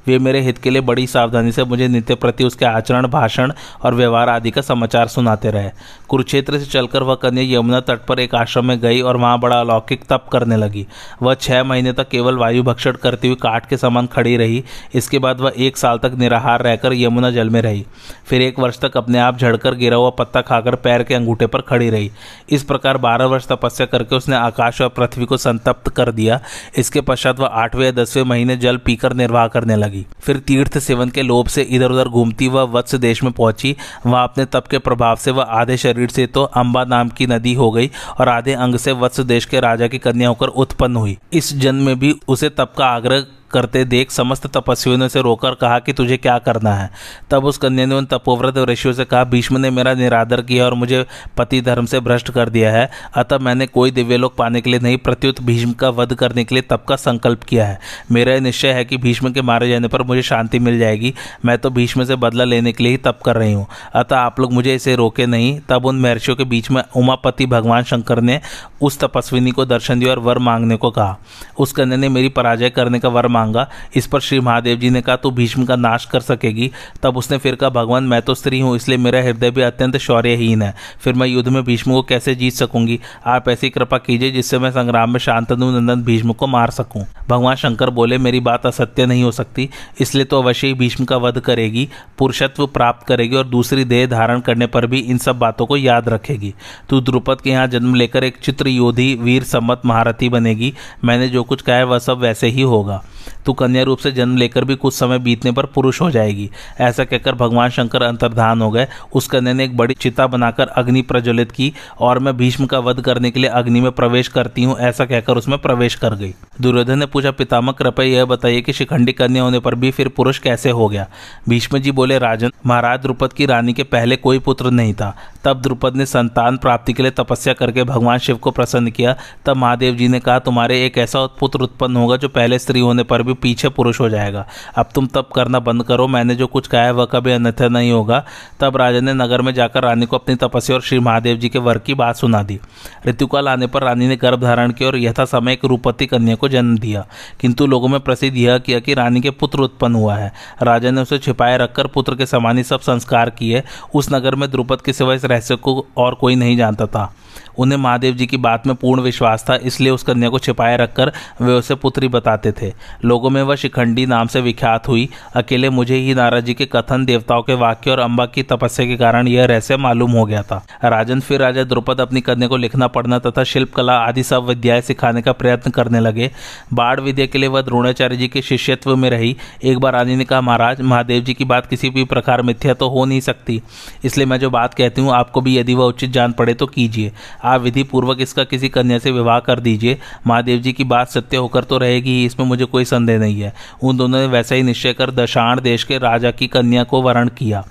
वे 0.07 0.19
मेरे 0.19 0.41
हित 0.41 0.59
के 0.59 0.71
लिए 0.71 0.81
बड़ी 0.81 1.07
सावधानी 1.07 1.53
से 1.53 1.65
मुझे 1.65 1.89
नित्य 1.89 2.15
प्रति 2.15 2.45
उसके 2.45 2.65
आचरण, 2.65 3.07
भाषण 3.07 3.53
और 3.85 3.95
व्यवहार 3.95 4.29
आदि 4.29 4.51
का 4.51 4.61
समाचार 4.61 5.07
सुनाते 5.07 5.51
रहे। 5.51 5.71
कुरुक्षेत्र 6.09 6.59
से 6.59 6.67
चलकर 6.67 7.03
वह 7.03 7.15
कन्या 7.15 7.59
यमुना 7.59 7.81
तट 7.81 8.07
पर 8.07 8.21
एक 8.21 8.35
आश्रम 8.35 8.65
में 8.65 8.81
गई 8.81 9.01
और 9.01 9.17
वहाँ 9.17 9.39
बड़ा 9.41 9.61
अलौकिक 9.61 10.05
तप 10.11 10.27
करने 10.33 10.57
लगी। 10.57 10.87
वह 11.23 11.35
छह 11.35 11.65
महीने 11.65 11.93
तक 11.93 12.09
केवल 12.09 12.37
वायु 12.37 12.63
भक्षण 12.63 12.93
करती 12.93 13.29
हुई 13.29 13.37
काट 13.37 13.67
के 13.67 13.77
समान 13.77 14.07
खड़ी 14.07 14.37
रही। 14.37 14.65
इसके 14.95 15.19
बाद 15.19 15.41
वह 15.41 15.53
एक 15.69 15.77
साल 15.77 15.99
तक 15.99 16.13
निराहार 16.19 16.63
रहकर 16.63 16.93
यमुना 16.95 17.31
जल 17.31 17.51
में 17.51 17.61
रही। 17.63 17.85
फिर 18.29 18.43
एक 18.43 18.59
वर्ष 18.59 18.79
तक 18.81 18.97
अपने 18.97 19.19
आप 19.19 19.39
झड़कर 19.39 19.75
गिरा 19.75 19.97
हुआ 19.97 20.11
पत्ता 20.11 20.41
खाकर 20.43 20.75
पैर 20.77 21.03
के 21.03 21.15
अंगूठे 21.15 21.47
पर 21.47 21.61
खड़ी 21.61 21.91
रही। 21.91 22.11
इस 22.49 22.63
प्रकार 22.65 22.97
बारह 22.99 23.27
वर्ष 23.27 23.47
तपस्या 23.49 23.87
करके 23.87 24.17
उसने 24.17 24.37
आकाश 24.37 24.81
और 24.81 24.89
पृथ्वी 24.89 25.25
को 25.25 25.37
संतप्त 25.37 25.89
कर 25.89 26.13
दिया। 26.13 26.41
इसके 26.79 27.01
पश्चात 27.01 27.41
वह 27.41 27.47
आठवें 27.47 27.85
या 27.85 27.91
दसवें 27.93 28.25
महीने 28.25 28.57
जल 28.57 28.77
पीकर 28.77 29.13
निर्वाह 29.13 29.47
करने 29.49 29.77
लगी। 29.77 30.05
फिर 30.21 30.39
तीर्थ 30.39 30.79
सेवन 30.79 31.09
के 31.09 31.23
लोभ 31.23 31.49
से 31.49 31.63
इधर 31.63 31.91
उधर 31.91 32.09
घूमती 32.09 32.49
वह 32.49 32.63
वत्स 32.73 32.95
देश 32.97 33.23
में 33.23 33.33
पहुँची। 33.33 33.75
वहाँ 34.07 34.25
अपने 34.25 34.45
तप 34.45 34.67
के 34.67 34.79
प्रभाव 34.79 35.17
से 35.17 35.31
वह 35.31 35.43
आधे 35.43 35.77
शरीर 35.77 36.09
से 36.09 36.27
तो 36.27 36.43
अंबा 36.43 36.85
नाम 36.85 37.09
की 37.09 37.27
नदी 37.27 37.55
हो 37.55 37.71
गई 37.71 37.91
और 38.21 38.29
आधे 38.29 38.53
अंग 38.55 38.77
से 38.77 38.93
वत्स 38.95 39.21
देश 39.23 39.45
के 39.45 39.61
राजा 39.61 39.87
की 39.87 39.99
कन्या 39.99 40.29
होकर 40.29 40.49
उत्पन्न 40.49 40.97
हुई। 40.97 41.17
इस 41.33 41.53
जन्म 41.57 41.83
में 41.83 41.99
भी 41.99 42.15
उसे 42.29 42.49
तप 42.49 42.73
का 42.79 42.87
आग्रह 42.87 43.25
करते 43.51 43.85
देख 43.85 44.11
समस्त 44.11 44.47
तपस्वियों 44.47 44.99
ने 44.99 45.07
उसे 45.07 45.21
रोकर 45.21 45.55
कहा 45.55 45.79
कि 45.79 45.93
तुझे 45.93 46.17
क्या 46.17 46.39
करना 46.39 46.75
है। 46.75 46.91
तब 47.31 47.45
उस 47.45 47.59
कन्या 47.59 47.87
ने 47.87 47.95
उन 47.95 48.05
तपोव्रत 48.05 48.59
ऋषियों 48.59 48.95
से 48.95 49.05
कहा, 49.05 49.25
भीष्म 49.25 49.59
ने 49.59 49.71
मेरा 49.71 49.95
निरादर 49.95 50.43
किया 50.43 50.65
और 50.65 50.75
मुझे 50.75 51.07
पति 51.37 51.61
धर्म 51.61 51.87
से 51.87 52.01
भ्रष्ट 52.01 52.31
कर 52.31 52.49
दिया 52.49 52.73
है। 52.73 52.91
अतः 53.15 53.39
मैंने 53.39 53.67
कोई 53.67 53.91
दिव्य 53.91 54.17
लोक 54.17 54.37
पाने 54.37 54.61
के 54.61 54.71
लिए 54.71 54.81
नहीं, 54.81 54.97
प्रत्युत 54.99 55.43
भीष्म 55.43 55.73
का 55.73 55.89
वध 55.89 56.15
करने 56.15 56.45
के 56.45 56.55
लिए 56.55 56.63
तप 56.63 56.85
का 56.89 56.97
संकल्प 56.97 57.43
किया 57.43 57.67
है। 57.67 57.79
मेरा 58.13 58.33
यह 58.33 58.41
निश्चय 58.41 58.73
है 58.73 58.85
कि 58.85 58.97
भीष्म 58.97 59.33
के 59.33 59.43
मारे 59.43 59.69
जाने 59.69 59.89
पर 59.89 60.03
मुझे 60.03 60.23
शांति 60.23 60.59
मिल 60.59 60.79
जाएगी। 60.79 61.15
मैं 61.45 61.59
तो 61.59 61.71
भीष्म 61.71 62.05
से 62.05 62.17
बदला 62.17 62.45
लेने 62.45 62.73
के 62.73 62.85
लिए 62.85 62.93
ही 62.93 62.99
तप 62.99 63.19
कर 63.25 63.37
रही 63.37 63.53
हूँ। 63.53 63.67
अतः 63.95 64.17
आप 64.17 64.41
लोग 64.41 64.53
मुझे 64.53 64.75
इसे 64.75 64.97
रोके 64.97 65.27
नहीं। 65.27 65.61
तब 65.69 65.87
उन 65.87 66.01
महर्षियों 66.01 66.37
के 66.37 66.45
बीच 66.45 66.71
में 66.71 66.83
उमापति 66.97 67.47
भगवान 67.47 67.83
शंकर 67.83 68.21
ने 68.21 68.41
उस 68.83 68.99
तपस्विनी 68.99 69.51
को 69.51 69.65
दर्शन 69.65 70.01
दिया 70.01 70.11
और 70.11 70.19
वर 70.19 70.39
मांगने 70.39 70.77
को 70.77 70.91
कहा। 70.91 71.19
उस 71.59 71.73
कन्या 71.73 71.97
ने 71.97 72.09
मेरी 72.09 72.29
पराजय 72.29 72.71
करने 72.71 72.99
का 72.99 73.09
वर 73.09 73.29
मांगा। 73.39 73.69
इस 73.97 74.07
पर 74.07 74.21
श्री 74.21 74.41
महादेव 74.41 74.79
जी 74.79 74.91
ने 74.91 75.01
कहा, 75.01 75.17
तू 75.17 75.31
भीष्म 75.33 75.65
का 75.65 75.77
नाश 75.79 76.05
कर 76.05 76.21
सकेगी। 76.23 76.71
तब 77.03 77.17
उसने 77.17 77.39
फिर 77.39 77.55
कहा, 77.55 77.71
भगवान, 77.71 78.05
मैं 78.05 78.21
तो 78.23 78.35
स्त्री 78.35 78.61
हूँ, 78.61 78.75
इसलिए 78.77 78.99
मेरा 78.99 79.23
हृदय 79.23 79.51
भी 79.51 79.63
अत्यंत 79.63 79.97
शौर्यहीन 79.99 80.63
है। 80.63 80.75
फिर 81.01 81.15
मैं 81.15 81.27
युद्ध 81.27 81.49
में 81.49 81.63
भीष्म 81.65 81.93
को 81.93 82.03
कैसे 82.05 82.35
जीत 82.35 82.55
सकूँगी? 82.55 82.99
आप 83.27 83.49
ऐसी 83.49 83.71
कृपा 83.71 83.99
कीजिए 83.99 84.31
जिससे 84.31 84.59
मैं 84.59 84.71
संग्राम 84.71 85.11
में 85.11 85.19
शांतनु 85.21 85.71
नंदन 85.71 86.03
भीष्म 86.03 86.33
को 86.33 86.47
मार 86.47 86.71
सकूँ। 86.71 87.05
भगवान 87.29 87.57
शंकर 87.57 87.91
बोले, 87.91 88.19
मेरी 88.19 88.41
बात 88.41 88.67
असत्य 88.67 89.07
नहीं 89.07 89.23
हो 89.23 89.31
सकती, 89.33 89.69
इसलिए 90.01 90.25
तो 90.25 90.41
अवश्य 90.43 90.67
ही 90.67 90.75
भीष्म 90.75 91.05
का 91.05 91.17
वध 91.17 91.39
करेगी, 91.41 91.89
पुरुषत्व 92.19 92.67
प्राप्त 92.69 93.07
करेगी 93.07 93.37
और 93.37 93.47
दूसरी 93.47 93.85
देह 93.85 94.07
धारण 94.07 94.41
करने 94.41 94.67
पर 94.67 94.87
भी 94.87 94.99
इन 95.01 95.19
सब 95.19 95.39
बातों 95.39 95.67
को 95.67 95.77
याद 95.77 96.09
रखेगी। 96.09 96.55
तू 96.91 97.01
द्रुपद 97.01 97.41
के 97.41 97.51
यहाँ 97.51 97.67
जन्म 97.69 97.95
लेकर 97.95 98.25
एक 98.25 98.37
चित्र 98.43 98.69
योधी 98.69 99.15
वीर 99.15 99.45
सम्मत 99.45 99.83
महारथी 99.87 100.29
बनेगी। 100.29 100.73
मैंने 101.05 101.29
जो 101.29 101.43
कुछ 101.43 101.63
कहा 101.63 101.77
है 101.77 101.85
वह 101.85 101.99
सब 101.99 102.19
वैसे 102.19 102.49
ही 102.49 102.63
होगा। 102.63 103.03
तू 103.47 103.53
कन्या 103.53 103.83
रूप 103.83 103.99
से 103.99 104.13
जन्म 104.13 104.37
लेकर 104.37 104.65
भी 104.65 104.75
कुछ 104.75 104.95
समय 104.95 105.19
बीतने 105.19 105.53
पर 105.53 105.67
पुरुष 105.67 106.01
हो 106.01 106.11
जाएगी। 106.11 106.49
ऐसा 106.81 107.05
कहकर 107.05 107.35
भगवान 107.35 107.71
शंकर 107.71 108.03
अंतर्धान 108.03 108.63
हो 108.63 108.71
गए। 108.71 108.87
उस 109.13 109.27
कन्या 109.27 109.53
ने 109.53 109.65
एक 109.65 109.77
बड़ी 109.77 109.95
चिता 109.95 110.27
बनाकर 110.27 110.69
अग्नि 110.69 111.03
प्रज्वलित 111.03 111.53
की 111.53 111.73
और 112.01 112.19
मैं 112.19 112.37
भीष्म 112.37 112.67
का 112.67 112.79
वध 112.79 113.01
करने 113.01 113.31
के 113.31 113.41
लिए 113.41 113.51
अग्नि 113.51 113.81
में 113.81 113.91
प्रवेश 113.93 114.29
करती 114.29 114.65
हूँ, 114.65 114.79
ऐसा 114.79 115.05
कहकर 115.05 115.37
उसमें 115.37 115.59
प्रवेश 115.59 115.95
कर 115.95 116.15
गई। 116.15 116.35
दुर्योधन 116.61 116.99
ने 116.99 117.07
पूछा, 117.07 117.31
पितामह, 117.31 117.73
कृपया 117.73 118.07
यह 118.07 118.25
बताइए 118.25 118.61
कि 118.61 118.73
शिखंडी 118.73 119.13
कन्या 119.13 119.43
होने 119.43 119.59
पर 119.59 119.75
भी 119.75 119.91
फिर 119.91 120.09
पुरुष 120.09 120.39
कैसे 120.39 120.71
हो 120.71 120.89
गया? 120.89 121.07
भीष्म 121.49 121.79
जी 121.79 121.91
बोले, 121.91 122.19
राजन, 122.19 122.51
महाराज 122.67 123.01
द्रुपद 123.01 123.33
की 123.33 123.47
रानी 123.47 123.73
के 123.73 123.83
पहले 123.83 124.17
कोई 124.17 124.39
पुत्र 124.39 124.71
नहीं 124.71 124.95
था। 124.95 125.17
तब 125.45 125.61
द्रुपद 125.63 125.97
ने 125.97 126.07
संतान 126.07 126.57
प्राप्ति 126.57 126.93
के 126.93 127.03
लिए 127.03 127.11
तपस्या 127.11 127.55
करके 127.55 127.85
भगवान 127.85 128.19
शिव 128.19 128.37
को 128.37 128.51
प्रसन्न 128.51 128.91
किया। 128.91 129.17
तब 129.47 129.57
महादेव 129.57 129.95
जी 129.95 130.09
ने 130.09 130.21
कहा, 130.21 130.39
तुम्हारे 130.39 130.85
एक 130.87 130.99
ऐसा 130.99 131.25
पुत्र 131.41 131.61
उत्पन्न 131.61 131.97
होगा 131.97 132.17
जो 132.17 132.29
पहले 132.29 132.59
स्त्री 132.59 132.81
होने 132.81 133.03
पर 133.03 133.18
भी 133.23 133.33
पीछे 133.33 133.69
पुरुष 133.69 134.01
हो 134.01 134.09
जाएगा। 134.09 134.47
अब 134.77 134.89
तुम 134.95 135.07
तब 135.07 135.29
करना 135.35 135.59
बंद 135.59 135.83
करो। 135.83 136.07
मैंने 136.09 136.35
जो 136.35 136.47
कुछ 136.47 136.67
कहा 136.67 136.83
है 136.83 136.91
वह 136.91 137.05
कभी 137.05 137.33
अन्यथा 137.33 137.69
नहीं 137.69 137.93
होगा। 137.93 138.25
तब 138.61 138.77
राजा 138.77 139.01
ने 139.01 139.15
नगर 139.15 139.43
में 139.43 139.55
जाकर 139.55 139.83
रानी 139.83 140.07
को 140.07 140.17
अपनी 140.17 140.35
तपस्या 140.35 140.77
और 140.77 140.83
श्री 140.83 140.99
महादेव 140.99 141.37
जी 141.37 141.49
के 141.49 141.59
वर 141.59 141.79
की 141.79 141.95
बात 141.95 142.17
सुना 142.17 142.43
दी। 142.43 142.61
ऋतुकाल 143.07 143.49
आने 143.49 143.67
पर 143.67 143.83
रानी 143.83 144.09
ने 144.09 144.17
गर्भ 144.17 144.43
धारण 144.43 144.73
किया 144.73 144.89
और 144.89 144.97
यथा 144.97 145.25
समय 145.25 145.53
एक 145.53 145.65
रूपति 145.65 146.07
कन्या 146.07 146.35
को 146.35 146.49
जन्म 146.49 146.79
दिया। 146.79 147.07
किंतु 147.41 147.67
लोगों 147.67 147.89
में 147.89 148.01
प्रसिद्ध 148.01 148.37
यह 148.37 148.59
किया 148.59 148.81
कि 148.81 148.95
रानी 148.95 149.21
के 149.21 149.31
पुत्र 149.31 149.59
उत्पन्न 149.59 149.95
हुआ 149.95 150.17
है। 150.17 150.33
राजा 150.63 150.91
ने 150.91 151.01
उसे 151.01 151.19
छिपाए 151.19 151.59
रखकर 151.59 151.87
पुत्र 151.87 152.15
के 152.15 152.27
समान 152.27 152.57
ही 152.59 152.65
सब 152.65 152.81
संस्कार 152.81 153.31
किए। 153.31 153.63
उस 153.95 154.13
नगर 154.13 154.35
में 154.35 154.51
द्रुपद 154.51 154.81
के 154.81 154.93
सिवा 154.93 155.15
इस 155.15 155.25
रहस्य 155.25 155.57
को 155.57 155.87
और 155.97 156.15
कोई 156.15 156.35
नहीं 156.35 156.57
जानता 156.57 156.87
था। 156.87 157.15
उन्हें 157.59 157.79
महादेव 157.79 158.15
जी 158.15 158.27
की 158.27 158.37
बात 158.37 158.67
में 158.67 158.75
पूर्ण 158.77 159.03
विश्वास 159.03 159.45
था, 159.51 159.57
इसलिए 159.57 159.91
उस 159.91 160.03
कन्या 160.03 160.29
को 160.29 160.39
छिपाए 160.39 160.77
रखकर 160.77 161.13
वे 161.41 161.53
उसे 161.53 161.75
पुत्री 161.75 162.09
बताते 162.09 162.53
थे। 162.53 162.73
लोगों 163.05 163.31
में 163.31 163.43
वह 163.43 163.57
शिखंडी 163.57 164.07
नाम 164.07 164.27
से 164.27 164.41
विख्यात 164.41 164.89
हुई। 164.89 165.09
अकेले 165.37 165.71
मुझे 165.71 165.97
ही 165.97 166.15
नाराज़ 166.15 166.45
जी 166.45 166.55
के 166.55 166.67
कथन, 166.67 167.05
देवताओं 167.05 167.43
के 167.43 167.55
वाक्य 167.55 167.91
और 167.91 167.99
अम्बा 167.99 168.27
की 168.27 168.43
तपस्या 168.43 168.87
के 168.87 168.97
कारण 168.97 169.29
यह 169.29 169.45
रहस्य 169.45 169.77
मालूम 169.77 170.11
हो 170.11 170.25
गया 170.25 170.43
था। 170.43 170.63
राजन 170.85 171.21
फिर 171.21 171.41
राजा 171.41 171.65
द्रुपद 171.65 172.01
अपनी 172.01 172.21
कन्या 172.21 172.49
को 172.49 172.57
लिखना, 172.57 172.87
पढ़ना 172.89 173.19
तथा 173.19 173.45
शिल्प 173.45 173.73
कला 173.75 173.97
आदि 173.99 174.23
सब 174.23 174.45
विद्याएँ 174.45 174.81
सिखाने 174.81 175.23
का 175.23 175.33
प्रयत्न 175.33 175.71
करने 175.71 176.01
लगे। 176.01 176.31
बाढ़ 176.75 177.01
विद्या 177.01 177.27
के 177.27 177.39
लिए 177.39 177.49
वह 177.49 177.63
द्रोणाचार्य 177.63 178.17
जी 178.17 178.29
के 178.29 178.43
शिष्यत्व 178.43 178.95
में 178.97 179.09
रही। 179.11 179.37
एक 179.65 179.79
बार 179.79 179.93
रानी 179.93 180.17
ने 180.17 180.25
कहा, 180.25 180.41
महाराज, 180.41 180.81
महादेव 180.81 181.23
जी 181.23 181.35
की 181.35 181.45
बात 181.45 181.67
किसी 181.67 181.91
भी 181.91 182.05
प्रकार 182.05 182.43
मिथ्या 182.43 182.75
तो 182.75 182.89
हो 182.89 183.05
नहीं 183.05 183.21
सकती। 183.21 183.61
इसलिए 184.05 184.27
मैं 184.27 184.39
जो 184.41 184.51
बात 184.51 184.75
कहती 184.75 185.01
हूँ, 185.01 185.13
आपको 185.13 185.41
भी 185.41 185.57
यदि 185.59 185.75
वह 185.75 185.85
उचित 185.85 186.11
जान 186.11 186.33
पड़े 186.33 186.55
तो 186.55 186.67
कीजिए। 186.67 187.13
आप 187.49 187.61
विधि 187.61 187.83
पूर्वक 187.83 188.21
इसका 188.21 188.45
किसी 188.45 188.69
कन्या 188.69 188.99
से 188.99 189.11
विवाह 189.11 189.39
कर 189.41 189.61
दीजिए। 189.61 189.99
महादेव 190.27 190.59
जी 190.59 190.73
की 190.73 190.85
बात 190.85 191.09
सत्य 191.09 191.37
होकर 191.37 191.65
तो 191.65 191.79
रहेगी 191.79 192.11
ही 192.11 192.25
इसमें 192.27 192.47
मुझे 192.47 192.65
कोई 192.65 192.85
संदेह 192.85 193.19
नहीं 193.19 193.41
है। 193.41 193.53
उन 193.83 193.97
दोनों 193.97 194.19
ने 194.19 194.27
वैसा 194.27 194.55
ही 194.55 194.63
निश्चय 194.63 194.93
कर 194.93 195.11
दशाण 195.13 195.61
देश 195.61 195.85
के 195.85 195.99
राजा 195.99 196.31
की 196.31 196.47
कन्या 196.49 196.85
को 196.85 197.03
वरण 197.03 197.29
किया। 197.29 197.65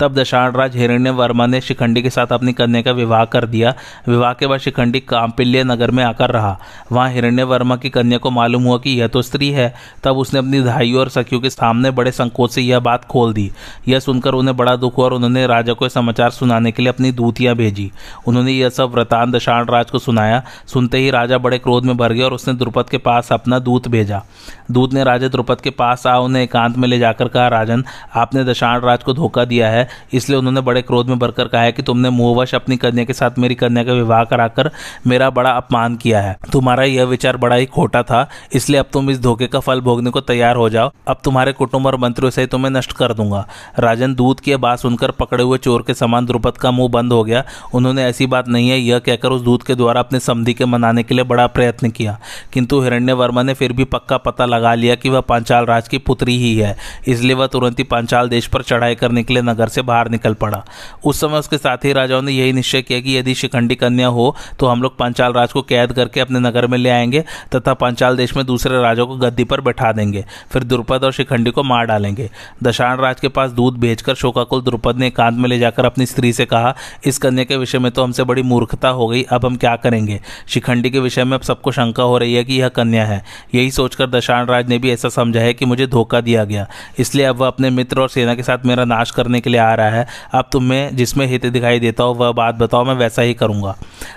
तब 0.00 0.14
दशाणराज 0.14 0.76
हिरण्य 0.76 1.10
वर्मा 1.10 1.46
ने 1.46 1.60
शिखंडी 1.60 2.02
के 2.02 2.10
साथ 2.10 2.26
अपनी 2.26 2.52
कन्या 2.52 2.82
का 2.82 2.92
विवाह 2.92 3.24
कर 3.24 3.46
दिया। 3.46 3.74
विवाह 4.08 4.32
के 4.32 4.46
बाद 4.46 4.60
शिखंडी 4.60 5.00
कांपिल्य 5.00 5.64
नगर 5.64 5.90
में 5.90 6.04
आकर 6.04 6.30
रहा। 6.30 6.58
वहाँ 6.92 7.10
हिरण्य 7.10 7.42
वर्मा 7.42 7.76
की 7.76 7.90
कन्या 7.90 8.18
को 8.18 8.30
मालूम 8.30 8.62
हुआ 8.62 8.78
कि 8.78 8.90
यह 8.90 9.06
तो 9.06 9.22
स्त्री 9.22 9.50
है। 9.50 9.74
तब 10.04 10.16
उसने 10.16 10.38
अपनी 10.38 10.62
धाइयों 10.62 11.00
और 11.00 11.08
सखियों 11.08 11.40
के 11.40 11.50
सामने 11.50 11.90
बड़े 11.90 12.12
संकोच 12.12 12.52
से 12.52 12.62
यह 12.62 12.78
बात 12.78 13.04
खोल 13.04 13.32
दी। 13.32 13.50
यह 13.88 13.98
सुनकर 13.98 14.34
उन्हें 14.34 14.56
बड़ा 14.56 14.76
दुख 14.76 14.96
हुआ 14.98 15.04
और 15.04 15.12
उन्होंने 15.12 15.46
राजा 15.46 15.72
को 15.72 15.88
समाचार 15.88 16.30
सुनाने 16.30 16.72
के 16.72 16.82
लिए 16.82 16.92
अपनी 16.92 17.12
दूतियाँ 17.12 17.54
भेजी। 17.54 17.90
उन्होंने 18.26 18.52
यह 18.52 18.68
सब 18.68 18.90
व्रतान 18.90 19.30
दशाण 19.30 19.66
राज 19.66 19.90
को 19.90 19.98
सुनाया। 19.98 20.42
सुनते 20.66 20.98
ही 20.98 21.10
राजा 21.10 21.38
बड़े 21.38 21.58
क्रोध 21.58 21.84
में 21.84 21.96
भर 21.96 22.12
गया 22.12 22.24
और 22.24 22.32
उसने 22.32 22.54
द्रुपद 22.54 22.88
के 22.90 22.98
पास 22.98 23.32
अपना 23.32 23.58
दूत 23.58 23.88
भेजा। 23.88 24.22
दूत 24.70 24.92
ने 24.94 25.04
राजा 25.04 25.28
द्रुपद 25.28 25.60
के 25.60 25.70
पास 25.70 26.06
आ 26.06 26.16
उन्हें 26.16 26.42
एकांत 26.42 26.78
में 26.78 26.88
ले 26.88 26.98
जाकर 26.98 27.28
कहा, 27.28 27.48
राजन, 27.48 27.84
आपने 28.14 28.44
दशाण 28.44 28.80
राज 28.80 29.02
को 29.02 29.12
धोखा 29.12 29.44
दिया 29.44 29.68
है। 29.68 29.88
इसलिए 30.12 30.38
उन्होंने 30.38 30.60
बड़े 30.60 30.82
क्रोध 30.82 31.08
में 31.08 31.18
भरकर 31.18 31.48
कहा 31.48 31.62
है 31.62 31.72
कि 31.72 31.82
तुमने 31.82 32.10
मुहवश 32.10 32.54
अपनी 32.54 32.76
कन्या 32.76 33.04
के 33.04 33.12
साथ 33.12 33.38
मेरी 33.38 33.54
कन्या 33.54 33.84
का 33.84 33.92
विवाह 33.92 34.24
कराकर 34.24 34.70
मेरा 35.06 35.30
बड़ा 35.30 35.50
अपमान 35.50 35.96
किया 35.96 36.20
है। 36.20 36.36
तुम्हारा 36.52 36.84
यह 36.84 37.04
विचार 37.04 37.36
बड़ा 37.36 37.56
ही 37.56 37.66
खोटा 37.66 38.02
था, 38.02 38.28
इसलिए 38.52 38.80
अब 38.80 38.86
तुम 38.92 39.10
इस 39.10 39.20
धोखे 39.20 39.46
का 39.46 39.60
फल 39.60 39.80
भोगने 39.80 40.10
को 40.10 40.20
तैयार 40.20 40.56
हो 40.56 40.68
जाओ। 40.68 40.90
अब 41.08 41.20
तुम्हारे 41.24 41.52
कुटुंब 41.52 41.86
और 41.86 41.96
मंत्रियों 41.96 42.30
से 42.30 42.46
तुम्हें 42.46 42.70
नष्ट 42.72 42.92
कर 42.92 43.12
दूँगा। 43.12 43.46
राजन 43.78 44.14
दूत 44.14 44.40
की 44.40 44.56
बात 44.56 44.78
सुनकर 44.78 45.10
पकड़े 45.10 45.42
हुए 45.44 45.58
चोर 45.58 45.82
के 45.82 45.94
समान 45.94 46.26
द्रुपद 46.26 46.56
का 46.56 46.70
मुँह 46.70 46.88
बंद 46.88 47.12
हो 47.12 47.22
गया। 47.24 47.44
उन्होंने 47.74 48.04
ऐसी 48.04 48.26
बात 48.26 48.48
नहीं 48.48 48.68
है, 48.70 48.78
यह 48.78 48.98
कहकर 48.98 49.28
उस 49.28 49.42
दूत 49.42 49.62
के 49.62 49.74
द्वारा 49.74 50.00
अपने 50.00 50.20
समधि 50.20 50.54
के 50.54 50.64
मनाने 50.64 51.02
के 51.02 51.14
लिए 51.14 51.24
बड़ा 51.24 51.46
प्रयत्न 51.46 51.90
किया। 51.90 52.18
किंतु 52.52 52.80
हिरण्य 52.80 53.12
वर्मा 53.12 53.42
ने 53.42 53.54
फिर 53.54 53.72
भी 53.72 53.84
पक्का 53.84 54.16
पता 54.18 54.44
लगा 54.46 54.74
लिया 54.74 54.94
कि 54.94 55.08
वह 55.08 55.20
पांचाल 55.20 55.64
राज 55.64 55.88
की 55.88 55.98
पुत्री 55.98 56.36
ही 56.38 56.54
है। 56.56 56.76
इसलिए 57.08 57.34
वह 57.34 57.46
तुरंत 57.46 57.78
ही 57.78 57.84
पांचाल 57.84 58.28
देश 58.28 58.46
पर 58.46 58.62
चढ़ाई 58.62 58.94
करने 58.94 59.22
के 59.22 59.34
लिए 59.34 59.42
नगर 59.42 59.68
से 59.68 59.79
से 59.80 59.86
बाहर 59.86 60.08
निकल 60.10 60.34
पड़ा। 60.36 60.64
उस 61.04 61.20
समय 61.20 61.38
उसके 61.38 61.58
साथी 61.58 61.92
राजाओं 61.92 62.22
ने 62.22 62.32
यही 62.32 62.52
निश्चय 62.52 62.82
किया 62.82 63.00
कि 63.00 63.16
यदि 63.16 63.34
शिखंडी 63.34 63.74
कन्या 63.76 64.06
हो 64.08 64.34
तो 64.58 64.66
हम 64.66 64.82
लोग 64.82 64.96
पंचाल 64.98 65.32
राज 65.32 65.52
को 65.52 65.62
कैद 65.62 65.92
करके 65.92 66.20
अपने 66.20 66.38
नगर 66.40 66.66
में 66.66 66.78
ले 66.78 66.90
आएँगे, 66.90 67.24
तथा 67.54 67.74
पंचाल 67.74 68.16
देश 68.16 68.36
में 68.36 68.44
दूसरे 68.46 68.80
राजाओं 68.82 69.06
को 69.06 69.16
गद्दी 69.16 69.44
पर 69.44 69.60
बैठा 69.60 69.92
देंगे। 69.92 70.24
फिर 70.52 70.64
द्रुपद 70.64 71.04
और 71.04 71.12
शिखंडी 71.12 71.50
को 71.50 71.62
मार 71.62 71.84
डालेंगे। 71.86 72.28
दशाण 72.62 72.96
राज 72.96 73.20
के 73.20 73.28
पास 73.30 73.50
दूध 73.52 73.78
भेजकर 73.80 74.14
शोकाकुल 74.14 74.62
द्रुपद 74.62 74.96
ने 74.96 75.06
एकांत 75.06 75.38
में 75.38 75.48
ले 75.48 75.58
जाकर 75.58 75.84
अपनी 75.84 76.06
स्त्री 76.06 76.32
से 76.32 76.44
कहा, 76.46 76.74
इस 77.04 77.18
कन्या 77.18 77.44
के 77.44 77.56
विषय 77.56 77.78
में 77.78 77.90
तो 77.92 78.02
हमसे 78.02 78.24
बड़ी 78.24 78.42
मूर्खता 78.42 78.88
हो 78.88 79.08
गई, 79.08 79.22
अब 79.22 79.46
हम 79.46 79.56
क्या 79.56 79.74
करेंगे? 79.76 80.20
शिखंडी 80.48 80.90
के 80.90 81.00
विषय 81.00 81.24
में 81.24 81.36
अब 81.36 81.42
सबको 81.42 81.72
शंका 81.72 82.02
हो 82.02 82.18
रही 82.18 82.34
है 82.34 82.44
कि 82.44 82.54
यह 82.54 82.68
कन्या 82.70 83.04
है। 83.06 83.22
यही 83.54 83.70
सोचकर 83.70 84.10
दशाण 84.10 84.46
राज 84.46 84.68
ने 84.68 84.78
भी 84.78 84.90
ऐसा 84.90 85.08
समझा 85.08 85.40
है 85.40 85.54
कि 85.54 85.64
मुझे 85.64 85.86
धोखा 85.86 86.20
दिया 86.20 86.44
गया। 86.44 86.66
इसलिए 86.98 87.26
अब 87.26 87.36
वह 87.36 87.46
अपने 87.46 87.70
मित्र 87.70 88.00
और 88.00 88.08
सेना 88.08 88.34
के 88.34 88.42
साथ 88.42 88.66
मेरा 88.66 88.84
नाश 88.84 89.10
करने 89.10 89.40
के 89.40 89.50
लिए 89.50 89.59
आ 89.60 89.74
रहा 89.74 89.90
है। 89.90 90.06
अब 90.34 90.48
तुम्हें 90.52 90.96
जिसमें 90.96 91.26
हित 91.26 91.46
दिखाई 91.46 91.80
देता 91.80 92.04
हो, 92.04 92.14
वह 92.14 92.32
बात 92.32 92.54
बताओ, 92.54 92.84
मैं 92.84 92.94
वैसा 92.94 93.22
ही 93.22 93.34
करूँगा। 93.34 93.76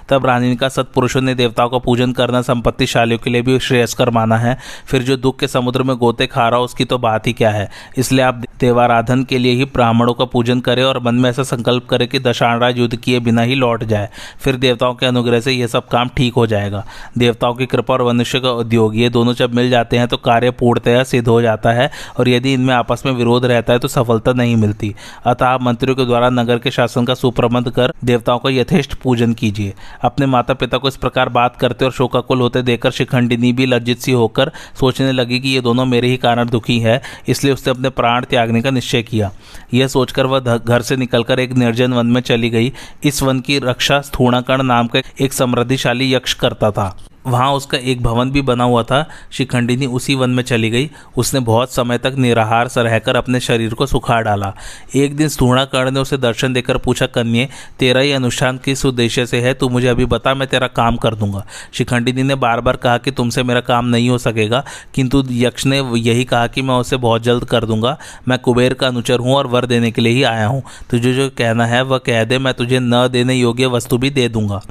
तब 0.10 0.26
रानी 0.26 0.56
का 0.56 0.70
सत्पुरुषों 0.70 1.22
ने 1.22 1.36
देवताओं 1.36 1.70
का 1.70 1.78
पूजन 1.78 2.12
करना, 2.12 2.42
संपत्तिशालियों 2.42 3.20
के 3.20 3.30
लिए 3.30 3.42
भी 3.42 3.60
श्रेयस्कर 3.60 4.10
माना 4.10 4.38
है। 4.38 4.58
फिर 4.86 5.04
जो 5.04 5.18
दुख 5.18 5.40
के 5.40 5.48
समुद्र 5.48 5.84
में 5.84 5.96
गोते 5.98 6.28
खा 6.28 6.48
रहा 6.50 6.60
हो, 6.60 6.66
उसकी 6.66 6.86
तो 6.86 6.98
बात 6.98 7.28
ही 7.28 7.34
क्या 7.34 7.50
है? 7.50 7.70
इसलिए 7.98 8.24
आप 8.26 8.44
देवाराधन 8.60 9.24
के 9.24 9.38
लिए 9.38 9.54
ही 9.54 9.66
ब्राह्मणों 9.66 10.14
का 10.14 10.26
पूजन 10.26 10.60
करें 10.60 10.84
और 10.84 11.00
मन 11.04 11.16
में 11.16 11.30
ऐसा 11.30 11.44
संकल्प 11.44 11.88
करें 11.90 12.08
कि 12.08 12.20
दशाणराज 12.20 12.78
युद्ध 12.78 12.96
किए 12.96 13.20
बिना 13.20 13.42
ही 13.42 13.56
लौट 13.56 13.84
जाए। 13.84 14.10
फिर 14.40 14.56
देवताओं 14.56 14.94
के 14.94 15.06
अनुग्रह 15.06 15.40
से 15.40 15.52
यह 15.52 15.68
सब 15.68 15.88
काम 15.88 16.10
ठीक 16.18 16.34
हो 16.34 16.46
जाएगा। 16.48 16.86
देवताओं 17.18 17.54
की 17.54 17.66
कृपा 17.66 17.94
और 17.94 18.04
मनुष्य 18.04 18.40
का 18.40 18.52
उद्योग, 18.52 18.96
ये 18.98 19.10
दोनों 19.10 19.34
जब 19.34 19.54
मिल 19.56 19.70
जाते 19.70 19.98
हैं 19.98 20.08
तो 20.08 20.18
कार्य 20.18 20.52
पूर्णतया 20.52 21.04
सिद्ध 21.04 21.28
हो 21.28 21.42
जाता 21.42 21.72
है 21.72 21.90
और 22.20 22.30
यदि 22.30 22.54
इनमें 22.54 22.74
आपस 22.74 23.04
में 23.06 23.12
विरोध 23.14 23.46
रहता 23.46 23.74
है 23.74 23.80
तो 23.80 23.88
सफलता 23.88 24.34
नहीं 24.34 24.56
मिलती। 24.56 24.94
अतः 25.34 25.46
आप 25.46 25.62
मंत्रियों 25.64 25.96
के 25.96 26.06
द्वारा 26.06 26.30
नगर 26.30 26.58
के 26.60 26.72
शासन 26.72 27.06
का 27.06 27.14
सुप्रबंध 27.16 27.70
कर 27.70 27.94
देवताओं 28.04 28.40
का 28.40 28.50
यथेष्ट 28.50 28.94
पूजन 28.94 29.34
कीजिए। 29.34 29.74
अपने 30.04 30.26
माता 30.26 30.54
पिता 30.54 30.78
को 30.78 30.88
इस 30.88 30.98
प्रकार 30.98 31.30
बात 31.30 31.56
करते 31.56 31.86
और 31.86 31.92
शोकाकुल 31.92 32.42
होते 32.42 32.62
देखकर 32.62 32.92
शिखंडिनी 32.92 33.52
भी 33.54 33.66
लज्जित 33.66 34.00
सी 34.00 34.12
होकर 34.12 34.52
सोचने 34.80 35.12
लगी 35.12 35.40
कि 35.40 35.50
ये 35.50 35.62
दोनों 35.62 35.86
मेरे 35.86 36.08
ही 36.08 36.18
कारण 36.18 36.50
दुखी 36.50 36.80
है, 36.80 37.02
इसलिए 37.28 37.54
उसने 37.54 37.72
अपने 37.72 37.90
प्राण 37.92 38.26
त्यागने 38.26 38.62
का 38.62 38.72
निश्चय 38.72 39.04
किया। 39.04 39.32
यह 39.74 39.88
सोचकर 39.88 40.26
वह 40.26 40.58
घर 40.58 40.82
से 40.82 40.98
निकलकर 40.98 41.40
एक 41.40 41.54
निर्जन 41.54 41.94
वन 41.94 42.08
में 42.08 42.22
चली 42.22 42.50
गई। 42.50 42.72
इस 43.04 43.24
वन 43.24 43.40
की 43.40 43.58
रक्षा 43.60 44.00
स्थूणाकर्ण 44.02 44.64
नाम 44.64 44.88
का 44.88 45.02
एक 45.22 45.34
समृद्धिशाली 45.34 46.14
यक्ष 46.14 46.34
करता 46.36 46.72
था। 46.72 46.96
वहाँ 47.28 47.52
उसका 47.54 47.78
एक 47.78 48.02
भवन 48.04 48.32
भी 48.32 48.42
बना 48.42 48.64
हुआ 48.64 48.84
था। 48.84 49.06
शिखंडिनी 49.32 49.86
उसी 49.86 50.16
वन 50.16 50.30
में 50.30 50.44
चली 50.44 50.70
गई। 50.70 50.90
उसने 51.18 51.40
बहुत 51.40 51.74
समय 51.74 51.98
तक 51.98 52.16
निराहार 52.18 52.68
स 52.68 52.78
रहकर 52.78 53.16
अपने 53.16 53.40
शरीर 53.40 53.74
को 53.74 53.86
सुखा 53.86 54.20
डाला। 54.22 54.54
एक 54.96 55.16
दिन 55.16 55.28
स्थूणाकर्ण 55.28 55.92
ने 55.92 56.00
उसे 56.00 56.18
दर्शन 56.18 56.54
देकर 56.54 56.78
पूछा, 56.78 57.06
कन्ये, 57.06 57.48
तेरा 57.80 58.02
ये 58.02 58.14
अनुष्ठान 58.14 58.58
किस 58.58 58.86
उद्देश्य 58.86 59.26
से 59.26 59.42
है? 59.42 59.54
तू 59.54 59.70
मुझे 59.70 59.88
अभी 59.88 60.06
बता, 60.06 60.34
मैं 60.34 60.48
तेरा 60.48 60.68
काम 60.68 60.96
कर 60.96 61.16
दूँगा। 61.16 61.46
शिखंडिनी 61.74 62.24
ने 62.24 62.36
बार 62.36 62.62
बार 62.62 62.76
कहा 62.76 62.98
कि 62.98 63.12
तुमसे 63.12 63.44
मेरा 63.44 63.62
काम 63.62 63.86
नहीं 63.86 64.10
हो 64.10 64.18
सकेगा, 64.18 64.64
किंतु 64.94 65.24
यक्ष 65.32 65.66
ने 65.66 65.82
यही 65.96 66.24
कहा 66.24 66.48
कि 66.48 66.62
मैं 66.62 66.76
उसे 66.76 66.98
बहुत 66.98 67.24
जल्द 67.24 67.44
कर 67.44 67.66
दूँगा। 67.66 67.98
मैं 68.28 68.40
कुबेर 68.40 68.74
का 68.74 68.88
अनुचर 68.88 69.20
हूँ 69.20 69.36
और 69.36 69.48
वर 69.48 69.66
देने 69.66 69.92
के 69.92 70.02
लिए 70.02 70.14
ही 70.14 70.24
आया 70.24 70.48
हूँ। 70.48 70.64
तुझे 70.90 71.14
जो 71.14 71.30
कहना 71.30 71.66
है, 71.66 71.82
वह 71.82 71.98
कह 71.98 72.24
दे। 72.24 72.38
मैं 72.38 72.54
तुझे 72.54 72.80
न 72.80 73.08
देने 73.08 73.34
योग्य 73.34 73.66
वस्तु 73.66 73.98
भी 73.98 74.10
दे 74.10 74.30
दूँगा। 74.30 74.62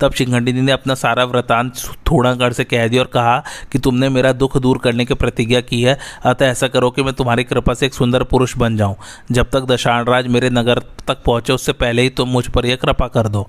तब 0.00 0.12
शिखंडिनी 0.12 0.60
ने 0.60 0.72
अपना 0.72 0.94
सारा 0.94 1.24
व्रतांत 1.24 1.72
थोड़ागढ़ 2.06 2.52
से 2.52 2.64
कह 2.64 2.86
दिया 2.88 3.02
और 3.02 3.08
कहा 3.08 3.38
कि 3.72 3.78
तुमने 3.78 4.08
मेरा 4.08 4.32
दुख 4.32 4.56
दूर 4.56 4.78
करने 4.78 5.04
की 5.04 5.14
प्रतिज्ञा 5.14 5.60
की 5.60 5.82
है। 5.82 5.98
अतः 6.24 6.46
ऐसा 6.46 6.68
करो 6.68 6.90
कि 6.90 7.02
मैं 7.02 7.12
तुम्हारी 7.14 7.44
कृपा 7.44 7.74
से 7.74 7.86
एक 7.86 7.94
सुंदर 7.94 8.22
पुरुष 8.22 8.56
बन 8.56 8.76
जाऊँ। 8.76 8.96
जब 9.32 9.50
तक 9.50 9.64
दशाणराज 9.64 10.26
मेरे 10.26 10.50
नगर 10.50 10.78
तक 11.08 11.22
पहुँचे, 11.26 11.52
उससे 11.52 11.72
पहले 11.72 12.02
ही 12.02 12.08
तुम 12.10 12.28
मुझ 12.28 12.46
पर 12.48 12.66
यह 12.66 12.76
कृपा 12.76 13.08
कर 13.08 13.28
दो। 13.28 13.46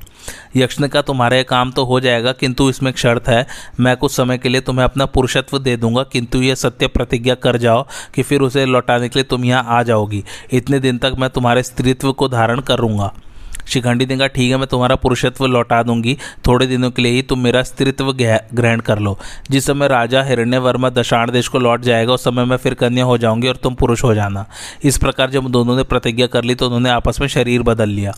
यक्ष 0.55 0.79
ने 0.79 0.87
कहा 0.87 1.01
तुम्हारा 1.01 1.41
काम 1.43 1.71
तो 1.71 1.85
हो 1.85 1.99
जाएगा, 1.99 2.31
किंतु 2.31 2.69
इसमें 2.69 2.89
एक 2.91 2.97
शर्त 2.97 3.29
है। 3.29 3.45
मैं 3.79 3.95
कुछ 3.97 4.11
समय 4.11 4.37
के 4.37 4.49
लिए 4.49 4.61
तुम्हें 4.61 4.83
अपना 4.83 5.05
पुरुषत्व 5.05 5.59
दे 5.59 5.77
दूँगा, 5.77 6.03
किंतु 6.03 6.41
यह 6.41 6.55
सत्य 6.55 6.87
प्रतिज्ञा 6.87 7.35
कर 7.35 7.57
जाओ 7.57 7.85
कि 8.15 8.23
फिर 8.23 8.41
उसे 8.41 8.65
लौटाने 8.65 9.09
के 9.09 9.19
लिए 9.19 9.23
तुम 9.23 9.45
यहाँ 9.45 9.63
आ 9.69 9.83
जाओगी। 9.83 10.23
इतने 10.51 10.79
दिन 10.79 10.97
तक 10.97 11.15
मैं 11.19 11.29
तुम्हारे 11.29 11.63
स्त्रीत्व 11.63 12.11
को 12.11 12.27
धारण 12.27 12.61
करूँगा। 12.61 13.13
शिखंडी 13.67 14.05
ने 14.05 14.17
कहा 14.17 14.27
ठीक 14.27 14.51
है, 14.51 14.57
मैं 14.57 14.67
तुम्हारा 14.67 14.95
पुरुषत्व 14.95 15.45
लौटा 15.45 15.81
दूँगी। 15.83 16.17
थोड़े 16.47 16.67
दिनों 16.67 16.91
के 16.91 17.01
लिए 17.01 17.11
ही 17.11 17.21
तुम 17.21 17.39
मेरा 17.39 17.63
स्त्रित्व 17.63 18.11
ग्रहण 18.13 18.79
कर 18.79 18.99
लो। 18.99 19.17
जिस 19.51 19.65
समय 19.65 19.87
राजा 19.87 20.23
हिरण्य 20.23 20.57
वर्मा 20.57 20.89
दशाण 20.89 21.31
देश 21.31 21.47
को 21.47 21.59
लौट 21.59 21.81
जाएगा, 21.81 22.13
उस 22.13 22.23
समय 22.23 22.45
मैं 22.45 22.57
फिर 22.57 22.73
कन्या 22.73 23.05
हो 23.05 23.17
जाऊँगी 23.17 23.47
और 23.47 23.55
तुम 23.55 23.75
पुरुष 23.75 24.03
हो 24.03 24.13
जाना। 24.13 24.45
इस 24.83 24.97
प्रकार 24.97 25.29
जब 25.29 25.47
दोनों 25.49 25.75
ने 25.77 25.83
प्रतिज्ञा 25.85 26.27
कर 26.27 26.43
ली 26.43 26.55
तो 26.55 26.65
उन्होंने 26.65 26.89
आपस 26.89 27.21
में 27.21 27.27
शरीर 27.27 27.61
बदल 27.63 27.89
लिया। 27.89 28.13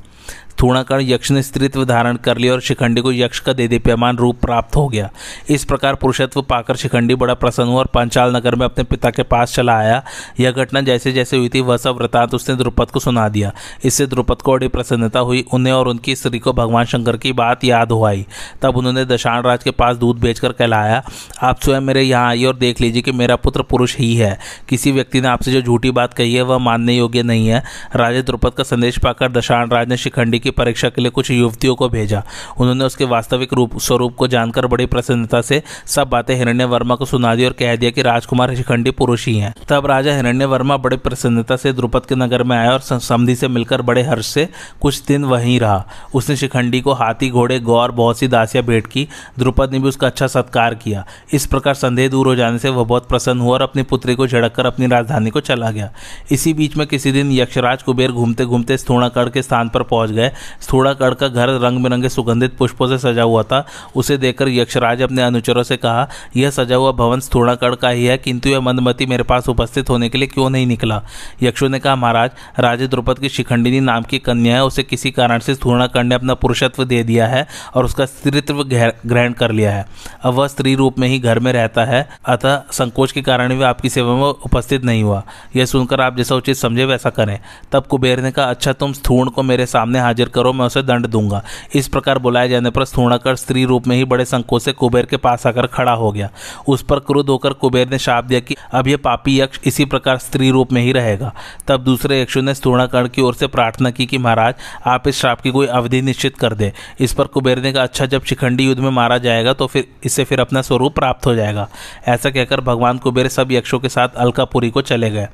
थूणाकर्ण 0.61 1.03
यक्ष 1.03 1.31
ने 1.31 1.41
स्त्रीत्व 1.43 1.83
धारण 1.85 2.15
कर 2.15 2.37
लिया 2.37 2.53
और 2.53 2.61
शिखंडी 2.61 3.01
को 3.01 3.11
यक्ष 3.11 3.39
का 3.39 3.53
दे 3.53 3.67
देप्यमान 3.67 4.17
रूप 4.17 4.39
प्राप्त 4.41 4.75
हो 4.75 4.87
गया। 4.87 5.09
इस 5.49 5.63
प्रकार 5.65 5.95
पुरुषत्व 5.95 6.41
पाकर 6.41 6.75
शिखंडी 6.75 7.15
बड़ा 7.15 7.33
प्रसन्न 7.33 7.67
हुआ 7.67 7.79
और 7.79 7.85
पंचाल 7.85 8.35
नगर 8.35 8.55
में 8.55 8.65
अपने 8.65 8.83
पिता 8.83 9.09
के 9.09 9.23
पास 9.23 9.53
चला 9.53 9.77
आया। 9.77 10.03
यह 10.39 10.51
घटना 10.51 10.81
जैसे 10.81 11.11
जैसे 11.11 11.37
हुई 11.37 11.49
थी, 11.49 11.61
वह 11.61 11.77
सब 11.77 11.97
वृतांत 11.99 12.33
उसने 12.33 12.55
द्रुपद 12.55 12.91
को 12.91 12.99
सुना 12.99 13.27
दिया। 13.29 13.51
इससे 13.85 14.07
द्रुपद 14.07 14.41
को 14.41 14.51
बड़ी 14.51 14.67
प्रसन्नता 14.67 15.19
हुई, 15.19 15.45
उन्हें 15.53 15.73
और 15.73 15.87
उनकी 15.87 16.15
स्त्री 16.15 16.39
को 16.39 16.53
भगवान 16.53 16.85
शंकर 16.85 17.17
की 17.17 17.33
बात 17.33 17.63
याद 17.63 17.91
हो 17.91 18.03
आई 18.05 18.25
तब 18.61 18.77
उन्होंने 18.77 19.05
दशाण 19.05 19.41
राज 19.41 19.63
के 19.63 19.71
पास 19.71 19.97
दूध 19.97 20.19
बेचकर 20.19 20.51
कहलाया, 20.51 21.03
आप 21.41 21.61
स्वयं 21.61 21.81
मेरे 21.81 22.01
यहाँ 22.01 22.29
आइए 22.29 22.45
और 22.45 22.55
देख 22.55 22.81
लीजिए 22.81 23.01
कि 23.01 23.11
मेरा 23.11 23.35
पुत्र 23.35 23.61
पुरुष 23.61 23.95
ही 23.97 24.15
है। 24.15 24.37
किसी 24.69 24.91
व्यक्ति 24.91 25.21
ने 25.21 25.27
आपसे 25.27 25.51
जो 25.51 25.61
झूठी 25.61 25.91
बात 25.91 26.13
कही 26.13 26.33
है, 26.35 26.41
वह 26.41 26.57
मानने 26.57 26.97
योग्य 26.97 27.23
नहीं 27.23 27.47
है। 27.47 27.63
राजा 27.95 28.21
द्रुपद 28.21 28.53
का 28.53 28.63
संदेश 28.63 28.97
पाकर 28.97 29.31
दशाण 29.31 29.69
राज 29.69 29.89
ने 29.89 29.97
शिखंडी 29.97 30.38
की 30.39 30.51
परीक्षा 30.51 30.89
के 30.89 31.01
लिए 31.01 31.11
कुछ 31.11 31.31
युवतियों 31.31 31.75
को 31.75 31.89
भेजा। 31.89 32.23
उन्होंने 32.59 32.85
उसके 32.85 33.05
वास्तविक 33.05 33.53
रूप, 33.53 33.77
स्वरूप 33.77 34.15
को 34.15 34.27
जानकर 34.27 34.67
बड़ी 34.67 34.85
प्रसन्नता 34.85 35.41
से 35.41 35.61
सब 35.85 36.09
बातें 36.09 36.35
हिरण्य 36.35 36.65
वर्मा 36.65 36.95
को 36.95 37.05
सुना 37.05 37.35
दी 37.35 37.45
और 37.45 37.51
कह 37.51 37.75
दिया 37.75 37.91
कि 37.91 38.01
राजकुमार 38.01 38.55
शिखंडी 38.55 38.91
पुरुष 38.91 39.27
ही 39.27 39.37
हैं। 39.37 39.53
तब 39.69 39.85
राजा 39.85 40.15
हिरण्य 40.15 40.45
वर्मा 40.45 40.77
बड़ी 40.77 40.97
प्रसन्नता 40.97 41.55
से 41.55 41.73
द्रुपद 41.73 42.05
के 42.05 42.15
नगर 42.15 42.43
में 42.43 42.57
आया 42.57 42.71
और 42.71 42.79
समधि 42.79 43.35
से 43.35 43.47
मिलकर 43.47 43.81
बड़े 43.81 44.01
हर्ष 44.01 44.27
से 44.27 44.47
कुछ 44.81 45.01
दिन 45.05 45.25
वहीं 45.25 45.59
रहा। 45.59 45.85
उसने 46.13 46.35
शिखंडी 46.35 46.81
को 46.81 46.93
हाथी, 46.93 47.29
घोड़े, 47.29 47.59
गौर, 47.59 47.91
बहुत 47.91 48.19
सी 48.19 48.27
दासियाँ 48.27 48.65
भेंट 48.65 48.87
की। 48.87 49.07
द्रुपद 49.39 49.71
ने 49.71 49.79
भी 49.79 49.87
उसका 49.87 50.07
अच्छा 50.07 50.27
सत्कार 50.27 50.75
किया। 50.75 51.05
इस 51.33 51.45
प्रकार 51.45 51.73
संदेह 51.73 52.09
दूर 52.09 52.27
हो 52.27 52.35
जाने 52.35 52.59
से 52.59 52.69
वह 52.69 52.83
बहुत 52.83 53.07
प्रसन्न 53.09 53.41
हुआ 53.41 53.53
और 53.53 53.61
अपनी 53.61 53.83
पुत्री 53.83 54.15
को 54.15 54.27
झड़क 54.27 54.51
कर 54.51 54.65
अपनी 54.65 54.87
राजधानी 54.87 55.29
को 55.29 55.39
चला 55.39 55.71
गया। 55.71 55.91
इसी 56.31 56.53
बीच 56.53 56.77
में 56.77 56.87
किसी 56.87 57.11
दिन 57.11 57.31
यक्षराज 57.31 57.83
कुबेर 57.83 58.11
घूमते 58.11 58.45
घूमते 58.45 58.77
स्थूणाकड़ 58.77 59.29
के 59.29 59.41
स्थान 59.41 59.69
पर 59.69 59.83
पहुँच 59.83 60.09
गए 60.09 60.28
स्थूणाकड़ 60.61 61.13
का 61.13 61.27
घर 61.27 61.49
रंग 61.59 61.83
बिरंगे 61.83 62.09
सुगंधित 62.09 62.57
पुष्पों 62.57 62.87
से 62.87 62.97
सजा 62.99 63.23
हुआ 63.23 63.43
था। 63.43 63.65
उसे 63.95 64.17
देखकर 64.17 64.47
यक्षराज 64.49 65.01
अपने 65.01 65.21
अनुचरों 65.21 65.63
से 65.63 65.77
कहा, 65.77 66.07
यह 66.37 66.49
सजा 66.49 66.75
हुआ 66.75 66.91
भवन 66.91 67.19
स्थूणाकड़ 67.19 67.73
का 67.75 67.89
ही 67.89 68.05
है, 68.05 68.17
किंतु 68.17 68.49
यह 68.49 68.59
मंदमती 68.59 69.05
मेरे 69.05 69.23
पास 69.23 69.49
उपस्थित 69.49 69.89
होने 69.89 70.09
के 70.09 70.17
लिए 70.17 70.27
क्यों 70.27 70.49
नहीं 70.49 70.67
निकला? 70.67 71.01
यक्षों 71.41 71.69
ने 71.69 71.79
कहा, 71.79 71.95
महाराज, 71.95 72.31
राजे 72.59 72.87
द्रुपद 72.87 73.19
की 73.19 73.29
शिखंडिनी 73.29 73.79
नाम 73.79 74.03
की 74.03 74.19
कन्या 74.19 74.55
है, 74.55 74.63
उसे 74.65 74.83
किसी 74.83 75.11
कारण 75.11 75.39
से 75.39 75.55
स्थूणाकड़ 75.55 76.03
ने 76.03 76.15
अपना 76.15 76.33
पुरुषत्व 76.33 76.83
दे 76.83 77.03
दिया 77.03 77.27
है 77.27 77.47
और 77.75 77.85
उसका 77.85 78.05
स्त्रीत्व 78.05 78.63
ग्रहण 78.63 79.33
कर 79.33 79.51
लिया 79.51 79.71
है। 79.71 79.85
अब 80.23 80.33
वह 80.33 80.47
स्त्री 80.47 80.75
रूप 80.75 80.99
में 80.99 81.07
ही 81.07 81.19
घर 81.19 81.39
में 81.39 81.51
रहता 81.53 81.85
है, 81.85 82.07
अतः 82.25 82.61
संकोच 82.71 83.11
के 83.11 83.21
कारण 83.21 83.53
भी 83.53 83.63
आपकी 83.63 83.89
सेवा 83.89 84.15
में 84.15 84.23
उपस्थित 84.23 84.83
नहीं 84.83 85.03
हुआ। 85.03 85.23
यह 85.55 85.65
सुनकर 85.65 86.01
आप 86.01 86.17
जैसा 86.17 86.35
उचित 86.35 86.57
समझे 86.57 86.85
वैसा 86.85 87.09
करें। 87.09 87.39
तब 87.71 87.85
कुबेर 87.85 88.19
ने 88.19 88.31
कहा 88.31 88.45
अच्छा 88.45 88.73
तुम 88.73 88.93
स्थूण 88.93 89.29
को 89.29 89.43
मेरे 89.43 89.65
सामने 89.65 89.99
हाजिर 89.99 90.18
करो, 90.27 90.53
मैं 90.53 90.65
उसे 90.65 90.81
दंड 90.81 91.07
दूँगा। 91.07 91.43
इस 91.75 91.87
प्रकार 91.87 92.19
बुलाए 92.19 92.49
जाने 92.49 92.69
पर 92.69 92.85
स्थूणाकर 92.85 93.35
स्त्री 93.35 93.65
रूप 93.65 93.87
में 93.87 93.95
ही 93.95 94.03
बड़े 94.03 94.25
संकोच 94.25 94.61
से 94.61 94.71
कुबेर 94.71 95.05
के 95.05 95.17
पास 95.17 95.47
आकर 95.47 95.67
खड़ा 95.67 95.91
हो 95.91 96.11
गया। 96.11 96.29
उस 96.67 96.81
पर 96.81 96.99
क्रुद्ध 96.99 97.29
होकर 97.29 97.53
कुबेर 97.53 97.89
ने 97.89 97.97
शाप 97.97 98.23
दिया 98.23 98.39
कि 98.39 98.55
अब 98.71 98.87
यह 98.87 98.97
पापी 98.97 99.39
यक्ष 99.39 99.59
इसी 99.65 99.85
प्रकार 99.85 100.17
स्त्री 100.17 100.51
रूप 100.51 100.71
में 100.71 100.81
ही 100.81 100.91
रहेगा। 100.91 101.33
तब 101.67 101.83
दूसरे 101.83 102.21
यक्षु 102.21 102.41
ने 102.41 102.53
स्थूणाकर्ण 102.53 103.07
की 103.07 103.21
ओर 103.21 103.33
से 103.33 103.47
प्रार्थना 103.47 103.91
की 103.91 104.05
कि 104.05 104.17
महाराज, 104.17 104.53
आप 104.85 105.07
इस 105.07 105.19
श्राप 105.19 105.41
की 105.41 105.49
कोई 105.49 105.67
अवधि 105.67 106.01
निश्चित 106.01 106.37
कर 106.37 106.53
दे। 106.53 106.73
इस 106.99 107.13
पर 107.13 107.23
कुबेर 107.23 107.59
ने 107.59 107.73
कहा 107.73 107.83
अच्छा 107.83 108.05
जब 108.05 108.23
शिखंडी 108.23 108.65
युद्ध 108.65 108.81
में 108.81 108.89
मारा 108.89 109.17
जाएगा 109.17 109.53
तो 109.53 109.67
फिर 109.67 109.87
इससे 110.03 110.23
फिर 110.23 110.39
अपना 110.39 110.61
स्वरूप 110.61 110.95
प्राप्त 110.95 111.25
हो 111.25 111.35
जाएगा। 111.35 111.67
ऐसा 112.07 112.29
कहकर 112.29 112.61
भगवान 112.61 112.97
कुबेर 112.97 113.27
सब 113.27 113.51
यक्षों 113.51 113.79
के 113.79 113.89
साथ 113.89 114.09
अलकापुरी 114.17 114.69
को 114.69 114.81
चले 114.81 115.09
गए। 115.09 115.27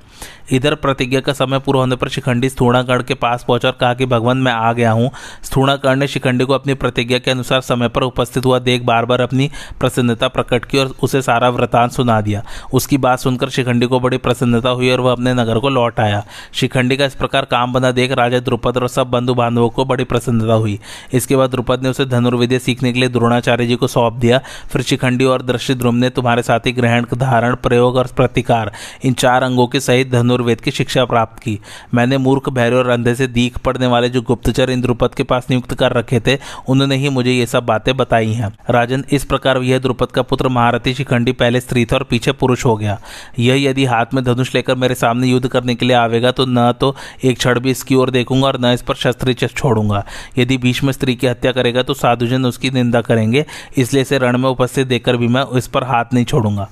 इधर 0.52 0.76
प्रतिज्ञा 0.76 1.20
का 1.20 1.34
समय 1.34 1.60
पूरा 1.60 1.80
होने 1.80 1.96
पर 1.96 2.10
शिखंडी 2.10 2.50
स्थूणाकर्ण 2.50 3.04
के 3.04 3.14
पास 3.14 3.46
पहुँचा 3.48 3.68
और 3.68 3.78
कहा 3.80 3.94
कि, 3.94 4.06
भगवान, 4.06 4.38
मैं 4.38 4.52
आ 4.52 4.74
गया 4.76 4.92
हूँ। 4.92 5.10
स्थूणाकर्ण 5.44 6.00
ने 6.00 6.08
शिखंडी 6.08 6.46
को 6.46 6.54
अपनी 6.54 6.74
प्रतिज्ञा 6.74 7.20
के 7.20 7.32
अनुसार 7.32 7.62
समय 7.62 7.90
पर 7.90 8.04
उपस्थित 8.04 8.46
हुआ 8.46 8.60
देख 8.60 8.84
बार 8.84 9.06
बार 9.06 9.22
अपनी 9.22 9.50
प्रसन्नता 9.80 10.28
प्रकट 10.28 10.66
की 10.66 10.78
और 10.78 10.94
उसे 11.04 11.22
सारा 11.22 11.50
वृतांत 11.50 11.92
सुना 11.92 12.20
दिया। 12.22 12.44
उसकी 12.74 12.98
बात 12.98 13.20
सुनकर 13.20 13.50
शिखंडी 13.50 13.86
को 13.86 14.00
बड़ी 14.00 14.18
प्रसन्नता 14.18 14.70
हुई 14.70 14.92
और 14.92 15.02
वह 15.02 15.12
अपने 15.12 15.34
नगर 15.34 15.60
को 15.60 15.70
लौट 15.70 16.00
आया। 16.00 16.24
शिखंडी 16.54 16.98
का 16.98 17.06
इस 17.06 17.16
प्रकार 17.16 17.46
काम 17.46 17.74
बना 17.74 17.92
देख 17.92 18.12
राजा 18.12 18.40
द्रुपद 18.40 18.78
और 18.78 18.88
सब 18.90 19.10
बंधु 19.10 19.34
बांधव 19.34 19.70
को 19.70 19.86
बड़ी 19.86 20.04
प्रसन्नता 20.04 20.54
हुई। 20.54 20.80
इसके 21.14 21.36
बाद 21.36 21.50
द्रुपद 21.50 21.84
ने 21.84 21.90
उसे 21.90 22.06
धनुर्विद्या 22.06 22.60
सीखने 22.60 22.94
के 22.94 23.00
लिए 23.00 23.10
द्रोणाचार्य 23.10 23.66
जी 23.66 23.76
को 23.76 23.88
सौंप 23.88 24.14
दिया। 24.14 24.40
फिर 24.72 24.82
शिखंडी 24.82 25.26
और 25.26 25.42
ध्रुम 25.42 25.96
ने 25.96 26.10
तुम्हारे 26.10 26.42
साथ 26.42 26.60
ही 26.60 26.72
ग्रहण, 26.72 27.06
धारण, 27.16 27.56
प्रयोग 27.56 27.96
और 27.96 28.08
प्रतिकार, 28.08 28.72
इन 29.04 29.14
चार 29.14 29.44
अंगों 29.44 29.68
के 29.68 29.80
सहित 29.80 30.12
धनुर्वेद 30.12 30.62
की 30.62 30.72
शिक्षा 30.72 31.06
प्राप्त 31.06 31.42
की। 31.44 31.60
मैंने 31.94 32.18
मूर्ख, 32.18 32.50
भैरव 32.50 32.78
और 32.78 32.90
अंधे 32.90 33.14
से 33.16 33.28
दीख 33.28 33.58
पड़ने 33.58 33.88
वाले 33.88 34.10
जो 34.10 34.22
गुप्तचर 34.22 34.65
इन 34.70 34.82
द्रुपद 34.82 35.16
के 35.16 35.24
पास 35.24 35.48
नियुक्त 35.50 35.74
कर 35.74 35.94
रखे 35.94 36.20
थे, 36.20 36.38
उन्होंने 36.68 36.96
ही 36.96 37.10
मुझे 37.10 37.32
ये 37.32 37.46
सब 37.46 37.66
बातें 37.66 37.96
बताई 37.98 38.34
हैं। 38.34 38.52
राजन, 38.70 39.04
इस 39.12 39.26
प्रकार 39.26 39.58
यह 39.60 39.80
द्रुपद 39.80 40.12
का 40.12 40.22
पुत्र 40.24 40.50
महारथी 40.50 40.94
शिखंडी 40.94 41.32
पहले 41.34 41.60
स्त्री 41.62 41.86
था 41.86 41.96
और 41.96 42.04
पीछे 42.04 42.32
पुरुष 42.34 42.66
हो 42.66 42.76
गया। 42.78 43.00
यह 43.40 43.62
यदि 43.62 43.86
हाथ 43.86 44.14
में 44.14 44.24
धनुष 44.24 44.54
लेकर 44.56 44.76
मेरे 44.76 44.96
सामने 44.96 45.28
युद्ध 45.28 45.48
करने 45.48 45.76
के 45.76 45.86
लिए 45.86 45.96
आवेगा 45.96 46.32
तो 46.32 46.46
न 46.48 46.72
तो 46.72 46.96
एक 47.24 47.38
क्षण 47.38 47.60
भी 47.60 47.72
इसकी 47.72 47.96
ओर 47.96 48.10
देखूँगा 48.12 48.48
और 48.48 48.60
न 48.60 48.74
इस 48.74 48.82
पर 48.82 48.96
शस्त्री 48.96 49.34
छोड़ूँगा। 49.36 50.04
यदि 50.38 50.58
भीष्म 50.58 50.92
स्त्री 50.92 51.16
की 51.16 51.28
हत्या 51.28 51.52
करेगा 51.52 51.84
तो 51.84 51.94
साधुजन 51.96 52.46
उसकी 52.46 52.70
निंदा 52.72 53.02
करेंगे, 53.02 53.46
इसलिए 53.78 54.02
इसे 54.02 54.18
रण 54.18 54.38
में 54.38 54.50
उपस्थित 54.50 54.88
देखकर 54.88 55.18
भी 55.18 55.28
मैं 55.28 55.46
इस 55.58 55.68
पर 55.68 55.84
हाथ 55.84 56.14
नहीं 56.14 56.26
छोड़ूँगा। 56.26 56.68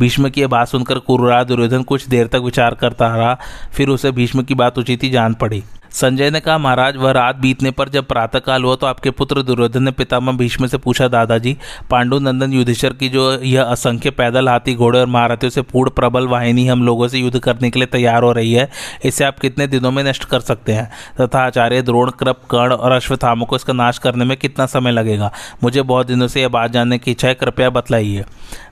भीष्म 0.00 0.28
की 0.28 0.40
यह 0.40 0.46
बात 0.48 0.68
सुनकर 0.68 0.98
कुरुरा 0.98 1.42
दुर्योधन 1.44 1.82
कुछ 1.82 2.06
देर 2.08 2.26
तक 2.26 2.40
विचार 2.44 2.74
करता 2.74 3.06
रहा, 3.08 3.36
फिर 3.72 3.88
उसे 3.88 4.10
भीष्म 4.12 4.42
की 4.42 4.54
बात 4.54 4.78
उचित 4.78 5.02
ही 5.02 5.10
जान 5.10 5.34
पड़ी। 5.34 5.62
संजय 5.92 6.30
ने 6.30 6.40
कहा, 6.40 6.56
महाराज, 6.58 6.96
वह 6.96 7.10
रात 7.12 7.36
बीतने 7.36 7.70
पर 7.70 7.88
जब 7.88 8.06
प्रातःकाल 8.06 8.64
हुआ 8.64 8.74
तो 8.76 8.86
आपके 8.86 9.10
पुत्र 9.10 9.42
दुर्योधन 9.42 9.82
ने 9.82 9.90
पितामह 9.90 10.32
भीष्म 10.32 10.66
से 10.66 10.78
पूछा, 10.78 11.08
दादाजी 11.08 11.56
पांडु 11.90 12.18
नंदन 12.18 12.52
युधिष्ठर 12.52 12.92
की 12.92 13.08
जो 13.08 13.32
यह 13.34 13.62
असंख्य 13.62 14.10
पैदल 14.12 14.48
हाथी, 14.48 14.74
घोड़े 14.74 15.00
और 15.00 15.06
महारथियों 15.06 15.50
से 15.50 15.62
पूर्ण 15.62 15.90
प्रबल 15.90 16.26
वाहिनी 16.28 16.66
हम 16.66 16.82
लोगों 16.82 17.08
से 17.08 17.18
युद्ध 17.18 17.38
करने 17.38 17.70
के 17.70 17.78
लिए 17.78 17.86
तैयार 17.86 18.22
हो 18.22 18.32
रही 18.32 18.52
है, 18.52 18.68
इसे 19.04 19.24
आप 19.24 19.38
कितने 19.38 19.66
दिनों 19.66 19.90
में 19.90 20.02
नष्ट 20.04 20.24
कर 20.24 20.40
सकते 20.40 20.72
हैं? 20.72 20.90
तथा 21.20 21.40
आचार्य 21.40 21.82
द्रोण, 21.82 22.10
कृप, 22.10 22.40
कर्ण 22.50 22.72
और 22.72 22.92
अश्वत्थामों 22.92 23.46
को 23.46 23.56
इसका 23.56 23.72
नाश 23.72 23.98
करने 23.98 24.24
में 24.24 24.36
कितना 24.36 24.66
समय 24.66 24.90
लगेगा? 24.90 25.30
मुझे 25.64 25.82
बहुत 25.82 26.06
दिनों 26.06 26.28
से 26.28 26.40
यह 26.42 26.48
बात 26.48 26.70
जानने 26.70 26.98
की 26.98 27.10
इच्छा 27.10 27.28
है, 27.28 27.34
कृपया 27.34 27.70
बतलाइए। 27.70 28.24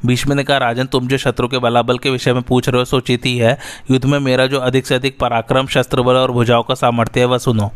भीष्म 0.07 0.33
ने 0.33 0.45
कहा, 0.45 0.59
राजन, 0.59 0.87
तुम 0.87 1.09
जो 1.09 1.19
शत्रु 1.19 1.49
के 1.49 1.59
बलाबल 1.59 1.99
के 1.99 2.11
विषय 2.11 2.33
में 2.33 2.43
पूछ 2.43 2.69
रहे 2.69 2.79
हो 2.79 2.85
सोचित 2.85 3.27
ही 3.27 3.37
है, 3.39 3.59
युद्ध 3.91 4.05
में 4.05 4.19
मेरा 4.21 4.47
जो 4.47 4.59
अधिक 4.61 4.87
से 4.87 4.95
अधिक 4.95 5.19
पराक्रम 5.19 5.67
शस्त्र 5.67 6.03
बल 6.03 6.17
और 6.17 6.31
भुजाओं 6.31 6.63
का 6.63 6.75
सामर्थ्य 6.75 7.10
करते 7.11 7.21
हैं 7.21 7.27
वह 7.27 7.39
सुनो 7.39 7.71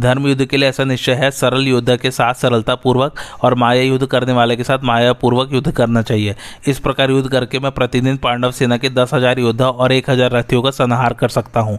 धर्म 0.00 0.26
युद्ध 0.26 0.44
के 0.44 0.56
लिए 0.56 0.68
ऐसा 0.68 0.84
निश्चय 0.84 1.12
है, 1.12 1.30
सरल 1.30 1.66
युद्ध 1.68 1.96
के 1.96 2.10
साथ 2.10 2.34
सरलता 2.34 2.74
पूर्वक 2.74 3.14
और 3.42 3.54
माया 3.54 3.82
युद्ध 3.82 4.06
करने 4.06 4.32
वाले 4.32 4.56
के 4.56 4.64
साथ 4.64 4.84
माया 4.84 5.12
पूर्वक 5.14 5.52
युद्ध 5.52 5.70
करना 5.70 6.02
चाहिए। 6.02 6.34
इस 6.68 6.78
प्रकार 6.78 7.10
युद्ध 7.10 7.30
करके 7.30 7.58
मैं 7.58 7.72
प्रतिदिन 7.72 8.16
पांडव 8.18 8.50
सेना 8.50 8.76
के 8.76 8.88
दस 8.90 9.14
हज़ार 9.14 9.38
योद्धा 9.38 9.68
और 9.68 9.92
एक 9.92 10.10
हज़ार 10.10 10.30
रथियों 10.32 10.62
का 10.62 10.70
संहार 10.72 11.14
कर 11.14 11.28
सकता 11.30 11.60
हूँ। 11.60 11.78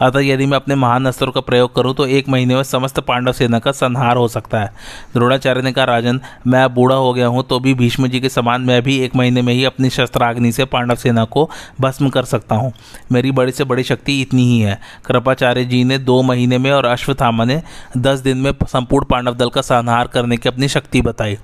अतः 0.00 0.20
यदि 0.20 0.46
मैं 0.46 0.56
अपने 0.56 0.74
महान 0.76 1.06
अस्त्रों 1.06 1.32
का 1.32 1.40
प्रयोग 1.42 1.74
करूँ 1.74 1.94
तो 1.94 2.06
एक 2.08 2.28
महीने 2.28 2.54
में 2.54 2.62
समस्त 2.64 3.00
पांडव 3.02 3.32
सेना 3.32 3.58
का 3.58 3.72
संहार 3.72 4.16
हो 4.16 4.26
सकता 4.28 4.60
है। 4.60 4.72
द्रोणाचार्य 5.14 5.62
ने 5.62 5.72
कहा, 5.72 5.84
राजन, 5.84 6.20
मैं 6.46 6.74
बूढ़ा 6.74 6.96
हो 6.96 7.12
गया 7.14 7.26
हूँ 7.26 7.42
तो 7.42 7.58
भी 7.60 7.74
भीष्म 7.74 8.08
जी 8.08 8.20
के 8.20 8.28
समान 8.28 8.62
मैं 8.62 8.80
भी 8.82 8.98
एक 8.98 9.16
महीने 9.16 9.42
में 9.42 9.52
ही 9.52 9.64
अपनी 9.64 9.90
शस्त्राग्नि 9.90 10.52
से 10.52 10.64
पांडव 10.66 10.94
सेना 10.96 11.24
को 11.26 11.48
भस्म 11.80 12.08
कर 12.08 12.24
सकता 12.24 12.54
हूँ। 12.54 12.72
मेरी 13.12 13.30
बड़ी 13.32 13.52
से 13.52 13.64
बड़ी 13.64 13.82
शक्ति 13.84 14.20
इतनी 14.20 14.42
ही 14.44 14.58
है। 14.60 14.78
कृपाचार्य 15.06 15.64
जी 15.64 15.82
ने 15.84 15.98
दो 16.00 16.20
महीने 16.22 16.58
में 16.58 16.70
और 16.72 16.86
अश्वत्थामा 16.86 17.44
ने 17.44 17.51
दस 17.96 18.18
दिन 18.18 18.38
में 18.38 18.52
संपूर्ण 18.68 19.04
पांडव 19.04 19.34
दल 19.34 19.48
का 19.48 19.60
संहार 19.60 20.06
करने 20.06 20.36
की 20.36 20.48
अपनी 20.48 20.68
शक्ति 20.68 21.00
बताई। 21.00 21.38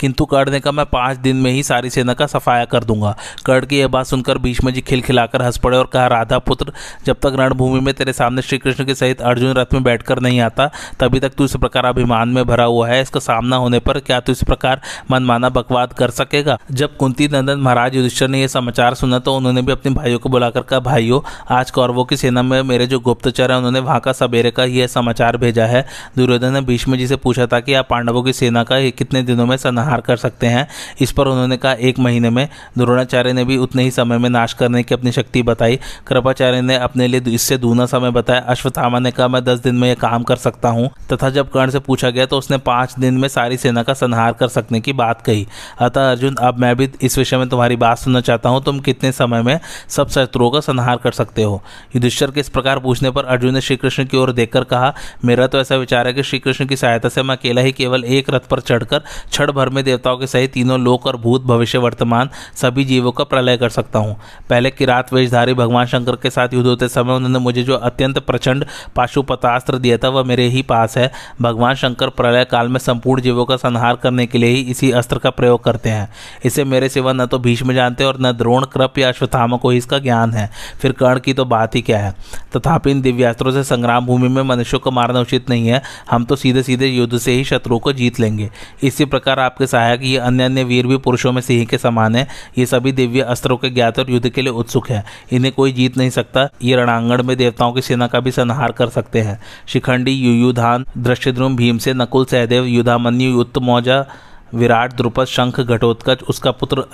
किंतु 0.00 0.24
कर्ण 0.24 0.50
ने 0.50 0.60
कहा, 0.60 0.72
मैं 0.72 0.86
पाँच 0.86 1.16
दिन 1.16 1.36
में 1.36 1.50
ही 1.50 1.62
सारी 1.62 1.90
सेना 1.90 2.14
का 2.14 2.26
सफाया 2.26 2.64
कर 2.64 2.84
दूँगा। 2.84 3.16
कर्ण 3.46 3.66
की 3.66 3.78
यह 3.78 3.88
बात 3.88 4.06
सुनकर 4.06 4.38
भीष्म 4.38 4.70
जी 4.70 4.80
खिलखिलाकर 4.80 5.42
हंस 5.42 5.58
पड़े 5.58 5.78
और 5.78 5.86
कहा, 5.86 6.06
राधा 6.06 6.38
पुत्र, 6.38 6.72
जब 7.06 7.16
तक 7.16 7.32
रणभूमि 7.34 7.80
में 7.80 7.94
तेरे 7.94 8.12
सामने 8.12 8.42
श्री 8.42 8.58
कृष्ण 8.58 8.84
के 8.84 8.94
सहित 8.94 9.22
अर्जुन 9.22 9.54
रथ 9.54 9.74
में 9.74 9.82
बैठकर 9.82 10.20
नहीं 10.20 10.40
आता, 10.40 10.70
तभी 11.00 11.20
तक 11.20 11.32
तू 11.38 11.44
इस 11.44 11.56
प्रकार 11.56 11.84
अभिमान 11.84 12.28
में 12.28 12.44
भरा 12.44 12.64
हुआ 12.64 12.88
है। 12.88 13.00
इसका 13.02 13.20
सामना 13.20 13.56
होने 13.56 13.78
पर 13.78 13.98
क्या 13.98 14.20
तू 14.20 14.32
इस 14.32 14.42
प्रकार 14.44 14.80
मनमाना 15.10 15.48
बकवाद 15.48 15.92
कर 15.92 16.10
सकेगा? 16.10 16.58
जब 16.70 16.96
कुंती 16.96 17.28
नंदन 17.28 17.58
महाराज 17.58 17.96
युधिष्ठर 17.96 18.28
ने 18.28 18.40
यह 18.40 18.46
समाचार 18.46 18.94
सुना 18.94 19.18
तो 19.18 19.36
उन्होंने 19.36 19.62
भी 19.62 19.72
अपने 19.72 19.92
भाइयों 19.92 20.18
को 20.18 20.28
बुलाकर 20.28 20.60
कहा, 20.60 20.80
भाइयों, 20.80 21.20
आज 21.50 21.70
कौरवों 21.70 22.04
की 22.04 22.16
सेना 22.16 22.42
में 22.42 22.62
मेरे 22.62 22.86
जो 22.86 23.00
गुप्तचर 23.00 23.52
है, 23.52 23.56
उन्होंने 23.58 23.80
वहाँ 23.80 24.00
का 24.00 24.12
सवेरे 24.12 24.50
का 24.50 24.64
यह 24.64 24.86
समाचार 24.86 25.36
भेजा 25.36 25.51
है। 25.58 25.84
दुर्योधन 26.16 26.52
ने 26.52 26.60
भीष्म 26.60 26.96
जी 26.96 27.06
से 27.06 27.16
पूछा 27.16 27.46
था 27.46 27.60
कि 27.60 27.74
आप 27.74 27.88
पांडवों 27.90 28.22
की 28.22 28.32
सेना 28.32 28.62
का 28.64 28.80
कितने 28.90 29.22
दिनों 29.22 29.46
में 29.46 29.56
संहार 29.56 30.00
कर 30.00 30.16
सकते 30.16 30.46
हैं? 30.46 30.66
इस 31.00 31.12
पर 31.12 31.26
उन्होंने 31.26 31.56
कहा, 31.56 31.72
एक 31.72 31.98
महीने 31.98 32.30
में। 32.30 32.48
द्रोणाचार्य 32.78 33.32
ने 33.32 33.44
भी 33.44 33.56
उतने 33.56 33.82
ही 33.82 33.90
समय 33.90 34.18
में 34.18 34.28
नाश 34.30 34.52
करने 34.52 34.82
की 34.82 34.94
अपनी 34.94 35.12
शक्ति 35.12 35.42
बताई। 35.42 35.78
कृपाचार्य 36.06 36.60
ने 36.60 36.76
अपने 36.76 37.06
लिए 37.06 37.20
इससे 37.28 37.58
दूना 37.58 37.86
समय 37.86 38.10
बताया। 38.10 38.40
अश्वत्थामा 38.40 38.98
ने 38.98 39.10
कहा, 39.10 39.28
मैं 39.28 39.44
दस 39.44 39.58
दिन 39.58 39.74
में 39.74 39.88
यह 39.88 39.94
काम 39.94 40.22
कर 40.22 40.36
सकता 40.36 40.68
हूँ। 40.68 40.88
तथा 41.12 41.30
जब 41.30 41.50
कर्ण 41.50 41.70
से 41.70 41.78
पूछा 41.78 42.10
गया 42.10 42.26
तो 42.26 42.38
उसने 42.38 42.58
पाँच 42.58 42.94
दिन 42.98 43.14
में 43.14 43.28
सारी 43.28 43.56
सेना 43.56 43.82
का 43.82 43.94
संहार 43.94 44.32
कर 44.32 44.48
सकने 44.48 44.80
की 44.80 44.92
बात 44.92 45.22
कही। 45.22 45.46
अतः 45.80 46.10
अर्जुन, 46.10 46.34
अब 46.34 46.58
मैं 46.58 46.74
भी 46.76 46.88
इस 47.02 47.18
विषय 47.18 47.36
में 47.36 47.48
तुम्हारी 47.48 47.76
बात 47.76 47.98
सुनना 47.98 48.20
चाहता 48.20 48.48
हूँ। 48.48 48.62
तुम 48.64 48.78
कितने 48.80 49.12
समय 49.12 49.42
में 49.42 49.58
सब 49.88 50.08
शत्रुओं 50.08 50.50
का 50.50 50.60
संहार 50.60 50.96
कर 50.96 51.12
सकते 51.12 51.42
हो? 51.42 51.62
युधिष्ठर 51.96 52.30
के 52.30 52.40
इस 52.40 52.48
प्रकार 52.48 52.78
पूछने 52.78 53.10
पर 53.10 53.24
अर्जुन 53.24 53.54
ने 53.54 53.60
श्री 53.60 53.76
कृष्ण 53.76 54.04
की 54.04 54.16
ओर 54.16 54.32
देखकर 54.32 54.64
कहा, 54.64 54.94
मेरा 55.24 55.41
तो 55.46 55.58
ऐसा 55.58 55.76
विचार 55.76 56.06
है 56.06 56.12
कि 56.12 56.22
श्री 56.22 56.38
कृष्ण 56.38 56.66
की 56.66 56.76
सहायता 56.76 57.08
से 57.08 57.22
मैं 57.22 57.36
अकेला 57.36 57.60
ही 57.60 57.72
केवल 57.72 58.04
एक 58.04 58.30
रथ 58.30 58.40
पर 58.40 58.60
चढ़कर 58.60 58.98
क्षण 58.98 59.52
भर 59.52 59.68
में 59.68 59.82
देवताओं 59.84 60.18
के 60.18 60.26
सहित 60.26 60.52
तीनों 60.52 60.80
लोक 60.80 61.06
और 61.06 61.16
भूत 61.16 61.42
भविष्य 61.42 61.78
वर्तमान 61.78 62.30
सभी 62.54 62.84
जीवों 62.84 63.12
का 63.12 63.24
प्रलय 63.24 63.56
कर 63.56 63.68
सकता 63.68 63.98
हूँ। 63.98 64.16
पहले 64.50 64.70
किरात 64.70 65.12
वेशधारी 65.12 65.54
भगवान 65.54 65.86
शंकर 65.86 66.16
के 66.16 66.30
साथ 66.30 66.54
युद्ध 66.54 66.66
होते 66.66 66.88
समय 66.88 67.12
उन्होंने 67.12 67.38
मुझे 67.38 67.62
जो 67.62 67.74
अत्यंत 67.74 68.18
प्रचंड 68.18 68.66
पाशुपतास्त्र 68.96 69.78
दिया 69.78 69.98
था, 69.98 70.08
वह 70.08 70.24
मेरे 70.24 70.46
ही 70.48 70.62
पास 70.62 70.98
है। 70.98 71.10
भगवान 71.42 71.74
शंकर 71.74 72.08
प्रलय 72.08 72.44
काल 72.44 72.68
में 72.68 72.78
संपूर्ण 72.78 73.22
जीवों 73.22 73.44
का 73.44 73.56
संहार 73.56 73.96
करने 73.96 74.26
के 74.26 74.38
लिए 74.38 74.50
ही 74.50 74.60
इसी 74.60 74.90
अस्त्र 74.90 75.18
का 75.18 75.30
प्रयोग 75.30 75.64
करते 75.64 75.90
हैं। 75.90 76.08
इसे 76.44 76.64
मेरे 76.64 76.88
सिवा 76.88 77.12
न 77.12 77.26
तो 77.26 77.38
भीष्म 77.38 77.72
जानते 77.72 78.04
और 78.04 78.18
न 78.20 78.32
द्रोण, 78.32 78.64
कृप 78.64 78.98
या 78.98 79.08
अश्वत्थामा 79.08 79.56
को 79.56 79.70
ही 79.70 79.78
इसका 79.78 79.98
ज्ञान 79.98 80.32
है। 80.32 80.50
फिर 80.82 80.92
कर्ण 80.92 81.18
की 81.18 81.34
तो 81.34 81.44
बात 81.44 81.74
ही 81.74 81.80
क्या 81.80 81.98
है? 81.98 82.14
तथापि 82.56 82.90
इन 82.90 83.00
दिव्यास्त्रों 83.02 83.52
से 83.52 83.64
संग्राम 83.64 84.06
भूमि 84.06 84.28
में 84.28 84.42
मनुष्यों 84.42 84.80
को 84.80 84.90
मारना 84.90 85.22
नहीं 85.50 85.68
है, 85.68 85.82
हम 86.10 86.24
तो 86.24 86.36
सीधे 86.36 86.62
सीधे 86.62 86.86
युद्ध 86.86 87.18
से 87.18 87.32
ही 87.32 87.44
शत्रु 87.44 87.78
को 87.78 87.92
जीत 87.92 88.20
लेंगे। 88.20 88.50
इसी 88.82 89.04
प्रकार 89.04 89.38
आपके 89.38 89.66
सहायक, 89.66 90.00
ये 90.02 90.16
अन्य 90.16 90.44
अन्य 90.44 90.64
वीर 90.64 90.86
भी 90.86 90.96
पुरुषों 90.96 91.32
में 91.32 91.42
सिंह 91.42 91.64
के 91.64 91.78
समान 91.78 92.16
है। 92.16 92.28
ये 92.58 92.66
सभी 92.66 92.92
दिव्य 92.92 93.20
अस्त्रों 93.20 93.56
के 93.56 93.70
ज्ञात 93.70 93.98
और 93.98 94.10
युद्ध 94.10 94.28
के 94.28 94.42
लिए 94.42 94.52
उत्सुक 94.52 94.90
है। 94.90 95.04
इन्हें 95.32 95.52
कोई 95.52 95.72
जीत 95.72 95.96
नहीं 95.96 96.10
सकता। 96.10 96.48
ये 96.62 96.76
रणांगण 96.76 97.22
में 97.22 97.36
देवताओं 97.36 97.72
की 97.72 97.82
सेना 97.82 98.06
का 98.06 98.20
भी 98.20 98.30
संहार 98.30 98.72
कर 98.72 98.88
सकते 98.88 99.20
हैं। 99.20 99.40
शिखंडी, 99.66 100.12
युयुधान 100.12 100.86
दृश्यद्रुम 100.98 101.56
भीम 101.56 101.78
से 101.78 101.94
नकुल 101.94 102.24
सहदेव, 102.24 102.64
युधामन्यु 102.64 103.30
युद्ध 103.30 103.42
उत्तमौजा 103.42 104.06
विराट, 104.54 104.92
द्रुपद, 104.92 105.24
शंख, 105.26 105.60
घटोत्कच, 105.60 106.22
उसका 106.24 106.50
पुत्र 106.52 106.84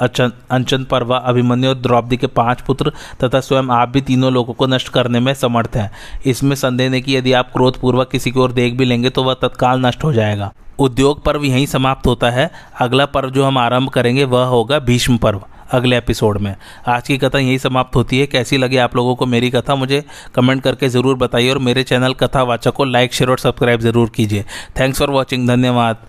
अंचन 0.51 0.85
पर्वा 0.85 1.17
अभिमन्यु 1.19 1.71
और 1.71 1.77
द्रौपदी 1.77 2.17
के 2.17 2.27
पाँच 2.29 2.61
पुत्र 2.63 2.93
तथा 3.23 3.41
स्वयं 3.41 3.71
आप 3.73 3.89
भी 3.89 4.01
तीनों 4.03 4.33
लोगों 4.33 4.55
को 4.55 4.67
नष्ट 4.67 4.89
करने 4.91 5.21
में 5.21 5.33
समर्थ 5.37 5.77
हैं। 5.77 5.91
इसमें 6.27 6.57
संदेह 6.57 6.91
नहीं 6.91 7.03
कि 7.03 7.17
यदि 7.17 7.33
आप 7.35 7.53
क्रोधपूर्वक 7.53 8.11
किसी 8.11 8.31
की 8.31 8.41
ओर 8.41 8.53
देख 8.53 8.75
भी 8.75 8.85
लेंगे 8.85 9.11
तो 9.11 9.25
वह 9.25 9.35
तत्काल 9.43 9.87
नष्ट 9.87 10.05
हो 10.05 10.13
जाएगा। 10.13 10.53
उद्योग 10.79 11.23
पर्व 11.25 11.45
यहीं 11.45 11.67
समाप्त 11.67 12.07
होता 12.07 12.31
है। 12.31 12.51
अगला 12.81 13.07
पर्व 13.07 13.31
जो 13.31 13.45
हम 13.45 13.59
आरंभ 13.59 13.89
करेंगे 13.91 14.25
वह 14.27 14.45
होगा 14.47 14.79
भीष्म 14.81 15.17
पर्व, 15.17 15.41
अगले 15.73 15.97
एपिसोड 15.97 16.39
में। 16.39 16.55
आज 16.89 17.07
की 17.09 17.17
कथा 17.19 17.39
यही 17.39 17.59
समाप्त 17.59 17.97
होती 17.97 18.19
है। 18.19 18.27
कैसी 18.27 18.57
लगी 18.57 18.77
आप 18.79 18.95
लोगों 18.97 19.15
को 19.15 19.27
मेरी 19.27 19.51
कथा, 19.51 19.75
मुझे 19.75 20.03
कमेंट 20.35 20.63
करके 20.63 20.89
ज़रूर 20.89 21.17
बताइए 21.17 21.51
और 21.51 21.59
मेरे 21.61 21.83
चैनल 21.85 22.15
कथावाचक 22.15 22.73
को 22.73 22.85
लाइक, 22.85 23.15
शेयर 23.15 23.31
और 23.31 23.39
सब्सक्राइब 23.39 23.81
ज़रूर 23.81 24.11
कीजिए। 24.11 24.45
थैंक्स 24.81 24.99
फॉर 24.99 25.11
वॉचिंग, 25.11 25.49
धन्यवाद। 25.49 26.07